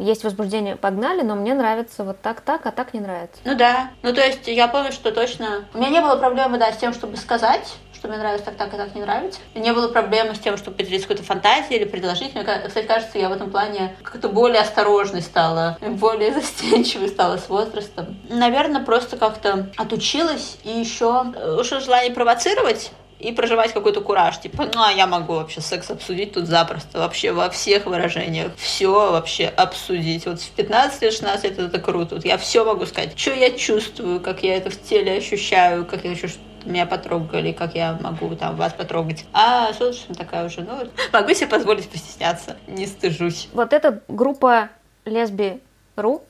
есть 0.00 0.24
возбуждение, 0.24 0.76
погнали, 0.76 1.22
но 1.22 1.34
мне 1.34 1.54
нравится 1.54 2.04
вот 2.04 2.20
так, 2.20 2.40
так, 2.40 2.66
а 2.66 2.70
так 2.70 2.94
не 2.94 3.00
нравится. 3.00 3.40
Ну 3.44 3.54
да, 3.54 3.90
ну 4.02 4.12
то 4.12 4.20
есть 4.20 4.46
я 4.46 4.68
помню, 4.68 4.92
что 4.92 5.12
точно... 5.12 5.64
У 5.74 5.78
меня 5.78 5.90
не 5.90 6.00
было 6.00 6.16
проблемы, 6.16 6.58
да, 6.58 6.72
с 6.72 6.76
тем, 6.76 6.92
чтобы 6.92 7.16
сказать, 7.16 7.74
что 8.04 8.08
мне 8.10 8.18
нравится 8.18 8.44
так, 8.44 8.56
так 8.56 8.74
и 8.74 8.76
так 8.76 8.94
не 8.94 9.00
нравится. 9.00 9.40
Не 9.54 9.72
было 9.72 9.88
проблемы 9.88 10.34
с 10.34 10.38
тем, 10.38 10.58
чтобы 10.58 10.76
поделиться 10.76 11.08
какой-то 11.08 11.26
фантазией 11.26 11.80
или 11.80 11.88
предложить. 11.88 12.34
Мне, 12.34 12.44
кстати, 12.44 12.86
кажется, 12.86 13.18
я 13.18 13.30
в 13.30 13.32
этом 13.32 13.50
плане 13.50 13.96
как-то 14.02 14.28
более 14.28 14.60
осторожной 14.60 15.22
стала, 15.22 15.78
более 15.80 16.34
застенчивой 16.34 17.08
стала 17.08 17.38
с 17.38 17.48
возрастом. 17.48 18.18
Наверное, 18.28 18.82
просто 18.82 19.16
как-то 19.16 19.70
отучилась 19.78 20.58
и 20.64 20.70
еще 20.70 21.32
э, 21.34 21.56
уж 21.58 21.70
желание 21.70 22.12
провоцировать 22.12 22.92
и 23.24 23.32
проживать 23.32 23.72
какой-то 23.72 24.00
кураж, 24.00 24.38
типа, 24.38 24.68
ну, 24.72 24.82
а 24.82 24.92
я 24.92 25.06
могу 25.06 25.34
вообще 25.34 25.60
секс 25.60 25.90
обсудить 25.90 26.32
тут 26.32 26.46
запросто, 26.46 26.98
вообще 26.98 27.32
во 27.32 27.48
всех 27.48 27.86
выражениях, 27.86 28.52
все 28.56 29.10
вообще 29.10 29.46
обсудить. 29.46 30.26
Вот 30.26 30.40
в 30.40 30.50
15 30.50 31.02
лет, 31.02 31.12
16 31.12 31.44
лет 31.44 31.58
это 31.58 31.78
круто, 31.80 32.16
вот 32.16 32.24
я 32.24 32.36
все 32.36 32.64
могу 32.64 32.84
сказать, 32.86 33.18
что 33.18 33.32
я 33.32 33.50
чувствую, 33.50 34.20
как 34.20 34.42
я 34.42 34.56
это 34.56 34.70
в 34.70 34.80
теле 34.80 35.16
ощущаю, 35.16 35.86
как 35.86 36.04
я 36.04 36.10
хочу, 36.10 36.28
меня 36.66 36.84
потрогали, 36.86 37.52
как 37.52 37.74
я 37.74 37.98
могу 38.00 38.34
там 38.36 38.56
вас 38.56 38.72
потрогать. 38.72 39.24
А 39.32 39.72
собственно 39.72 40.14
такая 40.14 40.46
уже, 40.46 40.60
ну, 40.60 40.86
могу 41.12 41.32
себе 41.32 41.46
позволить 41.46 41.88
постесняться, 41.88 42.56
не 42.66 42.86
стыжусь. 42.86 43.48
Вот 43.52 43.72
эта 43.72 44.02
группа 44.08 44.68
лесби.ру 45.06 46.22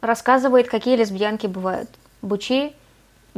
рассказывает, 0.00 0.68
какие 0.68 0.96
лесбиянки 0.96 1.46
бывают. 1.46 1.90
Бучи, 2.22 2.72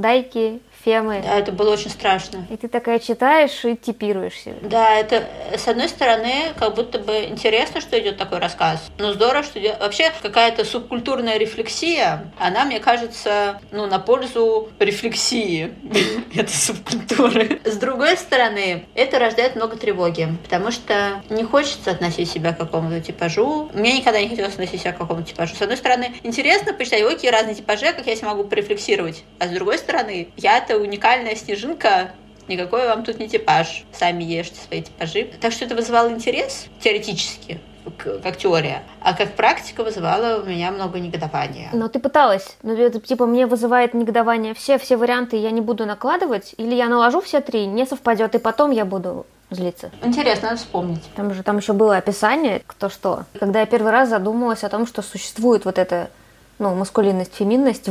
дайки, 0.01 0.61
фемы. 0.85 1.23
Да, 1.23 1.39
это 1.39 1.53
было 1.53 1.73
очень 1.73 1.91
страшно. 1.91 2.47
И 2.51 2.57
ты 2.57 2.69
такая 2.69 2.99
читаешь 2.99 3.65
и 3.65 3.77
типируешь 3.77 4.35
себе. 4.35 4.57
Да, 4.63 4.95
это, 4.97 5.25
с 5.57 5.69
одной 5.69 5.89
стороны, 5.89 6.53
как 6.59 6.75
будто 6.75 6.99
бы 6.99 7.25
интересно, 7.25 7.81
что 7.81 7.99
идет 8.01 8.17
такой 8.17 8.39
рассказ. 8.39 8.91
Но 8.99 9.13
здорово, 9.13 9.43
что 9.43 9.61
идет... 9.61 9.79
Вообще, 9.81 10.11
какая-то 10.23 10.65
субкультурная 10.65 11.39
рефлексия, 11.39 12.33
она, 12.39 12.65
мне 12.65 12.81
кажется, 12.81 13.61
ну, 13.71 13.87
на 13.87 13.99
пользу 13.99 14.69
рефлексии 14.79 15.73
этой 16.35 16.55
субкультуры. 16.55 17.61
С 17.65 17.77
другой 17.77 18.17
стороны, 18.17 18.87
это 18.95 19.19
рождает 19.19 19.57
много 19.57 19.77
тревоги, 19.77 20.29
потому 20.45 20.71
что 20.71 21.23
не 21.29 21.45
хочется 21.45 21.91
относить 21.91 22.31
себя 22.31 22.53
к 22.53 22.59
какому-то 22.59 23.01
типажу. 23.01 23.71
Мне 23.75 23.99
никогда 23.99 24.21
не 24.21 24.29
хотелось 24.29 24.55
относить 24.55 24.81
себя 24.81 24.93
к 24.93 24.99
какому-то 24.99 25.29
типажу. 25.29 25.55
С 25.55 25.63
одной 25.63 25.77
стороны, 25.77 26.15
интересно 26.23 26.73
почитать, 26.73 27.07
какие 27.07 27.31
разные 27.31 27.55
типажи, 27.55 27.87
а 27.87 27.93
как 27.93 28.07
я 28.07 28.17
себя 28.17 28.29
могу 28.29 28.45
порефлексировать. 28.45 29.25
А 29.39 29.47
с 29.47 29.51
другой 29.51 29.79
стороны, 29.79 29.90
я 30.37 30.59
это 30.59 30.79
уникальная 30.79 31.35
снежинка, 31.37 32.13
никакой 32.49 32.87
вам 32.87 33.05
тут 33.05 33.19
не 33.19 33.29
типаж. 33.29 33.85
Сами 33.93 34.25
ешьте 34.25 34.61
свои 34.61 34.83
типажи. 34.83 35.31
Так 35.41 35.53
что 35.53 35.65
это 35.65 35.75
вызывало 35.75 36.09
интерес 36.09 36.67
теоретически, 36.81 37.61
как 38.23 38.37
теория, 38.37 38.83
а 39.01 39.15
как 39.15 39.35
практика 39.35 39.83
вызывала 39.83 40.43
у 40.43 40.47
меня 40.47 40.71
много 40.71 40.99
негодования. 40.99 41.71
Но 41.73 41.89
ты 41.89 41.99
пыталась. 41.99 42.57
Ну, 42.63 42.75
это, 42.75 43.01
типа, 43.01 43.27
мне 43.27 43.47
вызывает 43.47 43.95
негодование 43.95 44.55
все, 44.55 44.79
все 44.79 44.97
варианты 44.97 45.37
я 45.37 45.51
не 45.51 45.61
буду 45.61 45.87
накладывать, 45.87 46.55
или 46.57 46.75
я 46.75 46.89
наложу 46.89 47.21
все 47.21 47.41
три, 47.41 47.67
не 47.67 47.87
совпадет, 47.87 48.35
и 48.35 48.39
потом 48.39 48.71
я 48.71 48.85
буду 48.85 49.27
злиться. 49.51 49.91
Интересно, 50.03 50.51
надо 50.51 50.61
вспомнить. 50.61 51.03
Там 51.17 51.35
же 51.35 51.43
там 51.43 51.59
еще 51.59 51.73
было 51.73 51.97
описание, 51.97 52.63
кто 52.67 52.89
что. 52.89 53.25
Когда 53.39 53.61
я 53.61 53.67
первый 53.67 53.91
раз 53.93 54.09
задумалась 54.09 54.65
о 54.65 54.69
том, 54.69 54.87
что 54.87 55.03
существует 55.03 55.65
вот 55.65 55.79
эта, 55.79 56.11
ну, 56.59 56.75
маскулинность, 56.75 57.35
феминность 57.35 57.89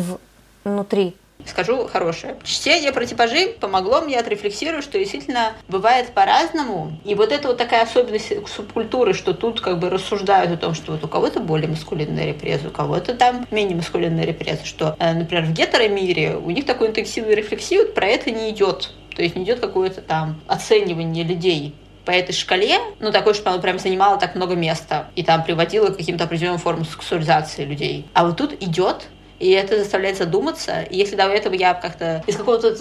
внутри 0.63 1.15
Скажу 1.49 1.88
хорошее. 1.88 2.38
Чтение 2.43 2.91
про 2.91 3.05
типажи 3.05 3.47
помогло 3.59 4.01
мне 4.01 4.19
отрефлексировать, 4.19 4.83
что 4.83 4.99
действительно 4.99 5.53
бывает 5.67 6.13
по-разному. 6.13 6.97
И 7.03 7.15
вот 7.15 7.31
это 7.31 7.47
вот 7.47 7.57
такая 7.57 7.83
особенность 7.83 8.31
субкультуры, 8.47 9.13
что 9.13 9.33
тут 9.33 9.59
как 9.59 9.79
бы 9.79 9.89
рассуждают 9.89 10.51
о 10.51 10.57
том, 10.57 10.75
что 10.75 10.91
вот 10.91 11.03
у 11.03 11.07
кого-то 11.07 11.39
более 11.39 11.67
маскулинная 11.67 12.27
репреза, 12.27 12.67
у 12.67 12.71
кого-то 12.71 13.15
там 13.15 13.47
менее 13.49 13.75
маскулинная 13.75 14.25
репреза, 14.25 14.63
что, 14.65 14.95
э, 14.99 15.13
например, 15.13 15.45
в 15.45 15.53
гетеромире 15.53 16.35
у 16.35 16.51
них 16.51 16.65
такой 16.65 16.89
интенсивной 16.89 17.33
рефлексии 17.33 17.77
вот 17.77 17.95
про 17.95 18.05
это 18.05 18.29
не 18.29 18.51
идет. 18.51 18.91
То 19.15 19.23
есть 19.23 19.35
не 19.35 19.43
идет 19.43 19.59
какое-то 19.59 20.01
там 20.01 20.39
оценивание 20.47 21.23
людей 21.23 21.73
по 22.05 22.12
этой 22.12 22.33
шкале, 22.33 22.79
ну, 22.99 23.12
такой, 23.12 23.33
что 23.33 23.49
она 23.51 23.59
прям 23.59 23.79
занимала 23.79 24.17
так 24.17 24.35
много 24.35 24.55
места 24.55 25.09
и 25.15 25.23
там 25.23 25.43
приводила 25.43 25.88
к 25.88 25.97
каким-то 25.97 26.23
определенным 26.23 26.59
формам 26.59 26.85
сексуализации 26.85 27.65
людей. 27.65 28.07
А 28.13 28.25
вот 28.25 28.38
тут 28.38 28.53
идет 28.63 29.07
и 29.39 29.49
это 29.52 29.80
заставляет 29.80 30.17
задуматься. 30.17 30.82
И 30.82 30.97
если 30.97 31.15
до 31.15 31.23
этого 31.23 31.54
я 31.54 31.73
как-то 31.73 32.21
из 32.28 32.36
какого-то 32.36 32.75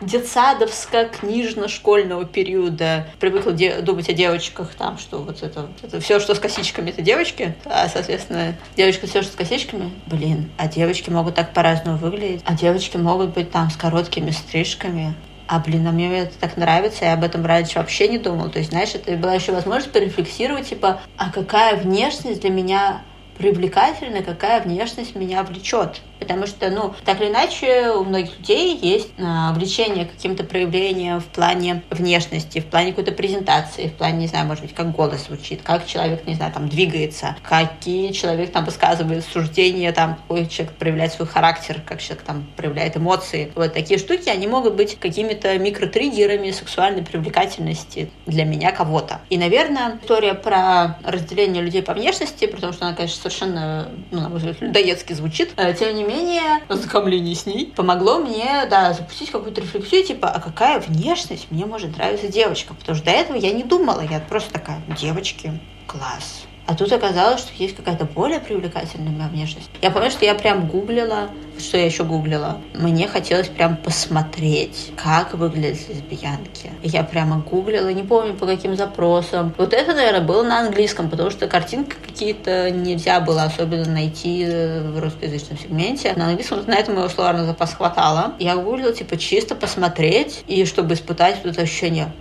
детсадовско-книжно-школьного 0.00 2.26
периода 2.26 3.06
привыкла 3.20 3.52
де- 3.52 3.80
думать 3.80 4.08
о 4.08 4.12
девочках, 4.12 4.74
там, 4.74 4.98
что 4.98 5.18
вот 5.18 5.42
это, 5.42 5.68
это 5.82 6.00
все, 6.00 6.20
что 6.20 6.34
с 6.34 6.38
косичками, 6.38 6.90
это 6.90 7.02
девочки, 7.02 7.54
а, 7.64 7.88
соответственно, 7.88 8.54
девочка 8.76 9.06
все, 9.06 9.22
что 9.22 9.32
с 9.32 9.36
косичками, 9.36 9.90
блин, 10.06 10.50
а 10.58 10.68
девочки 10.68 11.10
могут 11.10 11.36
так 11.36 11.52
по-разному 11.52 11.98
выглядеть, 11.98 12.42
а 12.44 12.54
девочки 12.54 12.96
могут 12.96 13.34
быть 13.34 13.50
там 13.50 13.70
с 13.70 13.76
короткими 13.76 14.30
стрижками, 14.30 15.14
а, 15.46 15.58
блин, 15.58 15.86
а 15.86 15.92
мне 15.92 16.18
это 16.18 16.32
так 16.38 16.56
нравится, 16.56 17.04
я 17.04 17.12
об 17.12 17.24
этом 17.24 17.44
раньше 17.44 17.78
вообще 17.78 18.08
не 18.08 18.18
думал. 18.18 18.48
То 18.48 18.58
есть, 18.58 18.70
знаешь, 18.70 18.94
это 18.94 19.12
была 19.16 19.34
еще 19.34 19.52
возможность 19.52 19.92
порефлексировать, 19.92 20.70
типа, 20.70 21.00
а 21.16 21.30
какая 21.30 21.76
внешность 21.76 22.40
для 22.40 22.50
меня 22.50 23.02
привлекательна, 23.42 24.22
какая 24.22 24.62
внешность 24.62 25.16
меня 25.16 25.42
влечет. 25.42 26.00
Потому 26.22 26.46
что, 26.46 26.70
ну, 26.70 26.94
так 27.04 27.20
или 27.20 27.30
иначе, 27.30 27.90
у 27.90 28.04
многих 28.04 28.38
людей 28.38 28.78
есть 28.80 29.10
а, 29.18 29.52
влечение 29.52 30.06
каким-то 30.06 30.44
проявлениям 30.44 31.20
в 31.20 31.26
плане 31.26 31.82
внешности, 31.90 32.60
в 32.60 32.66
плане 32.66 32.90
какой-то 32.90 33.10
презентации, 33.10 33.88
в 33.88 33.94
плане, 33.94 34.18
не 34.18 34.26
знаю, 34.28 34.46
может 34.46 34.62
быть, 34.62 34.72
как 34.72 34.92
голос 34.92 35.26
звучит, 35.26 35.62
как 35.62 35.84
человек, 35.86 36.24
не 36.26 36.34
знаю, 36.34 36.52
там, 36.52 36.68
двигается, 36.68 37.36
какие 37.42 38.12
человек 38.12 38.52
там 38.52 38.64
высказывает 38.64 39.24
суждения, 39.24 39.92
там, 39.92 40.14
какой 40.14 40.46
человек 40.46 40.76
проявляет 40.76 41.12
свой 41.12 41.26
характер, 41.26 41.82
как 41.84 42.00
человек 42.00 42.24
там 42.24 42.46
проявляет 42.56 42.96
эмоции. 42.96 43.50
Вот 43.56 43.72
такие 43.72 43.98
штуки, 43.98 44.28
они 44.28 44.46
могут 44.46 44.74
быть 44.74 44.98
какими-то 44.98 45.58
микротриггерами 45.58 46.52
сексуальной 46.52 47.02
привлекательности 47.02 48.10
для 48.26 48.44
меня 48.44 48.70
кого-то. 48.70 49.20
И, 49.28 49.36
наверное, 49.38 49.98
история 50.00 50.34
про 50.34 50.98
разделение 51.04 51.62
людей 51.62 51.82
по 51.82 51.94
внешности, 51.94 52.46
потому 52.46 52.72
что 52.72 52.86
она, 52.86 52.94
конечно, 52.94 53.18
совершенно, 53.22 53.88
ну, 54.12 54.20
на 54.20 54.28
мой 54.28 54.38
взгляд, 54.38 54.60
людоедски 54.60 55.14
звучит, 55.14 55.50
э, 55.56 55.74
тем 55.74 55.94
не 55.96 56.04
менее, 56.04 56.11
менее, 56.12 56.62
ознакомление 56.68 57.34
с 57.34 57.46
ней. 57.46 57.72
Помогло 57.74 58.18
мне, 58.18 58.66
да, 58.70 58.92
запустить 58.92 59.30
какую-то 59.30 59.60
рефлексию, 59.60 60.04
типа, 60.04 60.28
а 60.28 60.40
какая 60.40 60.80
внешность 60.80 61.50
мне 61.50 61.66
может 61.66 61.96
нравиться 61.96 62.28
девочка? 62.28 62.74
Потому 62.74 62.96
что 62.96 63.04
до 63.06 63.12
этого 63.12 63.36
я 63.36 63.52
не 63.52 63.62
думала, 63.64 64.00
я 64.00 64.20
просто 64.20 64.52
такая, 64.52 64.82
девочки, 65.00 65.58
класс, 65.86 66.46
а 66.66 66.74
тут 66.74 66.92
оказалось, 66.92 67.40
что 67.40 67.52
есть 67.54 67.76
какая-то 67.76 68.04
более 68.04 68.38
привлекательная 68.38 69.10
моя 69.10 69.28
внешность. 69.28 69.68
Я 69.80 69.90
помню, 69.90 70.10
что 70.10 70.24
я 70.24 70.34
прям 70.34 70.68
гуглила, 70.68 71.28
что 71.58 71.76
я 71.76 71.84
еще 71.84 72.04
гуглила. 72.04 72.58
Мне 72.74 73.08
хотелось 73.08 73.48
прям 73.48 73.76
посмотреть, 73.76 74.92
как 74.96 75.34
выглядят 75.34 75.88
лесбиянки. 75.88 76.70
Я 76.82 77.02
прямо 77.02 77.38
гуглила, 77.40 77.88
не 77.92 78.04
помню 78.04 78.34
по 78.34 78.46
каким 78.46 78.76
запросам. 78.76 79.52
Вот 79.58 79.72
это, 79.72 79.92
наверное, 79.92 80.20
было 80.20 80.42
на 80.42 80.60
английском, 80.60 81.10
потому 81.10 81.30
что 81.30 81.48
картинки 81.48 81.96
какие-то 82.06 82.70
нельзя 82.70 83.20
было 83.20 83.42
особенно 83.42 83.84
найти 83.84 84.44
в 84.44 85.00
русскоязычном 85.00 85.58
сегменте. 85.58 86.12
На 86.14 86.28
английском 86.28 86.64
на 86.66 86.74
этом 86.74 86.94
моего 86.94 87.08
словарного 87.08 87.48
запас 87.48 87.74
хватало. 87.74 88.34
Я 88.38 88.56
гуглила, 88.56 88.92
типа, 88.92 89.16
чисто 89.16 89.56
посмотреть, 89.56 90.44
и 90.46 90.64
чтобы 90.64 90.94
испытать 90.94 91.38
вот 91.42 91.52
это 91.52 91.62
ощущение 91.62 92.12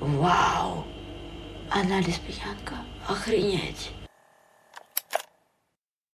«Вау, 0.00 0.84
она 1.70 1.98
лесбиянка» 1.98 2.74
охренеть. 3.08 3.90